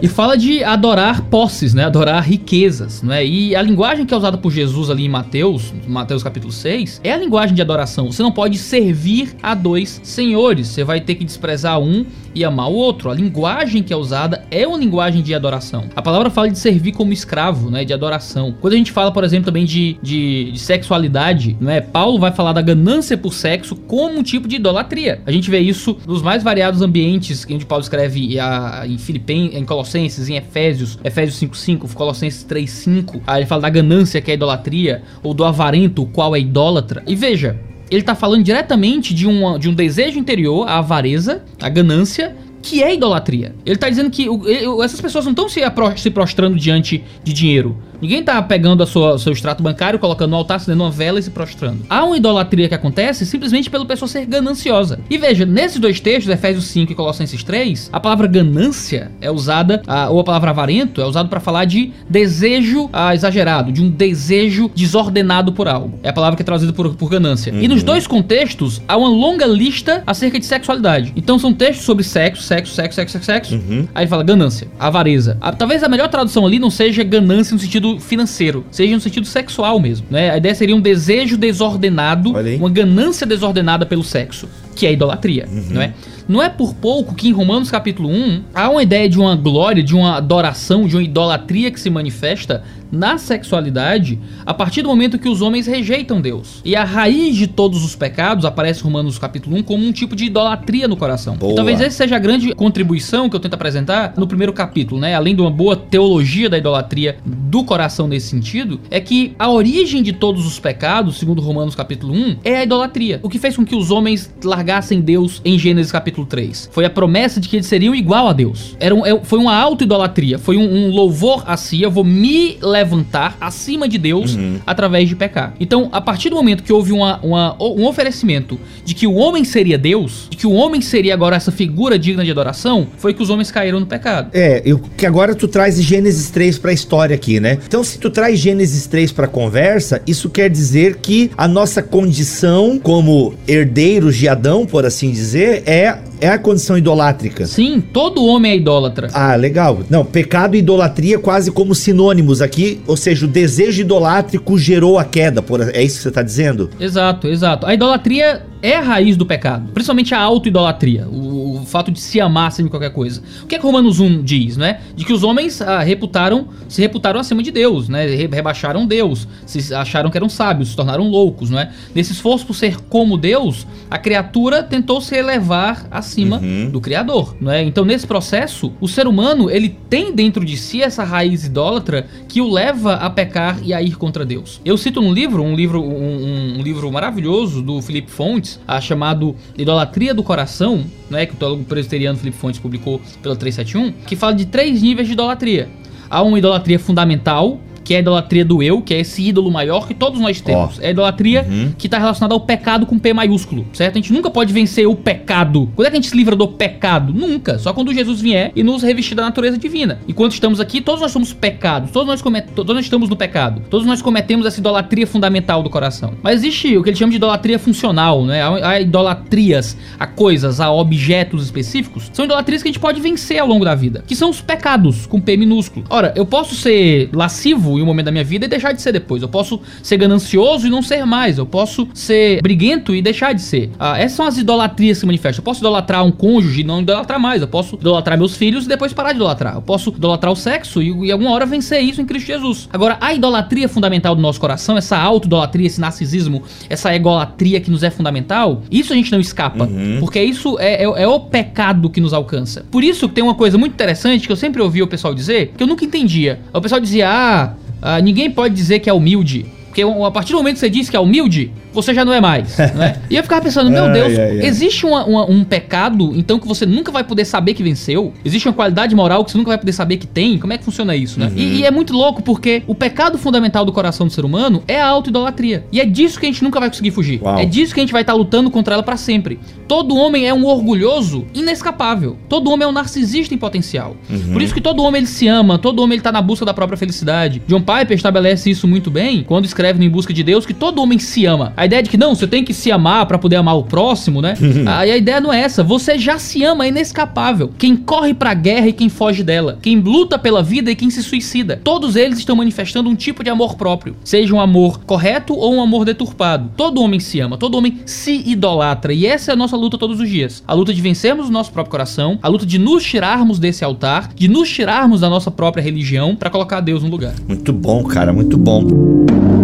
e 0.02 0.08
fala 0.08 0.36
de 0.36 0.62
adorar 0.64 1.22
posses, 1.22 1.74
né? 1.74 1.84
Adorar 1.84 2.22
riquezas, 2.22 3.02
né? 3.02 3.24
E 3.24 3.54
a 3.54 3.62
linguagem 3.62 4.06
que 4.06 4.14
é 4.14 4.16
usada 4.16 4.38
por 4.38 4.50
Jesus 4.50 4.90
ali 4.90 5.04
em 5.04 5.08
Mateus, 5.08 5.72
Mateus 5.86 6.22
capítulo 6.22 6.52
6, 6.52 7.00
é 7.04 7.12
a 7.12 7.16
linguagem 7.16 7.54
de 7.54 7.62
adoração. 7.62 8.10
Você 8.10 8.22
não 8.22 8.32
pode 8.32 8.58
servir 8.58 9.36
a 9.42 9.54
dois 9.54 10.00
senhores. 10.02 10.68
Você 10.68 10.84
vai 10.84 11.00
ter 11.00 11.16
que 11.16 11.24
desprezar 11.24 11.78
um 11.78 12.06
e 12.34 12.44
amar 12.44 12.68
o 12.68 12.74
outro. 12.74 13.10
A 13.10 13.14
linguagem 13.14 13.82
que 13.82 13.92
é 13.92 13.96
usada 13.96 14.44
é 14.50 14.66
uma 14.66 14.78
linguagem 14.78 15.22
de 15.22 15.34
adoração. 15.34 15.84
A 15.94 16.02
palavra 16.02 16.30
fala 16.30 16.50
de 16.50 16.58
servir 16.58 16.92
como 16.92 17.12
escravo, 17.12 17.70
né? 17.70 17.84
De 17.84 17.92
adoração. 17.92 18.54
Quando 18.60 18.74
a 18.74 18.76
gente 18.76 18.92
fala, 18.92 19.12
por 19.12 19.24
exemplo, 19.24 19.46
também 19.46 19.64
de, 19.64 19.96
de, 20.02 20.52
de 20.52 20.58
sexualidade, 20.58 21.56
não 21.60 21.70
é? 21.70 21.80
Paulo 21.80 22.18
vai 22.18 22.32
falar 22.32 22.52
da 22.52 22.62
ganância 22.62 23.16
por 23.16 23.32
sexo 23.32 23.76
como 23.76 24.18
um 24.18 24.22
tipo 24.22 24.48
de 24.48 24.56
idolatria. 24.56 25.22
A 25.26 25.32
gente 25.32 25.50
vê 25.50 25.60
isso 25.60 25.96
nos 26.06 26.22
mais 26.22 26.42
variados 26.42 26.82
ambientes 26.82 27.44
que 27.44 27.54
Paulo 27.66 27.82
escreve 27.82 28.38
a, 28.38 28.84
em 28.86 28.98
Filipenses, 28.98 29.56
em 29.56 29.64
Colossenses, 29.64 30.28
em 30.28 30.36
Efésios, 30.36 30.98
Efésios 31.04 31.38
5:5, 31.38 31.92
Colossenses 31.94 32.44
3:5. 32.44 33.20
Aí 33.26 33.40
ele 33.40 33.46
fala 33.46 33.62
da 33.62 33.70
ganância 33.70 34.20
que 34.20 34.30
é 34.30 34.34
idolatria 34.34 35.02
ou 35.22 35.34
do 35.34 35.44
avarento, 35.44 36.02
o 36.02 36.06
qual 36.06 36.34
é 36.34 36.40
idólatra. 36.40 37.02
E 37.06 37.14
veja, 37.14 37.58
ele 37.90 38.00
está 38.00 38.14
falando 38.14 38.42
diretamente 38.42 39.14
de, 39.14 39.26
uma, 39.26 39.58
de 39.58 39.68
um 39.68 39.74
desejo 39.74 40.18
interior, 40.18 40.66
a 40.68 40.78
avareza, 40.78 41.44
a 41.60 41.68
ganância, 41.68 42.34
que 42.62 42.82
é 42.82 42.94
idolatria. 42.94 43.54
Ele 43.64 43.74
está 43.74 43.90
dizendo 43.90 44.10
que 44.10 44.28
o, 44.28 44.82
essas 44.82 45.00
pessoas 45.00 45.24
não 45.24 45.32
estão 45.32 45.48
se, 45.48 45.60
se 45.96 46.10
prostrando 46.10 46.56
diante 46.56 47.04
de 47.22 47.32
dinheiro. 47.32 47.76
Ninguém 48.04 48.22
tá 48.22 48.42
pegando 48.42 48.82
a 48.82 48.86
sua, 48.86 49.18
seu 49.18 49.32
extrato 49.32 49.62
bancário, 49.62 49.98
colocando 49.98 50.32
no 50.32 50.36
altar, 50.36 50.56
acendendo 50.56 50.84
uma 50.84 50.90
vela 50.90 51.18
e 51.18 51.22
se 51.22 51.30
prostrando. 51.30 51.86
Há 51.88 52.04
uma 52.04 52.18
idolatria 52.18 52.68
que 52.68 52.74
acontece 52.74 53.24
simplesmente 53.24 53.70
pelo 53.70 53.86
pessoa 53.86 54.06
ser 54.06 54.26
gananciosa. 54.26 55.00
E 55.08 55.16
veja, 55.16 55.46
nesses 55.46 55.78
dois 55.78 56.00
textos, 56.00 56.30
Efésios 56.30 56.66
5 56.66 56.92
e 56.92 56.94
Colossenses 56.94 57.42
3, 57.42 57.88
a 57.90 57.98
palavra 57.98 58.26
ganância 58.26 59.10
é 59.22 59.30
usada, 59.30 59.80
a, 59.86 60.10
ou 60.10 60.20
a 60.20 60.24
palavra 60.24 60.50
avarento 60.50 61.00
é 61.00 61.06
usada 61.06 61.30
para 61.30 61.40
falar 61.40 61.64
de 61.64 61.94
desejo 62.06 62.90
a, 62.92 63.14
exagerado, 63.14 63.72
de 63.72 63.82
um 63.82 63.88
desejo 63.88 64.70
desordenado 64.74 65.54
por 65.54 65.66
algo. 65.66 65.98
É 66.02 66.10
a 66.10 66.12
palavra 66.12 66.36
que 66.36 66.42
é 66.42 66.44
traduzida 66.44 66.74
por, 66.74 66.94
por 66.94 67.08
ganância. 67.08 67.54
Uhum. 67.54 67.62
E 67.62 67.68
nos 67.68 67.80
uhum. 67.80 67.86
dois 67.86 68.06
contextos, 68.06 68.82
há 68.86 68.98
uma 68.98 69.08
longa 69.08 69.46
lista 69.46 70.02
acerca 70.06 70.38
de 70.38 70.44
sexualidade. 70.44 71.10
Então 71.16 71.38
são 71.38 71.54
textos 71.54 71.86
sobre 71.86 72.04
sexo, 72.04 72.42
sexo, 72.42 72.74
sexo, 72.74 72.96
sexo, 72.96 73.12
sexo, 73.12 73.24
sexo. 73.24 73.54
Uhum. 73.54 73.88
Aí 73.94 74.06
fala 74.06 74.22
ganância, 74.22 74.68
avareza. 74.78 75.38
A, 75.40 75.52
talvez 75.52 75.82
a 75.82 75.88
melhor 75.88 76.08
tradução 76.08 76.46
ali 76.46 76.58
não 76.58 76.68
seja 76.68 77.02
ganância 77.02 77.54
no 77.54 77.60
sentido 77.60 77.93
sentido 77.94 78.00
financeiro, 78.00 78.64
seja 78.70 78.94
no 78.94 79.00
sentido 79.00 79.26
sexual 79.26 79.78
mesmo, 79.80 80.06
né? 80.10 80.30
A 80.30 80.36
ideia 80.36 80.54
seria 80.54 80.74
um 80.74 80.80
desejo 80.80 81.36
desordenado, 81.36 82.32
uma 82.58 82.70
ganância 82.70 83.26
desordenada 83.26 83.86
pelo 83.86 84.04
sexo. 84.04 84.48
Que 84.74 84.86
é 84.86 84.90
a 84.90 84.92
idolatria, 84.92 85.48
não 85.70 85.80
é? 85.80 85.94
Não 86.26 86.42
é 86.42 86.48
por 86.48 86.74
pouco 86.74 87.14
que 87.14 87.28
em 87.28 87.32
Romanos 87.32 87.70
capítulo 87.70 88.08
1 88.08 88.44
há 88.54 88.70
uma 88.70 88.82
ideia 88.82 89.08
de 89.08 89.18
uma 89.18 89.36
glória, 89.36 89.82
de 89.82 89.94
uma 89.94 90.16
adoração, 90.16 90.86
de 90.86 90.96
uma 90.96 91.02
idolatria 91.02 91.70
que 91.70 91.78
se 91.78 91.90
manifesta 91.90 92.62
na 92.90 93.18
sexualidade 93.18 94.18
a 94.46 94.54
partir 94.54 94.82
do 94.82 94.88
momento 94.88 95.18
que 95.18 95.28
os 95.28 95.42
homens 95.42 95.66
rejeitam 95.66 96.20
Deus. 96.20 96.62
E 96.64 96.76
a 96.76 96.84
raiz 96.84 97.36
de 97.36 97.46
todos 97.46 97.84
os 97.84 97.96
pecados 97.96 98.44
aparece 98.44 98.80
em 98.80 98.84
Romanos 98.84 99.18
capítulo 99.18 99.56
1 99.56 99.62
como 99.64 99.84
um 99.84 99.92
tipo 99.92 100.14
de 100.14 100.26
idolatria 100.26 100.86
no 100.86 100.96
coração. 100.96 101.36
Boa. 101.36 101.52
E 101.52 101.56
talvez 101.56 101.80
essa 101.80 101.96
seja 101.96 102.16
a 102.16 102.18
grande 102.18 102.54
contribuição 102.54 103.28
que 103.28 103.36
eu 103.36 103.40
tento 103.40 103.54
apresentar 103.54 104.14
no 104.16 104.26
primeiro 104.26 104.52
capítulo, 104.52 105.00
né? 105.00 105.14
Além 105.14 105.34
de 105.34 105.40
uma 105.40 105.50
boa 105.50 105.76
teologia 105.76 106.48
da 106.48 106.56
idolatria 106.56 107.16
do 107.24 107.64
coração 107.64 108.06
nesse 108.06 108.28
sentido, 108.28 108.80
é 108.90 109.00
que 109.00 109.34
a 109.38 109.50
origem 109.50 110.02
de 110.02 110.12
todos 110.12 110.46
os 110.46 110.58
pecados, 110.58 111.18
segundo 111.18 111.42
Romanos 111.42 111.74
capítulo 111.74 112.14
1, 112.14 112.36
é 112.44 112.58
a 112.58 112.62
idolatria. 112.62 113.18
O 113.22 113.28
que 113.28 113.38
fez 113.38 113.56
com 113.56 113.64
que 113.64 113.74
os 113.74 113.90
homens 113.90 114.32
largassem 114.42 114.63
Deus 115.00 115.40
em 115.44 115.58
Gênesis 115.58 115.90
capítulo 115.92 116.26
3 116.26 116.68
foi 116.72 116.84
a 116.84 116.90
promessa 116.90 117.40
de 117.40 117.48
que 117.48 117.56
eles 117.56 117.66
seriam 117.66 117.94
igual 117.94 118.28
a 118.28 118.32
Deus. 118.32 118.76
Era 118.80 118.94
um, 118.94 119.04
é- 119.04 119.20
foi 119.22 119.38
uma 119.38 119.54
auto-idolatria, 119.54 120.38
foi 120.38 120.56
um, 120.56 120.62
um 120.86 120.90
louvor 120.90 121.44
a 121.46 121.56
si, 121.56 121.82
eu 121.82 121.90
vou 121.90 122.04
me 122.04 122.56
levantar 122.62 123.36
acima 123.40 123.88
de 123.88 123.98
Deus 123.98 124.36
através 124.66 125.08
de 125.08 125.16
pecar. 125.16 125.54
Então, 125.60 125.88
a 125.92 126.00
partir 126.00 126.30
do 126.30 126.36
momento 126.36 126.62
que 126.62 126.72
houve 126.72 126.92
uma, 126.92 127.18
uma- 127.22 127.56
um 127.60 127.86
oferecimento 127.86 128.58
de 128.84 128.94
que 128.94 129.06
o 129.06 129.14
homem 129.14 129.44
seria 129.44 129.76
Deus, 129.78 130.26
de 130.30 130.36
que 130.36 130.46
o 130.46 130.52
homem 130.52 130.80
seria 130.80 131.14
agora 131.14 131.36
essa 131.36 131.50
figura 131.52 131.98
digna 131.98 132.24
de 132.24 132.30
adoração, 132.30 132.86
foi 132.98 133.12
que 133.14 133.22
os 133.22 133.30
homens 133.30 133.50
caíram 133.50 133.80
no 133.80 133.86
pecado. 133.86 134.30
É, 134.32 134.62
eu, 134.64 134.80
que 134.96 135.06
agora 135.06 135.34
tu 135.34 135.46
traz 135.48 135.80
Gênesis 135.82 136.30
3 136.30 136.58
pra 136.58 136.72
história 136.72 137.14
aqui, 137.14 137.40
né? 137.40 137.58
Então, 137.66 137.82
se 137.84 137.98
tu 137.98 138.10
traz 138.10 138.38
Gênesis 138.38 138.86
3 138.86 139.12
pra 139.12 139.26
conversa, 139.26 140.00
isso 140.06 140.28
quer 140.30 140.48
dizer 140.50 140.96
que 140.96 141.30
a 141.36 141.46
nossa 141.48 141.82
condição 141.82 142.78
como 142.82 143.34
herdeiros 143.48 144.16
de 144.16 144.28
Adão, 144.28 144.53
por 144.64 144.84
assim 144.84 145.10
dizer, 145.10 145.62
é, 145.66 145.98
é 146.20 146.28
a 146.28 146.38
condição 146.38 146.76
idolátrica. 146.76 147.46
Sim, 147.46 147.80
todo 147.80 148.22
homem 148.26 148.52
é 148.52 148.56
idólatra. 148.56 149.08
Ah, 149.14 149.34
legal. 149.36 149.80
Não, 149.88 150.04
pecado 150.04 150.54
e 150.54 150.58
idolatria 150.58 151.18
quase 151.18 151.50
como 151.50 151.74
sinônimos 151.74 152.42
aqui, 152.42 152.82
ou 152.86 152.96
seja, 152.96 153.24
o 153.24 153.28
desejo 153.28 153.80
idolátrico 153.80 154.58
gerou 154.58 154.98
a 154.98 155.04
queda, 155.04 155.40
por, 155.40 155.62
é 155.62 155.82
isso 155.82 155.96
que 155.96 156.02
você 156.02 156.10
tá 156.10 156.22
dizendo? 156.22 156.68
Exato, 156.78 157.26
exato. 157.26 157.64
A 157.66 157.72
idolatria 157.72 158.42
é 158.60 158.76
a 158.76 158.80
raiz 158.82 159.16
do 159.16 159.24
pecado, 159.24 159.72
principalmente 159.72 160.14
a 160.14 160.20
auto-idolatria, 160.20 161.06
o, 161.08 161.60
o 161.62 161.66
fato 161.66 161.90
de 161.90 162.00
se 162.00 162.20
amar 162.20 162.48
acima 162.48 162.66
de 162.68 162.70
qualquer 162.70 162.90
coisa. 162.92 163.22
O 163.42 163.46
que 163.46 163.54
é 163.54 163.58
que 163.58 163.64
Romanos 163.64 164.00
1 164.00 164.22
diz, 164.22 164.56
né? 164.56 164.80
De 164.94 165.04
que 165.04 165.12
os 165.12 165.22
homens 165.22 165.60
ah, 165.62 165.80
reputaram, 165.80 166.48
se 166.68 166.80
reputaram 166.82 167.18
acima 167.20 167.42
de 167.42 167.50
Deus, 167.50 167.88
né? 167.88 168.06
Re- 168.06 168.28
Rebaixaram 168.32 168.86
Deus, 168.86 169.26
se 169.46 169.74
acharam 169.74 170.10
que 170.10 170.16
eram 170.16 170.28
sábios, 170.28 170.70
se 170.70 170.76
tornaram 170.76 171.08
loucos, 171.08 171.50
não 171.50 171.58
é? 171.58 171.70
Nesse 171.94 172.12
esforço 172.12 172.46
por 172.46 172.54
ser 172.54 172.76
como 172.88 173.16
Deus, 173.18 173.66
a 173.90 173.98
criatura 173.98 174.43
tentou 174.62 175.00
se 175.00 175.16
elevar 175.16 175.86
acima 175.90 176.40
do 176.70 176.80
Criador, 176.80 177.36
não 177.40 177.50
é? 177.50 177.62
Então, 177.62 177.84
nesse 177.84 178.06
processo, 178.06 178.72
o 178.80 178.88
ser 178.88 179.06
humano, 179.06 179.50
ele 179.50 179.76
tem 179.88 180.12
dentro 180.12 180.44
de 180.44 180.56
si 180.56 180.82
essa 180.82 181.04
raiz 181.04 181.44
idólatra 181.44 182.06
que 182.28 182.40
o 182.40 182.50
leva 182.50 182.94
a 182.94 183.10
pecar 183.10 183.58
e 183.62 183.72
a 183.72 183.82
ir 183.82 183.96
contra 183.96 184.24
Deus. 184.24 184.60
Eu 184.64 184.76
cito 184.76 185.00
um 185.00 185.12
livro, 185.12 185.42
um 185.42 185.54
livro, 185.54 185.82
um, 185.82 186.58
um 186.58 186.62
livro 186.62 186.90
maravilhoso 186.90 187.62
do 187.62 187.80
Felipe 187.80 188.10
Fontes, 188.10 188.60
ah, 188.66 188.80
chamado 188.80 189.34
Idolatria 189.56 190.14
do 190.14 190.22
Coração, 190.22 190.84
né, 191.08 191.26
que 191.26 191.34
o 191.34 191.36
teólogo 191.36 191.64
presbiteriano 191.64 192.18
Felipe 192.18 192.36
Fontes 192.36 192.60
publicou 192.60 193.00
pela 193.22 193.36
371, 193.36 193.92
que 194.06 194.16
fala 194.16 194.34
de 194.34 194.46
três 194.46 194.82
níveis 194.82 195.06
de 195.06 195.14
idolatria. 195.14 195.68
Há 196.08 196.22
uma 196.22 196.38
idolatria 196.38 196.78
fundamental, 196.78 197.60
que 197.84 197.94
é 197.94 197.98
a 197.98 198.00
idolatria 198.00 198.44
do 198.44 198.62
eu, 198.62 198.80
que 198.80 198.94
é 198.94 199.00
esse 199.00 199.22
ídolo 199.22 199.50
maior 199.50 199.86
que 199.86 199.94
todos 199.94 200.20
nós 200.20 200.40
temos. 200.40 200.80
É 200.80 200.88
a 200.88 200.90
idolatria 200.90 201.46
que 201.78 201.86
está 201.86 201.98
relacionada 201.98 202.34
ao 202.34 202.40
pecado 202.40 202.86
com 202.86 202.98
P 202.98 203.12
maiúsculo, 203.12 203.66
certo? 203.72 203.96
A 203.96 204.00
gente 204.00 204.12
nunca 204.12 204.30
pode 204.30 204.52
vencer 204.52 204.86
o 204.86 204.96
pecado. 204.96 205.70
Quando 205.76 205.86
é 205.86 205.90
que 205.90 205.96
a 205.96 206.00
gente 206.00 206.10
se 206.10 206.16
livra 206.16 206.34
do 206.34 206.48
pecado? 206.48 207.12
Nunca. 207.12 207.58
Só 207.58 207.72
quando 207.72 207.92
Jesus 207.92 208.20
vier 208.20 208.50
e 208.56 208.62
nos 208.62 208.82
revestir 208.82 209.14
da 209.14 209.22
natureza 209.22 209.58
divina. 209.58 210.00
Enquanto 210.08 210.32
estamos 210.32 210.60
aqui, 210.60 210.80
todos 210.80 211.00
nós 211.00 211.12
somos 211.12 211.32
pecados. 211.32 211.90
Todos 211.90 212.08
nós, 212.08 212.22
comet... 212.22 212.48
todos 212.54 212.74
nós 212.74 212.84
estamos 212.84 213.08
no 213.08 213.16
pecado. 213.16 213.62
Todos 213.68 213.86
nós 213.86 214.00
cometemos 214.00 214.46
essa 214.46 214.60
idolatria 214.60 215.06
fundamental 215.06 215.62
do 215.62 215.70
coração. 215.70 216.14
Mas 216.22 216.36
existe 216.36 216.76
o 216.76 216.82
que 216.82 216.90
ele 216.90 216.96
chama 216.96 217.10
de 217.10 217.16
idolatria 217.16 217.58
funcional, 217.58 218.24
né? 218.24 218.42
Há 218.42 218.80
idolatrias 218.80 219.76
a 219.98 220.06
coisas, 220.06 220.60
a 220.60 220.72
objetos 220.72 221.44
específicos. 221.44 222.10
São 222.12 222.24
idolatrias 222.24 222.62
que 222.62 222.68
a 222.68 222.72
gente 222.72 222.80
pode 222.80 223.00
vencer 223.00 223.38
ao 223.38 223.46
longo 223.46 223.64
da 223.64 223.74
vida. 223.74 224.04
Que 224.06 224.16
são 224.16 224.30
os 224.30 224.40
pecados, 224.40 225.06
com 225.06 225.20
P 225.20 225.36
minúsculo. 225.36 225.84
Ora, 225.90 226.12
eu 226.16 226.24
posso 226.24 226.54
ser 226.54 227.10
lascivo 227.12 227.73
em 227.78 227.82
um 227.82 227.86
momento 227.86 228.06
da 228.06 228.12
minha 228.12 228.24
vida 228.24 228.44
e 228.46 228.48
deixar 228.48 228.72
de 228.72 228.80
ser 228.82 228.92
depois. 228.92 229.22
Eu 229.22 229.28
posso 229.28 229.60
ser 229.82 229.96
ganancioso 229.96 230.66
e 230.66 230.70
não 230.70 230.82
ser 230.82 231.04
mais. 231.04 231.38
Eu 231.38 231.46
posso 231.46 231.88
ser 231.94 232.40
briguento 232.42 232.94
e 232.94 233.02
deixar 233.02 233.32
de 233.32 233.42
ser. 233.42 233.70
Ah, 233.78 233.98
essas 233.98 234.12
são 234.16 234.26
as 234.26 234.38
idolatrias 234.38 234.96
que 234.98 235.00
se 235.00 235.06
manifestam. 235.06 235.40
Eu 235.40 235.44
posso 235.44 235.60
idolatrar 235.60 236.04
um 236.04 236.10
cônjuge 236.10 236.60
e 236.60 236.64
não 236.64 236.80
idolatrar 236.80 237.18
mais. 237.20 237.42
Eu 237.42 237.48
posso 237.48 237.76
idolatrar 237.76 238.16
meus 238.18 238.36
filhos 238.36 238.64
e 238.64 238.68
depois 238.68 238.92
parar 238.92 239.10
de 239.12 239.16
idolatrar. 239.16 239.54
Eu 239.56 239.62
posso 239.62 239.90
idolatrar 239.90 240.32
o 240.32 240.36
sexo 240.36 240.82
e, 240.82 241.06
e 241.06 241.12
alguma 241.12 241.30
hora 241.32 241.46
vencer 241.46 241.80
isso 241.82 242.00
em 242.00 242.06
Cristo 242.06 242.26
Jesus. 242.26 242.68
Agora, 242.72 242.96
a 243.00 243.12
idolatria 243.14 243.68
fundamental 243.68 244.14
do 244.14 244.22
nosso 244.22 244.40
coração, 244.40 244.76
essa 244.76 244.96
auto-idolatria, 244.96 245.66
esse 245.66 245.80
narcisismo, 245.80 246.42
essa 246.68 246.94
egolatria 246.94 247.60
que 247.60 247.70
nos 247.70 247.82
é 247.82 247.90
fundamental, 247.90 248.62
isso 248.70 248.92
a 248.92 248.96
gente 248.96 249.10
não 249.12 249.20
escapa. 249.20 249.68
Porque 250.00 250.22
isso 250.22 250.58
é, 250.58 250.82
é- 250.84 251.02
é 251.02 251.08
o 251.08 251.20
pecado 251.20 251.88
que 251.90 252.00
nos 252.00 252.12
alcança. 252.12 252.64
Por 252.70 252.82
isso 252.84 253.08
que 253.08 253.14
tem 253.14 253.24
uma 253.24 253.34
coisa 253.34 253.56
muito 253.58 253.72
interessante 253.72 254.26
que 254.26 254.32
eu 254.32 254.36
sempre 254.36 254.60
ouvi 254.62 254.82
o 254.82 254.86
pessoal 254.86 255.14
dizer, 255.14 255.52
que 255.56 255.62
eu 255.62 255.66
nunca 255.66 255.84
entendia. 255.84 256.40
O 256.52 256.60
pessoal 256.60 256.80
dizia, 256.80 257.08
ah, 257.10 257.54
ah, 257.84 258.00
ninguém 258.00 258.30
pode 258.30 258.54
dizer 258.54 258.80
que 258.80 258.88
é 258.88 258.92
humilde. 258.92 259.44
Porque 259.66 259.82
a 259.82 260.10
partir 260.10 260.32
do 260.32 260.38
momento 260.38 260.54
que 260.54 260.60
você 260.60 260.70
diz 260.70 260.88
que 260.88 260.96
é 260.96 261.00
humilde, 261.00 261.52
você 261.74 261.92
já 261.92 262.04
não 262.04 262.12
é 262.12 262.20
mais, 262.20 262.56
né? 262.74 262.96
E 263.10 263.16
eu 263.16 263.22
ficava 263.22 263.42
pensando, 263.42 263.70
meu 263.70 263.90
Deus, 263.92 264.18
ai, 264.18 264.40
ai. 264.40 264.46
existe 264.46 264.86
uma- 264.86 265.04
uma- 265.04 265.30
um 265.30 265.44
pecado, 265.44 266.12
então, 266.14 266.38
que 266.38 266.46
você 266.48 266.64
nunca 266.64 266.90
vai 266.92 267.04
poder 267.04 267.24
saber 267.24 267.54
que 267.54 267.62
venceu? 267.62 268.12
Existe 268.24 268.46
uma 268.48 268.54
qualidade 268.54 268.94
moral 268.94 269.24
que 269.24 269.30
você 269.32 269.38
nunca 269.38 269.48
vai 269.50 269.58
poder 269.58 269.72
saber 269.72 269.96
que 269.96 270.06
tem? 270.06 270.38
Como 270.38 270.52
é 270.52 270.58
que 270.58 270.64
funciona 270.64 270.94
isso, 270.96 271.18
né? 271.20 271.30
E, 271.34 271.60
e 271.60 271.64
é 271.64 271.70
muito 271.70 271.92
louco 271.92 272.22
porque 272.22 272.62
o 272.66 272.74
pecado 272.74 273.18
fundamental 273.18 273.64
do 273.64 273.72
coração 273.72 274.06
do 274.06 274.12
ser 274.12 274.24
humano 274.24 274.62
é 274.68 274.80
a 274.80 274.86
auto-idolatria. 274.86 275.64
E 275.72 275.80
é 275.80 275.84
disso 275.84 276.18
que 276.20 276.26
a 276.26 276.28
gente 276.30 276.42
nunca 276.42 276.60
vai 276.60 276.68
conseguir 276.68 276.90
fugir. 276.90 277.20
Uau. 277.22 277.38
É 277.38 277.44
disso 277.44 277.74
que 277.74 277.80
a 277.80 277.82
gente 277.82 277.92
vai 277.92 278.02
estar 278.02 278.14
lutando 278.14 278.50
contra 278.50 278.74
ela 278.74 278.82
pra 278.82 278.96
sempre. 278.96 279.38
Todo 279.66 279.96
homem 279.96 280.26
é 280.26 280.32
um 280.34 280.44
orgulhoso 280.46 281.24
inescapável. 281.34 282.16
Todo 282.28 282.50
homem 282.50 282.64
é 282.66 282.68
um 282.68 282.72
narcisista 282.72 283.34
em 283.34 283.38
potencial. 283.38 283.96
Por 284.32 284.42
isso 284.42 284.52
que 284.54 284.60
todo 284.60 284.82
homem 284.82 285.00
ele 285.00 285.06
se 285.06 285.26
ama, 285.28 285.58
todo 285.58 285.80
homem 285.80 285.96
ele 285.96 286.02
tá 286.02 286.12
na 286.12 286.20
busca 286.22 286.44
da 286.44 286.52
própria 286.54 286.76
felicidade. 286.76 287.42
John 287.46 287.60
Piper 287.60 287.92
estabelece 287.96 288.50
isso 288.50 288.66
muito 288.66 288.90
bem 288.90 289.22
quando 289.22 289.44
escreve 289.44 289.78
no 289.78 289.84
Em 289.84 289.88
Busca 289.90 290.12
de 290.12 290.22
Deus 290.22 290.44
que 290.46 290.54
todo 290.54 290.80
homem 290.82 290.98
se 290.98 291.24
ama. 291.26 291.52
A 291.56 291.63
ideia 291.64 291.82
de 291.82 291.90
que 291.90 291.96
não, 291.96 292.14
você 292.14 292.26
tem 292.26 292.44
que 292.44 292.54
se 292.54 292.70
amar 292.70 293.06
pra 293.06 293.18
poder 293.18 293.36
amar 293.36 293.56
o 293.56 293.64
próximo, 293.64 294.20
né? 294.20 294.34
Aí 294.66 294.90
a 294.90 294.96
ideia 294.96 295.20
não 295.20 295.32
é 295.32 295.40
essa. 295.40 295.62
Você 295.62 295.98
já 295.98 296.18
se 296.18 296.44
ama, 296.44 296.64
é 296.64 296.68
inescapável. 296.68 297.50
Quem 297.58 297.76
corre 297.76 298.14
pra 298.14 298.34
guerra 298.34 298.68
e 298.68 298.72
quem 298.72 298.88
foge 298.88 299.22
dela. 299.22 299.58
Quem 299.60 299.78
luta 299.80 300.18
pela 300.18 300.42
vida 300.42 300.70
e 300.70 300.76
quem 300.76 300.90
se 300.90 301.02
suicida. 301.02 301.60
Todos 301.62 301.96
eles 301.96 302.18
estão 302.18 302.36
manifestando 302.36 302.88
um 302.88 302.94
tipo 302.94 303.22
de 303.22 303.30
amor 303.30 303.56
próprio. 303.56 303.96
Seja 304.04 304.34
um 304.34 304.40
amor 304.40 304.80
correto 304.84 305.34
ou 305.34 305.54
um 305.54 305.62
amor 305.62 305.84
deturpado. 305.84 306.50
Todo 306.56 306.80
homem 306.80 307.00
se 307.00 307.20
ama, 307.20 307.36
todo 307.36 307.56
homem 307.56 307.78
se 307.86 308.22
idolatra. 308.26 308.92
E 308.92 309.06
essa 309.06 309.32
é 309.32 309.34
a 309.34 309.36
nossa 309.36 309.56
luta 309.56 309.78
todos 309.78 310.00
os 310.00 310.08
dias. 310.08 310.42
A 310.46 310.54
luta 310.54 310.72
de 310.72 310.80
vencermos 310.80 311.28
o 311.28 311.32
nosso 311.32 311.52
próprio 311.52 311.70
coração, 311.70 312.18
a 312.22 312.28
luta 312.28 312.46
de 312.46 312.58
nos 312.58 312.84
tirarmos 312.84 313.38
desse 313.38 313.64
altar, 313.64 314.10
de 314.14 314.28
nos 314.28 314.48
tirarmos 314.48 315.00
da 315.00 315.08
nossa 315.08 315.30
própria 315.30 315.62
religião 315.62 316.14
pra 316.16 316.30
colocar 316.30 316.60
Deus 316.60 316.82
no 316.82 316.88
lugar. 316.88 317.14
Muito 317.26 317.52
bom, 317.52 317.84
cara, 317.84 318.12
muito 318.12 318.36
bom. 318.36 319.43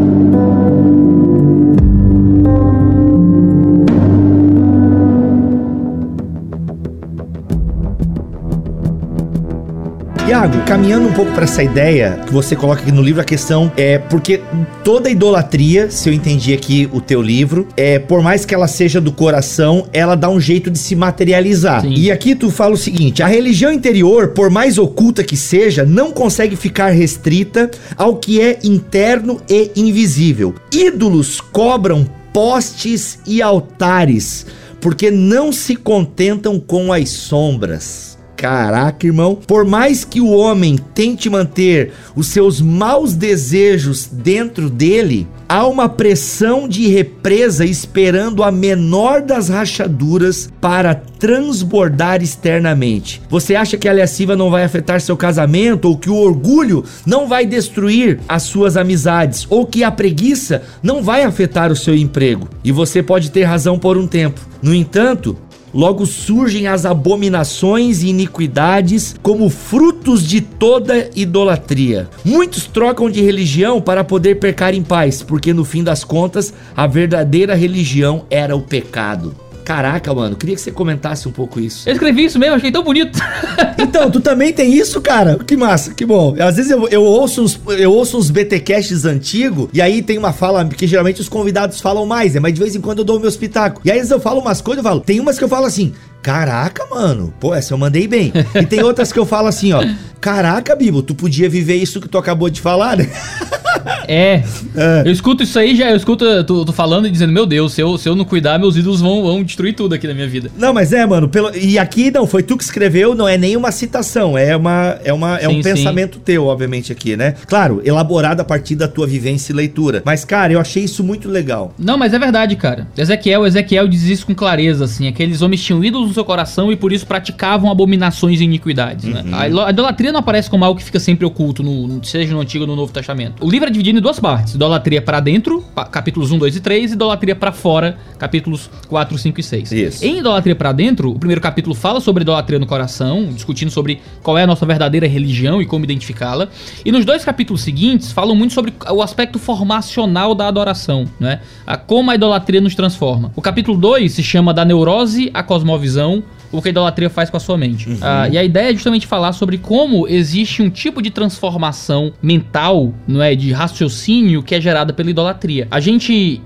Iago, 10.31 10.63
caminhando 10.65 11.09
um 11.09 11.13
pouco 11.13 11.33
para 11.33 11.43
essa 11.43 11.61
ideia 11.61 12.21
que 12.25 12.33
você 12.33 12.55
coloca 12.55 12.83
aqui 12.83 12.93
no 12.93 13.03
livro, 13.03 13.21
a 13.21 13.25
questão 13.25 13.71
é 13.77 13.99
porque 13.99 14.41
toda 14.85 15.11
idolatria, 15.11 15.91
se 15.91 16.09
eu 16.09 16.13
entendi 16.13 16.55
aqui 16.55 16.89
o 16.93 17.01
teu 17.01 17.21
livro, 17.21 17.67
é 17.77 17.99
por 17.99 18.23
mais 18.23 18.45
que 18.45 18.55
ela 18.55 18.69
seja 18.69 19.01
do 19.01 19.11
coração, 19.11 19.89
ela 19.93 20.15
dá 20.15 20.31
um 20.31 20.39
jeito 20.39 20.71
de 20.71 20.79
se 20.79 20.95
materializar. 20.95 21.81
Sim. 21.81 21.95
E 21.95 22.13
aqui 22.13 22.37
tu 22.37 22.49
fala 22.49 22.75
o 22.75 22.79
seguinte: 22.79 23.25
a 23.25 23.27
religião 23.27 23.73
interior, 23.73 24.29
por 24.29 24.51
mais 24.51 24.79
oculta 24.79 25.25
que 25.25 25.37
seja, 25.37 25.85
não 25.85 26.13
consegue 26.13 26.55
ficar 26.55 26.91
restrita 26.91 27.69
ao 27.97 28.15
que 28.15 28.41
é 28.41 28.61
interno 28.63 29.41
e 29.51 29.73
invisível. 29.75 30.55
Ídolos 30.73 31.41
cobram 31.41 32.07
postes 32.33 33.19
e 33.27 33.43
altares, 33.43 34.47
porque 34.81 35.11
não 35.11 35.53
se 35.53 35.75
contentam 35.75 36.61
com 36.61 36.93
as 36.93 37.09
sombras. 37.09 38.10
Caraca, 38.41 39.07
irmão. 39.07 39.35
Por 39.35 39.67
mais 39.67 40.03
que 40.03 40.19
o 40.19 40.31
homem 40.31 40.79
tente 40.95 41.29
manter 41.29 41.93
os 42.17 42.29
seus 42.29 42.59
maus 42.59 43.13
desejos 43.13 44.07
dentro 44.11 44.71
dele, 44.71 45.29
há 45.47 45.67
uma 45.67 45.91
pressão 45.91 46.67
de 46.67 46.89
represa 46.89 47.67
esperando 47.67 48.43
a 48.43 48.51
menor 48.51 49.21
das 49.21 49.51
rachaduras 49.51 50.51
para 50.59 50.95
transbordar 50.95 52.23
externamente. 52.23 53.21
Você 53.29 53.55
acha 53.55 53.77
que 53.77 53.87
a 53.87 53.93
lasciva 53.93 54.35
não 54.35 54.51
vai 54.51 54.65
afetar 54.65 55.03
seu 55.03 55.19
casamento 55.19 55.85
ou 55.85 55.99
que 55.99 56.09
o 56.09 56.17
orgulho 56.17 56.83
não 57.05 57.29
vai 57.29 57.45
destruir 57.45 58.21
as 58.27 58.45
suas 58.45 58.75
amizades 58.75 59.47
ou 59.51 59.67
que 59.67 59.85
a 59.85 59.91
preguiça 59.91 60.63
não 60.83 61.03
vai 61.03 61.25
afetar 61.25 61.71
o 61.71 61.77
seu 61.77 61.95
emprego? 61.95 62.49
E 62.65 62.73
você 62.73 63.03
pode 63.03 63.31
ter 63.31 63.43
razão 63.43 63.79
por 63.79 63.99
um 63.99 64.07
tempo. 64.07 64.41
No 64.63 64.75
entanto, 64.75 65.37
Logo 65.73 66.05
surgem 66.07 66.67
as 66.67 66.85
abominações 66.85 68.03
e 68.03 68.09
iniquidades 68.09 69.15
como 69.23 69.49
frutos 69.49 70.27
de 70.27 70.41
toda 70.41 71.09
idolatria. 71.15 72.09
Muitos 72.25 72.67
trocam 72.67 73.11
de 73.11 73.21
religião 73.21 73.81
para 73.81 74.03
poder 74.03 74.37
pecar 74.37 74.75
em 74.75 74.83
paz, 74.83 75.23
porque 75.23 75.53
no 75.53 75.65
fim 75.65 75.85
das 75.85 76.03
contas, 76.03 76.53
a 76.77 76.87
verdadeira 76.87 77.55
religião 77.55 78.25
era 78.31 78.57
o 78.57 78.63
pecado. 78.63 79.35
Caraca, 79.71 80.13
mano, 80.13 80.35
queria 80.35 80.57
que 80.57 80.61
você 80.61 80.73
comentasse 80.73 81.29
um 81.29 81.31
pouco 81.31 81.61
isso. 81.61 81.89
Eu 81.89 81.93
escrevi 81.93 82.25
isso 82.25 82.41
mesmo, 82.41 82.57
achei 82.57 82.73
tão 82.73 82.83
bonito. 82.83 83.17
então, 83.79 84.11
tu 84.11 84.19
também 84.19 84.53
tem 84.53 84.75
isso, 84.75 85.01
cara? 85.01 85.39
Que 85.47 85.57
massa, 85.57 85.95
que 85.95 86.05
bom. 86.05 86.35
Às 86.41 86.57
vezes 86.57 86.73
eu, 86.73 86.89
eu 86.89 87.05
ouço 87.05 87.41
uns, 87.41 87.61
eu 87.79 87.93
ouço 87.93 88.19
uns 88.19 88.33
BTcasts 88.33 89.05
antigos 89.05 89.69
e 89.73 89.81
aí 89.81 90.03
tem 90.03 90.19
uma 90.19 90.33
fala, 90.33 90.65
porque 90.65 90.89
geralmente 90.89 91.21
os 91.21 91.29
convidados 91.29 91.81
falam 91.81 92.05
mais, 92.05 92.35
né? 92.35 92.41
Mas 92.41 92.53
de 92.53 92.59
vez 92.59 92.75
em 92.75 92.81
quando 92.81 92.99
eu 92.99 93.05
dou 93.05 93.19
o 93.19 93.21
meu 93.21 93.29
espetáculo. 93.29 93.81
E 93.85 93.93
aí 93.93 93.99
às 93.99 94.09
vezes 94.09 94.11
eu 94.11 94.19
falo 94.19 94.41
umas 94.41 94.61
coisas, 94.61 94.85
eu 94.85 94.91
falo, 94.91 94.99
tem 95.03 95.21
umas 95.21 95.39
que 95.39 95.45
eu 95.45 95.49
falo 95.49 95.67
assim, 95.67 95.93
Caraca, 96.21 96.85
mano. 96.91 97.33
Pô, 97.39 97.55
essa 97.55 97.73
eu 97.73 97.79
mandei 97.79 98.07
bem. 98.07 98.33
E 98.55 98.67
tem 98.67 98.83
outras 98.83 99.13
que 99.13 99.19
eu 99.19 99.25
falo 99.25 99.47
assim, 99.47 99.73
ó. 99.73 99.83
Caraca, 100.21 100.75
Bibo, 100.75 101.01
tu 101.01 101.15
podia 101.15 101.49
viver 101.49 101.77
isso 101.77 102.01
que 102.01 102.09
tu 102.09 102.19
acabou 102.19 102.51
de 102.51 102.61
falar, 102.61 102.97
né? 102.97 103.09
É. 104.11 104.43
é. 104.75 105.03
Eu 105.05 105.13
escuto 105.13 105.43
isso 105.43 105.59
aí, 105.59 105.77
já 105.77 105.91
eu 105.91 105.97
escuto 105.97 106.25
tu, 106.45 106.65
tu, 106.65 106.73
falando 106.73 107.07
e 107.07 107.11
dizendo, 107.11 107.33
meu 107.33 107.47
Deus, 107.47 107.75
se 107.75 107.81
eu, 107.81 107.97
se 107.97 108.09
eu 108.09 108.17
não 108.17 108.25
cuidar, 108.25 108.59
meus 108.59 108.77
ídolos 108.77 109.01
vão, 109.01 109.23
vão 109.23 109.43
destruir 109.43 109.75
tudo 109.75 109.95
aqui 109.95 110.07
na 110.07 110.15
minha 110.15 110.27
vida. 110.27 110.51
Não, 110.59 110.73
mas 110.73 110.93
é, 110.93 111.07
mano, 111.07 111.29
pelo, 111.29 111.55
e 111.57 111.79
aqui 111.79 112.11
não, 112.11 112.27
foi 112.27 112.43
tu 112.43 112.57
que 112.57 112.65
escreveu, 112.65 113.15
não 113.15 113.29
é 113.29 113.39
nem 113.39 113.57
uma 113.57 113.71
citação, 113.71 114.37
é 114.37 114.57
uma 114.57 114.99
é 115.05 115.13
uma 115.13 115.37
é 115.37 115.49
sim, 115.49 115.59
um 115.59 115.63
pensamento 115.63 116.17
sim. 116.17 116.23
teu, 116.25 116.47
obviamente 116.47 116.91
aqui, 116.91 117.17
né? 117.17 117.35
Claro, 117.47 117.81
elaborado 117.85 118.41
a 118.41 118.45
partir 118.45 118.75
da 118.75 118.89
tua 118.89 119.07
vivência 119.07 119.53
e 119.53 119.57
leitura. 119.57 120.03
Mas 120.05 120.25
cara, 120.25 120.53
eu 120.53 120.61
achei 120.61 120.85
isso 120.85 121.05
muito 121.05 121.29
legal. 121.29 121.73
Não, 121.79 121.97
mas 121.97 122.13
é 122.13 122.19
verdade, 122.19 122.57
cara. 122.57 122.89
Ezequiel, 122.97 123.47
Ezequiel 123.47 123.87
diz 123.87 124.03
isso 124.03 124.27
com 124.27 124.35
clareza 124.35 124.85
assim, 124.85 125.07
aqueles 125.07 125.41
homens 125.43 125.63
tinham 125.63 125.85
ídolos 125.85 126.09
no 126.09 126.15
seu 126.15 126.25
coração 126.25 126.73
e 126.73 126.77
por 126.77 126.93
isso 126.93 127.07
praticavam 127.07 127.71
abominações 127.71 128.41
e 128.41 128.45
iniquidades, 128.45 129.05
né? 129.05 129.21
uhum. 129.21 129.31
né? 129.31 129.65
A 129.67 129.71
idolatria 129.71 130.13
não 130.13 130.21
aparece 130.21 130.51
como 130.51 130.65
algo 130.65 130.79
que 130.79 130.85
fica 130.85 130.99
sempre 130.99 131.25
oculto 131.25 131.63
no, 131.63 132.05
seja 132.05 132.33
no 132.33 132.41
Antigo 132.41 132.65
ou 132.65 132.69
no 132.69 132.77
Novo 132.77 132.93
Testamento. 132.93 133.45
O 133.45 133.51
livro 133.51 133.70
é 133.71 133.73
dividido 133.73 133.99
em 133.99 134.03
duas 134.03 134.19
partes 134.19 134.41
partes. 134.41 134.55
Idolatria 134.55 135.03
para 135.03 135.21
dentro, 135.21 135.65
capítulos 135.91 136.31
1, 136.31 136.39
2 136.39 136.57
e 136.57 136.61
3, 136.61 136.91
e 136.91 136.95
idolatria 136.95 137.35
para 137.35 137.53
fora, 137.53 137.97
capítulos 138.19 138.71
4, 138.89 139.19
5 139.19 139.41
e 139.41 139.43
6. 139.43 139.73
Isso. 139.73 140.05
Em 140.05 140.19
idolatria 140.19 140.55
para 140.55 140.73
dentro, 140.73 141.11
o 141.11 141.19
primeiro 141.19 141.41
capítulo 141.41 141.75
fala 141.75 142.01
sobre 142.01 142.23
idolatria 142.23 142.59
no 142.59 142.67
coração, 142.67 143.29
discutindo 143.33 143.71
sobre 143.71 144.01
qual 144.23 144.37
é 144.39 144.43
a 144.43 144.47
nossa 144.47 144.67
verdadeira 144.67 145.07
religião 145.07 145.61
e 145.61 145.67
como 145.67 145.85
identificá-la. 145.85 146.49
E 146.85 146.93
nos 146.93 147.05
dois 147.05 147.25
capítulos 147.25 147.63
seguintes 147.63 148.13
falam 148.13 148.35
muito 148.35 148.55
sobre 148.55 148.73
o 148.91 149.03
aspecto 149.03 149.39
formacional 149.39 150.35
da 150.35 150.49
adoração, 150.49 151.07
né? 151.19 151.41
A 151.67 151.77
como 151.77 152.11
a 152.11 152.15
idolatria 152.15 152.61
nos 152.61 152.75
transforma. 152.75 153.33
O 153.37 153.43
capítulo 153.43 153.77
2 153.79 154.13
se 154.13 154.23
chama 154.23 154.55
da 154.55 154.65
neurose 154.65 155.31
à 155.35 155.43
cosmovisão, 155.43 156.23
o 156.53 156.61
que 156.61 156.69
a 156.69 156.71
idolatria 156.71 157.11
faz 157.11 157.31
com 157.31 157.37
a 157.37 157.41
sua 157.41 157.57
mente. 157.57 157.89
Uhum. 157.89 157.99
Ah, 158.01 158.29
e 158.29 158.37
a 158.37 158.45
ideia 158.45 158.71
é 158.71 158.73
justamente 158.73 159.07
falar 159.07 159.33
sobre 159.33 159.59
como 159.59 160.07
existe 160.09 160.63
um 160.63 160.71
tipo 160.71 161.03
de 161.03 161.11
transformação 161.11 162.13
mental, 162.23 162.93
não 163.07 163.23
é, 163.23 163.35
de 163.35 163.53
raciocínio 163.53 164.43
que 164.43 164.55
é 164.55 164.61
gerada 164.61 164.93
pela 164.93 165.11
idolatria. 165.11 165.69
A 165.71 165.81
gente 165.81 166.41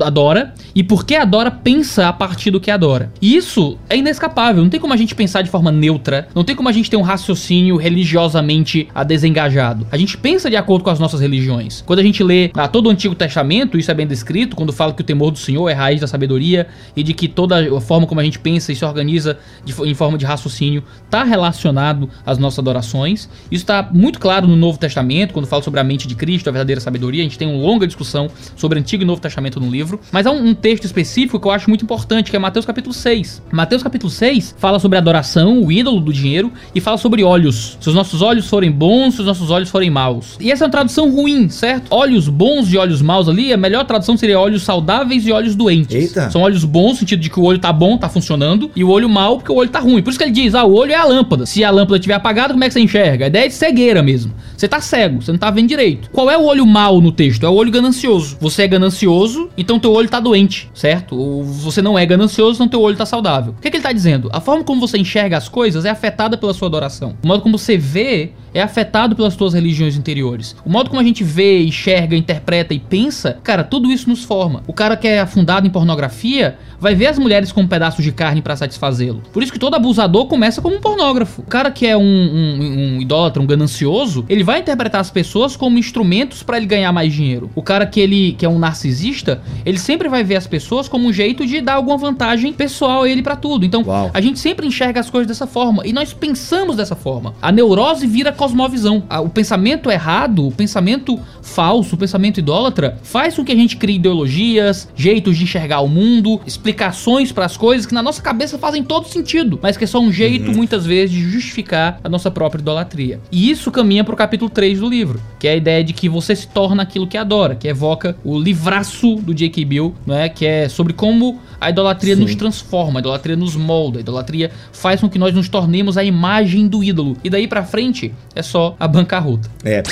adora 0.00 0.54
e 0.74 0.82
porque 0.82 1.14
adora 1.14 1.50
pensa 1.50 2.08
a 2.08 2.12
partir 2.12 2.50
do 2.50 2.60
que 2.60 2.70
adora. 2.70 3.12
E 3.20 3.36
isso 3.36 3.78
é 3.88 3.96
inescapável. 3.96 4.62
Não 4.62 4.70
tem 4.70 4.80
como 4.80 4.92
a 4.92 4.96
gente 4.96 5.14
pensar 5.14 5.42
de 5.42 5.50
forma 5.50 5.70
neutra. 5.70 6.28
Não 6.34 6.44
tem 6.44 6.56
como 6.56 6.68
a 6.68 6.72
gente 6.72 6.90
ter 6.90 6.96
um 6.96 7.02
raciocínio 7.02 7.76
religiosamente 7.76 8.88
desengajado. 9.06 9.86
A 9.90 9.96
gente 9.96 10.16
pensa 10.16 10.48
de 10.48 10.56
acordo 10.56 10.84
com 10.84 10.90
as 10.90 10.98
nossas 10.98 11.20
religiões. 11.20 11.82
Quando 11.86 11.98
a 11.98 12.02
gente 12.02 12.22
lê 12.22 12.50
ah, 12.54 12.68
todo 12.68 12.86
o 12.86 12.90
Antigo 12.90 13.14
Testamento, 13.14 13.78
isso 13.78 13.90
é 13.90 13.94
bem 13.94 14.06
descrito, 14.06 14.56
quando 14.56 14.72
fala 14.72 14.92
que 14.92 15.02
o 15.02 15.04
temor 15.04 15.30
do 15.30 15.38
Senhor 15.38 15.68
é 15.68 15.72
raiz 15.72 16.00
da 16.00 16.06
sabedoria 16.06 16.66
e 16.96 17.02
de 17.02 17.14
que 17.14 17.28
toda 17.28 17.76
a 17.76 17.80
forma 17.80 18.06
como 18.06 18.20
a 18.20 18.24
gente 18.24 18.38
pensa 18.38 18.72
e 18.72 18.76
se 18.76 18.84
organiza 18.84 19.38
de, 19.64 19.74
em 19.82 19.94
forma 19.94 20.18
de 20.18 20.24
raciocínio 20.24 20.82
está 21.04 21.24
relacionado 21.24 22.08
às 22.24 22.38
nossas 22.38 22.58
adorações. 22.58 23.28
Isso 23.50 23.62
está 23.62 23.88
muito 23.92 24.18
claro 24.18 24.46
no 24.46 24.56
Novo 24.56 24.78
Testamento, 24.78 25.32
quando 25.32 25.46
fala 25.46 25.62
sobre 25.62 25.80
a 25.80 25.84
mente 25.84 26.06
de 26.08 26.14
Cristo, 26.14 26.48
a 26.48 26.52
verdadeira 26.52 26.80
sabedoria. 26.80 27.20
A 27.20 27.24
gente 27.24 27.38
tem 27.38 27.48
uma 27.48 27.62
longa 27.62 27.86
discussão 27.86 28.28
sobre 28.56 28.78
Antigo 28.78 29.02
e 29.02 29.06
Novo 29.06 29.20
Testamento 29.20 29.60
no 29.60 29.70
livro. 29.70 30.00
Mas 30.10 30.26
há 30.26 30.30
um, 30.30 30.48
um 30.48 30.54
texto 30.54 30.84
específico 30.84 31.38
que 31.38 31.46
eu 31.46 31.50
acho 31.50 31.68
muito 31.68 31.84
importante, 31.84 32.30
que 32.30 32.36
é 32.36 32.38
Mateus 32.38 32.64
capítulo 32.64 32.94
6. 32.94 33.42
Mateus 33.52 33.82
capítulo 33.82 34.10
6 34.10 34.56
fala 34.58 34.78
sobre 34.78 34.98
adoração, 34.98 35.62
o 35.62 35.70
ídolo 35.70 36.00
do 36.00 36.12
dinheiro, 36.12 36.52
e 36.74 36.80
fala 36.80 36.98
sobre 36.98 37.22
olhos. 37.22 37.76
Se 37.80 37.88
os 37.88 37.94
nossos 37.94 38.22
olhos 38.22 38.48
forem 38.48 38.70
bons, 38.70 39.14
se 39.14 39.20
os 39.20 39.26
nossos 39.26 39.50
olhos 39.50 39.70
forem 39.70 39.90
maus. 39.90 40.36
E 40.40 40.50
essa 40.50 40.64
é 40.64 40.66
uma 40.66 40.70
tradução 40.70 41.10
ruim, 41.10 41.48
certo? 41.48 41.86
Olhos 41.90 42.28
bons 42.28 42.72
e 42.72 42.76
olhos 42.76 43.02
maus 43.02 43.28
ali, 43.28 43.52
a 43.52 43.56
melhor 43.56 43.84
tradução 43.84 44.16
seria 44.16 44.38
olhos 44.38 44.62
saudáveis 44.62 45.26
e 45.26 45.32
olhos 45.32 45.54
doentes. 45.54 45.94
Eita. 45.94 46.30
São 46.30 46.42
olhos 46.42 46.64
bons, 46.64 46.92
no 46.92 46.98
sentido 46.98 47.20
de 47.20 47.30
que 47.30 47.38
o 47.38 47.44
olho 47.44 47.58
tá 47.58 47.72
bom, 47.72 47.96
tá 47.96 48.08
funcionando, 48.08 48.70
e 48.74 48.84
o 48.84 48.88
olho 48.88 49.08
mau 49.08 49.31
mal 49.32 49.38
porque 49.38 49.52
o 49.52 49.56
olho 49.56 49.70
tá 49.70 49.80
ruim. 49.80 50.02
Por 50.02 50.10
isso 50.10 50.18
que 50.18 50.24
ele 50.24 50.32
diz: 50.32 50.54
ah, 50.54 50.64
o 50.64 50.74
olho 50.74 50.92
é 50.92 50.96
a 50.96 51.04
lâmpada. 51.04 51.46
Se 51.46 51.64
a 51.64 51.70
lâmpada 51.70 51.96
estiver 51.96 52.14
apagada, 52.14 52.52
como 52.52 52.62
é 52.64 52.68
que 52.68 52.74
você 52.74 52.80
enxerga? 52.80 53.24
A 53.24 53.28
ideia 53.28 53.46
é 53.46 53.48
de 53.48 53.54
cegueira 53.54 54.02
mesmo. 54.02 54.32
Você 54.56 54.68
tá 54.68 54.80
cego, 54.80 55.20
você 55.20 55.32
não 55.32 55.38
tá 55.38 55.50
vendo 55.50 55.68
direito. 55.68 56.10
Qual 56.10 56.30
é 56.30 56.36
o 56.36 56.44
olho 56.44 56.66
mal 56.66 57.00
no 57.00 57.10
texto? 57.10 57.44
É 57.44 57.48
o 57.48 57.54
olho 57.54 57.70
ganancioso. 57.70 58.36
Você 58.40 58.62
é 58.62 58.68
ganancioso, 58.68 59.48
então 59.56 59.78
teu 59.78 59.92
olho 59.92 60.08
tá 60.08 60.20
doente, 60.20 60.70
certo? 60.74 61.16
Ou 61.16 61.42
você 61.42 61.82
não 61.82 61.98
é 61.98 62.06
ganancioso, 62.06 62.54
então 62.54 62.68
teu 62.68 62.80
olho 62.80 62.96
tá 62.96 63.06
saudável. 63.06 63.54
O 63.58 63.60
que, 63.60 63.68
é 63.68 63.70
que 63.70 63.76
ele 63.76 63.82
tá 63.82 63.92
dizendo? 63.92 64.28
A 64.32 64.40
forma 64.40 64.62
como 64.62 64.80
você 64.80 64.98
enxerga 64.98 65.36
as 65.36 65.48
coisas 65.48 65.84
é 65.84 65.90
afetada 65.90 66.36
pela 66.36 66.54
sua 66.54 66.68
adoração. 66.68 67.16
O 67.24 67.26
modo 67.26 67.42
como 67.42 67.58
você 67.58 67.76
vê 67.76 68.30
é 68.54 68.62
afetado 68.62 69.16
pelas 69.16 69.34
tuas 69.34 69.54
religiões 69.54 69.96
interiores. 69.96 70.54
O 70.64 70.70
modo 70.70 70.90
como 70.90 71.00
a 71.00 71.04
gente 71.04 71.24
vê, 71.24 71.62
enxerga, 71.64 72.14
interpreta 72.14 72.74
e 72.74 72.78
pensa, 72.78 73.38
cara, 73.42 73.64
tudo 73.64 73.90
isso 73.90 74.08
nos 74.08 74.22
forma. 74.24 74.62
O 74.66 74.72
cara 74.72 74.96
que 74.96 75.08
é 75.08 75.20
afundado 75.20 75.66
em 75.66 75.70
pornografia 75.70 76.58
vai 76.78 76.94
ver 76.94 77.06
as 77.06 77.18
mulheres 77.18 77.50
como 77.50 77.68
pedaços 77.68 78.04
de 78.04 78.12
carne 78.12 78.42
para 78.42 78.56
satisfazê-lo. 78.56 79.21
Por 79.32 79.42
isso 79.42 79.52
que 79.52 79.58
todo 79.58 79.74
abusador 79.74 80.26
começa 80.26 80.60
como 80.60 80.76
um 80.76 80.80
pornógrafo. 80.80 81.42
O 81.42 81.46
cara 81.46 81.70
que 81.70 81.86
é 81.86 81.96
um, 81.96 82.02
um, 82.02 82.96
um 82.96 83.00
idólatra, 83.00 83.42
um 83.42 83.46
ganancioso, 83.46 84.24
ele 84.28 84.44
vai 84.44 84.60
interpretar 84.60 85.00
as 85.00 85.10
pessoas 85.10 85.56
como 85.56 85.78
instrumentos 85.78 86.42
para 86.42 86.56
ele 86.56 86.66
ganhar 86.66 86.92
mais 86.92 87.12
dinheiro. 87.12 87.50
O 87.54 87.62
cara 87.62 87.86
que 87.86 88.00
ele 88.00 88.32
que 88.32 88.44
é 88.44 88.48
um 88.48 88.58
narcisista, 88.58 89.42
ele 89.64 89.78
sempre 89.78 90.08
vai 90.08 90.24
ver 90.24 90.36
as 90.36 90.46
pessoas 90.46 90.88
como 90.88 91.08
um 91.08 91.12
jeito 91.12 91.46
de 91.46 91.60
dar 91.60 91.74
alguma 91.74 91.96
vantagem 91.96 92.52
pessoal 92.52 93.02
a 93.02 93.08
ele 93.08 93.22
para 93.22 93.36
tudo. 93.36 93.64
Então, 93.64 93.82
Uau. 93.86 94.10
a 94.12 94.20
gente 94.20 94.38
sempre 94.38 94.66
enxerga 94.66 95.00
as 95.00 95.10
coisas 95.10 95.26
dessa 95.26 95.46
forma 95.46 95.86
e 95.86 95.92
nós 95.92 96.12
pensamos 96.12 96.76
dessa 96.76 96.94
forma. 96.94 97.34
A 97.40 97.50
neurose 97.50 98.06
vira 98.06 98.32
cosmovisão. 98.32 99.04
O 99.22 99.28
pensamento 99.28 99.90
errado, 99.90 100.46
o 100.46 100.52
pensamento 100.52 101.18
falso, 101.40 101.94
o 101.94 101.98
pensamento 101.98 102.38
idólatra, 102.38 102.98
faz 103.02 103.36
com 103.36 103.44
que 103.44 103.52
a 103.52 103.56
gente 103.56 103.76
crie 103.76 103.96
ideologias, 103.96 104.88
jeitos 104.94 105.36
de 105.36 105.44
enxergar 105.44 105.80
o 105.80 105.88
mundo, 105.88 106.40
explicações 106.46 107.32
para 107.32 107.44
as 107.44 107.56
coisas 107.56 107.86
que 107.86 107.94
na 107.94 108.02
nossa 108.02 108.22
cabeça 108.22 108.58
fazem 108.58 108.82
todo 108.82 109.08
sentido, 109.12 109.58
mas 109.62 109.76
que 109.76 109.84
é 109.84 109.86
só 109.86 110.00
um 110.00 110.12
jeito, 110.12 110.50
uhum. 110.50 110.56
muitas 110.56 110.84
vezes, 110.86 111.14
de 111.14 111.30
justificar 111.30 112.00
a 112.02 112.08
nossa 112.08 112.30
própria 112.30 112.60
idolatria. 112.60 113.20
E 113.30 113.50
isso 113.50 113.70
caminha 113.70 114.04
pro 114.04 114.16
capítulo 114.16 114.50
3 114.50 114.80
do 114.80 114.88
livro, 114.88 115.20
que 115.38 115.46
é 115.46 115.52
a 115.52 115.56
ideia 115.56 115.84
de 115.84 115.92
que 115.92 116.08
você 116.08 116.34
se 116.34 116.46
torna 116.48 116.82
aquilo 116.82 117.06
que 117.06 117.16
adora, 117.16 117.54
que 117.54 117.68
evoca 117.68 118.16
o 118.24 118.38
livraço 118.38 119.16
do 119.16 119.34
J.K. 119.34 119.64
Bill, 119.64 119.94
não 120.06 120.16
é? 120.16 120.28
Que 120.28 120.46
é 120.46 120.68
sobre 120.68 120.92
como 120.92 121.40
a 121.60 121.70
idolatria 121.70 122.16
Sim. 122.16 122.22
nos 122.22 122.34
transforma, 122.34 122.98
a 122.98 123.00
idolatria 123.00 123.36
nos 123.36 123.54
molda, 123.54 123.98
a 123.98 124.00
idolatria 124.00 124.50
faz 124.72 125.00
com 125.00 125.08
que 125.08 125.18
nós 125.18 125.34
nos 125.34 125.48
tornemos 125.48 125.96
a 125.96 126.04
imagem 126.04 126.66
do 126.66 126.82
ídolo. 126.82 127.16
E 127.22 127.30
daí 127.30 127.46
para 127.46 127.62
frente 127.64 128.12
é 128.34 128.42
só 128.42 128.74
a 128.78 128.88
bancarrota. 128.88 129.48
É. 129.64 129.82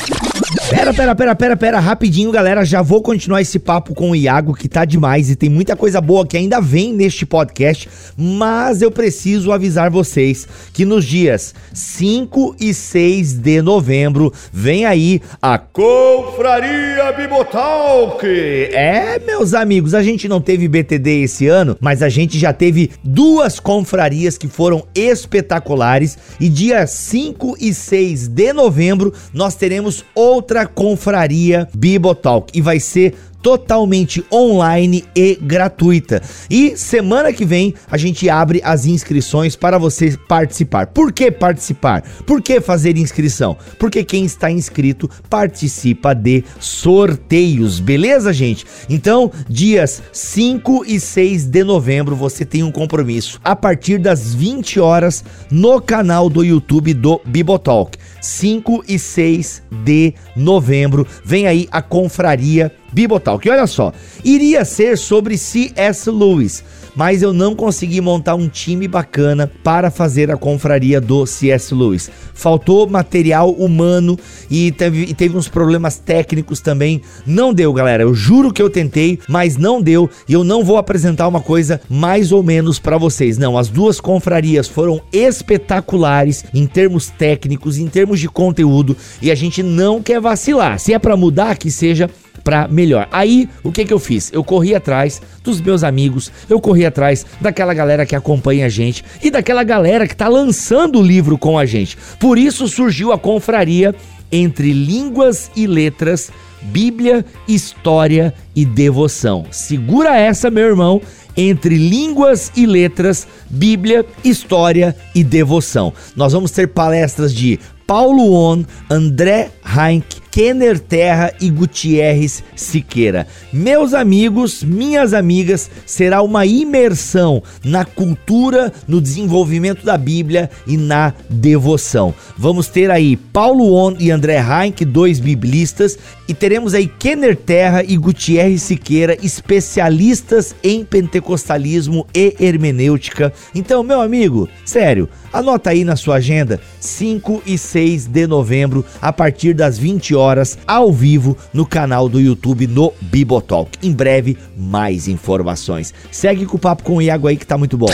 Pera, 0.69 0.95
pera, 0.95 1.15
pera, 1.15 1.35
pera, 1.35 1.57
pera, 1.57 1.81
rapidinho, 1.81 2.33
galera. 2.33 2.65
Já 2.65 2.83
vou 2.83 3.03
continuar 3.03 3.41
esse 3.41 3.59
papo 3.59 3.95
com 3.95 4.11
o 4.11 4.17
Iago, 4.17 4.55
que 4.55 4.69
tá 4.69 4.85
demais 4.85 5.31
e 5.31 5.37
tem 5.37 5.49
muita 5.49 5.77
coisa 5.77 6.01
boa 6.01 6.27
que 6.27 6.37
ainda 6.37 6.61
vem 6.61 6.93
neste 6.93 7.27
podcast. 7.27 7.89
Mas 8.17 8.83
eu 8.83 8.91
preciso 8.91 9.10
avisar 9.53 9.91
vocês 9.91 10.47
que 10.73 10.85
nos 10.85 11.05
dias 11.05 11.55
5 11.73 12.57
e 12.61 12.73
6 12.73 13.35
de 13.35 13.63
novembro 13.63 14.33
vem 14.53 14.85
aí 14.85 15.21
a 15.41 15.59
Confraria 15.59 17.13
Bibotalk. 17.13 18.25
É, 18.25 19.19
meus 19.19 19.55
amigos, 19.55 19.95
a 19.95 20.03
gente 20.03 20.29
não 20.29 20.41
teve 20.41 20.69
BTD 20.69 21.23
esse 21.23 21.47
ano, 21.47 21.77
mas 21.81 22.03
a 22.03 22.09
gente 22.09 22.39
já 22.39 22.53
teve 22.53 22.91
duas 23.03 23.59
confrarias 23.59 24.37
que 24.37 24.49
foram 24.49 24.85
espetaculares. 24.95 26.19
E 26.39 26.49
dia 26.49 26.87
5 26.87 27.57
e 27.61 27.75
6 27.75 28.29
de 28.29 28.53
novembro 28.53 29.13
nós 29.33 29.55
teremos 29.55 30.05
outra 30.15 30.67
confraria 30.67 31.69
Bibotalk 31.75 32.57
e 32.57 32.61
vai 32.61 32.81
ser 32.81 33.15
totalmente 33.43 34.25
online 34.33 35.05
e 35.15 35.39
gratuita. 35.41 36.23
E 36.49 36.77
semana 36.77 37.33
que 37.33 37.45
vem 37.45 37.75
a 37.91 37.97
gente 37.97 38.29
abre 38.29 38.61
as 38.65 38.87
inscrições 38.87 39.57
para 39.57 39.79
você 39.79 40.17
participar. 40.29 40.89
Por 40.89 41.13
que 41.13 41.31
participar? 41.31 42.03
Por 42.27 42.43
que 42.43 42.61
fazer 42.61 42.97
inscrição? 42.97 43.57
Porque 43.79 44.05
quem 44.05 44.25
está 44.25 44.51
inscrito 44.51 45.09
participa 45.29 46.15
de 46.15 46.45
sorteios, 46.59 47.81
beleza, 47.81 48.33
gente? 48.33 48.67
Então, 48.89 49.31
dias 49.49 50.03
5 50.13 50.85
e 50.87 51.01
6 51.01 51.47
de 51.47 51.65
novembro 51.65 52.17
você 52.17 52.45
tem 52.45 52.63
um 52.63 52.71
compromisso 52.71 53.41
a 53.43 53.57
partir 53.57 53.99
das 53.99 54.35
20 54.35 54.81
horas 54.81 55.25
no 55.51 55.81
canal 55.81 56.29
do 56.29 56.45
YouTube 56.45 56.95
do 56.95 57.21
Bibotalk. 57.25 57.99
5 58.21 58.85
e 58.87 58.99
6 58.99 59.63
de 59.85 60.15
novembro. 60.37 61.07
Vem 61.25 61.47
aí 61.47 61.69
a 61.71 61.81
confraria 61.81 62.73
Bibotalk. 62.93 63.47
E 63.47 63.51
olha 63.51 63.67
só, 63.67 63.93
iria 64.25 64.65
ser 64.65 64.99
sobre 64.99 65.39
C.S. 65.39 66.11
Lewis, 66.11 66.63
mas 66.95 67.23
eu 67.23 67.33
não 67.33 67.55
consegui 67.55 68.01
montar 68.01 68.35
um 68.35 68.49
time 68.49 68.87
bacana 68.87 69.51
para 69.63 69.91
fazer 69.91 70.31
a 70.31 70.37
confraria 70.37 71.01
do 71.01 71.27
C.S. 71.27 71.75
Lewis. 71.75 72.11
Faltou 72.35 72.89
material 72.89 73.51
humano 73.53 74.19
e 74.51 74.73
teve, 74.73 75.03
e 75.03 75.15
teve 75.15 75.37
uns 75.37 75.49
problemas 75.49 75.97
técnicos 75.97 76.61
também. 76.61 77.03
Não 77.27 77.53
deu, 77.53 77.73
galera. 77.73 78.03
Eu 78.03 78.15
juro 78.15 78.53
que 78.53 78.63
eu 78.63 78.71
tentei, 78.71 79.19
mas 79.29 79.57
não 79.57 79.81
deu. 79.81 80.09
E 80.29 80.33
eu 80.33 80.43
não 80.43 80.65
vou 80.65 80.77
apresentar 80.77 81.29
uma 81.29 81.41
coisa 81.41 81.81
mais 81.89 82.33
ou 82.33 82.43
menos 82.43 82.79
para 82.79 82.99
vocês. 82.99 83.39
Não, 83.39 83.59
as 83.59 83.69
duas 83.69 84.01
confrarias 84.01 84.69
foram 84.69 85.01
espetaculares 85.13 86.45
em 86.55 86.67
termos 86.67 87.09
técnicos, 87.09 87.79
em 87.79 87.87
termos 87.87 88.21
de 88.21 88.29
conteúdo. 88.29 88.97
E 89.21 89.31
a 89.31 89.35
gente 89.35 89.63
não 89.63 90.03
quer 90.03 90.21
vacilar. 90.21 90.79
Se 90.79 90.93
é 90.93 90.99
para 90.99 91.17
mudar, 91.17 91.57
que 91.57 91.71
seja 91.71 92.09
para 92.43 92.67
melhor. 92.69 93.07
Aí, 93.11 93.49
o 93.63 93.71
que 93.71 93.85
que 93.85 93.93
eu 93.93 93.99
fiz? 93.99 94.33
Eu 94.33 94.43
corri 94.43 94.75
atrás 94.75 95.21
dos 95.43 95.61
meus 95.61 95.85
amigos, 95.85 96.31
eu 96.49 96.61
corri 96.61 96.80
atrás 96.87 97.27
daquela 97.41 97.75
galera 97.75 98.07
que 98.07 98.17
acompanha 98.17 98.67
a 98.67 98.69
gente 98.69 99.05
e 99.23 99.31
daquela 99.31 99.63
galera 99.63 100.07
que 100.07 100.17
tá 100.17 100.29
lançando 100.29 100.99
o 100.99 101.03
livro 101.03 101.39
com 101.39 101.59
a 101.59 101.67
gente. 101.67 101.97
Por 102.19 102.39
isso 102.39 102.69
surgiu 102.69 103.13
a 103.13 103.19
confraria 103.19 103.95
entre 104.33 104.73
línguas 104.73 105.51
e 105.57 105.67
letras, 105.67 106.31
Bíblia, 106.63 107.25
história 107.49 108.35
e 108.55 108.65
devoção. 108.65 109.47
Segura 109.51 110.17
essa, 110.17 110.51
meu 110.51 110.67
irmão, 110.67 111.01
entre 111.37 111.77
línguas 111.77 112.53
e 112.55 112.67
letras, 112.67 113.27
Bíblia, 113.49 114.05
história 114.23 114.95
e 115.15 115.25
devoção. 115.25 115.93
Nós 116.15 116.33
vamos 116.33 116.51
ter 116.51 116.69
palestras 116.69 117.35
de 117.35 117.59
Paulo 117.87 118.33
On, 118.33 118.63
André 118.91 119.51
Heinck, 119.65 120.20
Kenner 120.31 120.79
Terra 120.79 121.33
e 121.41 121.51
Gutierrez 121.51 122.43
Siqueira. 122.55 123.27
Meus 123.53 123.95
amigos, 123.95 124.63
minhas 124.63 125.13
amigas, 125.13 125.71
será 125.85 126.23
uma 126.23 126.47
imersão 126.47 127.43
na 127.65 127.85
cultura, 127.85 128.73
no 128.87 129.01
desenvolvimento 129.01 129.85
da 129.85 129.99
Bíblia 129.99 130.51
e 130.67 130.77
na 130.77 131.13
devoção. 131.29 132.15
Vamos 132.37 132.69
ter 132.69 132.91
aí 132.91 133.17
Paulo 133.17 133.75
On 133.75 133.97
e 133.99 134.11
André 134.11 134.39
Heinck, 134.39 134.85
dois 134.85 135.19
biblistas, 135.19 135.99
e 136.31 136.35
teremos 136.35 136.75
aí 136.75 136.87
Kenner 136.87 137.35
Terra 137.35 137.83
e 137.83 137.97
Gutierrez 137.97 138.63
Siqueira, 138.63 139.17
especialistas 139.21 140.55
em 140.63 140.85
pentecostalismo 140.85 142.07
e 142.15 142.37
hermenêutica. 142.39 143.33
Então, 143.53 143.83
meu 143.83 144.01
amigo, 144.01 144.49
sério, 144.65 145.09
anota 145.33 145.71
aí 145.71 145.83
na 145.83 145.97
sua 145.97 146.19
agenda 146.19 146.61
5 146.79 147.43
e 147.45 147.59
6 147.59 148.07
de 148.07 148.29
novembro, 148.29 148.85
a 149.03 149.13
partir 149.13 149.55
das 149.55 149.77
20 149.77 150.15
horas, 150.15 150.57
ao 150.69 150.93
vivo 150.93 151.37
no 151.53 151.67
canal 151.67 152.09
do 152.09 152.21
YouTube 152.21 152.69
no 152.69 152.93
Bibotalk. 153.01 153.77
Em 153.83 153.93
breve, 153.93 154.39
mais 154.57 155.09
informações. 155.09 155.93
Segue 156.13 156.47
com 156.47 156.57
o 156.57 156.61
papo 156.61 156.85
com 156.85 156.99
o 156.99 157.03
Iago 157.03 157.27
aí 157.27 157.37
que 157.37 157.45
tá 157.45 157.59
muito 157.59 157.77
bom. 157.77 157.91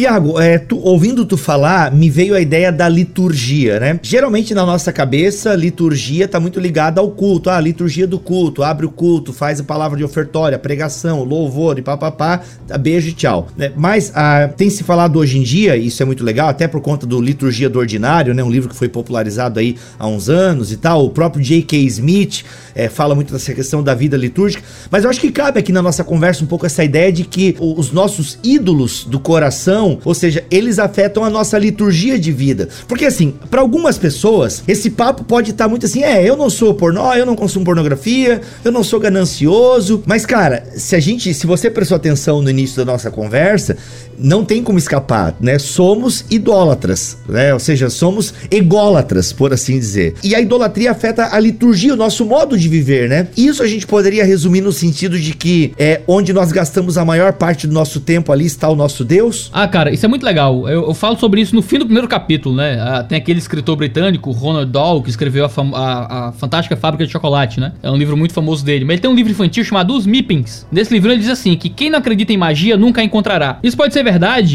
Iago, 0.00 0.40
é, 0.40 0.56
tu, 0.56 0.78
ouvindo 0.78 1.26
tu 1.26 1.36
falar, 1.36 1.92
me 1.92 2.08
veio 2.08 2.34
a 2.34 2.40
ideia 2.40 2.72
da 2.72 2.88
liturgia, 2.88 3.78
né? 3.78 4.00
Geralmente 4.02 4.54
na 4.54 4.64
nossa 4.64 4.90
cabeça, 4.90 5.54
liturgia 5.54 6.26
tá 6.26 6.40
muito 6.40 6.58
ligada 6.58 7.02
ao 7.02 7.10
culto. 7.10 7.50
Ah, 7.50 7.60
liturgia 7.60 8.06
do 8.06 8.18
culto, 8.18 8.62
abre 8.62 8.86
o 8.86 8.90
culto, 8.90 9.30
faz 9.30 9.60
a 9.60 9.64
palavra 9.64 9.98
de 9.98 10.04
ofertória, 10.04 10.58
pregação, 10.58 11.22
louvor 11.22 11.78
e 11.78 11.82
papapá, 11.82 12.40
beijo 12.80 13.10
e 13.10 13.12
tchau. 13.12 13.48
Né? 13.58 13.72
Mas 13.76 14.10
ah, 14.14 14.48
tem 14.56 14.70
se 14.70 14.82
falado 14.82 15.18
hoje 15.18 15.38
em 15.38 15.42
dia, 15.42 15.76
e 15.76 15.88
isso 15.88 16.02
é 16.02 16.06
muito 16.06 16.24
legal, 16.24 16.48
até 16.48 16.66
por 16.66 16.80
conta 16.80 17.06
do 17.06 17.20
Liturgia 17.20 17.68
do 17.68 17.78
Ordinário, 17.78 18.32
né? 18.32 18.42
Um 18.42 18.50
livro 18.50 18.70
que 18.70 18.76
foi 18.76 18.88
popularizado 18.88 19.60
aí 19.60 19.76
há 19.98 20.06
uns 20.06 20.30
anos 20.30 20.72
e 20.72 20.78
tal. 20.78 21.04
O 21.04 21.10
próprio 21.10 21.42
J.K. 21.42 21.78
Smith 21.78 22.42
é, 22.74 22.88
fala 22.88 23.14
muito 23.14 23.34
dessa 23.34 23.52
questão 23.52 23.82
da 23.82 23.94
vida 23.94 24.16
litúrgica. 24.16 24.62
Mas 24.90 25.04
eu 25.04 25.10
acho 25.10 25.20
que 25.20 25.30
cabe 25.30 25.58
aqui 25.60 25.72
na 25.72 25.82
nossa 25.82 26.02
conversa 26.02 26.42
um 26.42 26.46
pouco 26.46 26.64
essa 26.64 26.82
ideia 26.82 27.12
de 27.12 27.24
que 27.24 27.54
os 27.60 27.92
nossos 27.92 28.38
ídolos 28.42 29.04
do 29.04 29.20
coração 29.20 29.89
ou 30.04 30.14
seja, 30.14 30.44
eles 30.50 30.78
afetam 30.78 31.24
a 31.24 31.30
nossa 31.30 31.58
liturgia 31.58 32.18
de 32.18 32.30
vida. 32.30 32.68
Porque 32.86 33.06
assim, 33.06 33.34
para 33.50 33.60
algumas 33.60 33.98
pessoas, 33.98 34.62
esse 34.68 34.90
papo 34.90 35.24
pode 35.24 35.50
estar 35.50 35.64
tá 35.64 35.68
muito 35.68 35.86
assim, 35.86 36.02
é, 36.02 36.22
eu 36.28 36.36
não 36.36 36.50
sou 36.50 36.74
pornô, 36.74 37.12
eu 37.14 37.24
não 37.26 37.34
consumo 37.34 37.64
pornografia, 37.64 38.40
eu 38.64 38.72
não 38.72 38.84
sou 38.84 39.00
ganancioso, 39.00 40.02
mas 40.06 40.26
cara, 40.26 40.64
se 40.76 40.94
a 40.94 41.00
gente, 41.00 41.32
se 41.32 41.46
você 41.46 41.70
prestou 41.70 41.96
atenção 41.96 42.42
no 42.42 42.50
início 42.50 42.76
da 42.76 42.92
nossa 42.92 43.10
conversa, 43.10 43.76
não 44.22 44.44
tem 44.44 44.62
como 44.62 44.78
escapar, 44.78 45.34
né? 45.40 45.58
Somos 45.58 46.24
idólatras, 46.30 47.18
né? 47.28 47.52
Ou 47.52 47.60
seja, 47.60 47.90
somos 47.90 48.34
ególatras, 48.50 49.32
por 49.32 49.52
assim 49.52 49.78
dizer. 49.78 50.14
E 50.22 50.34
a 50.34 50.40
idolatria 50.40 50.90
afeta 50.90 51.34
a 51.34 51.40
liturgia, 51.40 51.94
o 51.94 51.96
nosso 51.96 52.24
modo 52.24 52.58
de 52.58 52.68
viver, 52.68 53.08
né? 53.08 53.28
Isso 53.36 53.62
a 53.62 53.66
gente 53.66 53.86
poderia 53.86 54.24
resumir 54.24 54.60
no 54.60 54.72
sentido 54.72 55.18
de 55.18 55.34
que 55.34 55.72
é 55.78 56.02
onde 56.06 56.32
nós 56.32 56.52
gastamos 56.52 56.98
a 56.98 57.04
maior 57.04 57.32
parte 57.32 57.66
do 57.66 57.72
nosso 57.72 58.00
tempo 58.00 58.32
ali 58.32 58.46
está 58.46 58.68
o 58.68 58.76
nosso 58.76 59.04
Deus. 59.04 59.50
Ah, 59.52 59.66
cara, 59.66 59.92
isso 59.92 60.04
é 60.04 60.08
muito 60.08 60.24
legal. 60.24 60.68
Eu, 60.68 60.88
eu 60.88 60.94
falo 60.94 61.18
sobre 61.18 61.40
isso 61.40 61.54
no 61.54 61.62
fim 61.62 61.78
do 61.78 61.84
primeiro 61.84 62.08
capítulo, 62.08 62.54
né? 62.54 62.78
Ah, 62.80 63.02
tem 63.02 63.18
aquele 63.18 63.38
escritor 63.38 63.76
britânico, 63.76 64.30
Ronald 64.30 64.70
Dahl, 64.70 65.02
que 65.02 65.10
escreveu 65.10 65.44
a, 65.44 65.48
a, 65.48 66.28
a, 66.28 66.32
Fantástica 66.32 66.76
Fábrica 66.76 67.06
de 67.06 67.12
Chocolate, 67.12 67.60
né? 67.60 67.72
É 67.82 67.90
um 67.90 67.96
livro 67.96 68.16
muito 68.16 68.34
famoso 68.34 68.64
dele. 68.64 68.84
Mas 68.84 68.94
ele 68.94 69.02
tem 69.02 69.10
um 69.10 69.14
livro 69.14 69.32
infantil 69.32 69.64
chamado 69.64 69.94
Os 69.94 70.06
Mipings. 70.06 70.66
Nesse 70.70 70.92
livro 70.92 71.10
ele 71.10 71.20
diz 71.20 71.30
assim, 71.30 71.56
que 71.56 71.68
quem 71.68 71.90
não 71.90 71.98
acredita 71.98 72.32
em 72.32 72.36
magia 72.36 72.76
nunca 72.76 73.00
a 73.00 73.04
encontrará. 73.04 73.58
Isso 73.62 73.76
pode 73.76 73.92
ser 73.92 74.02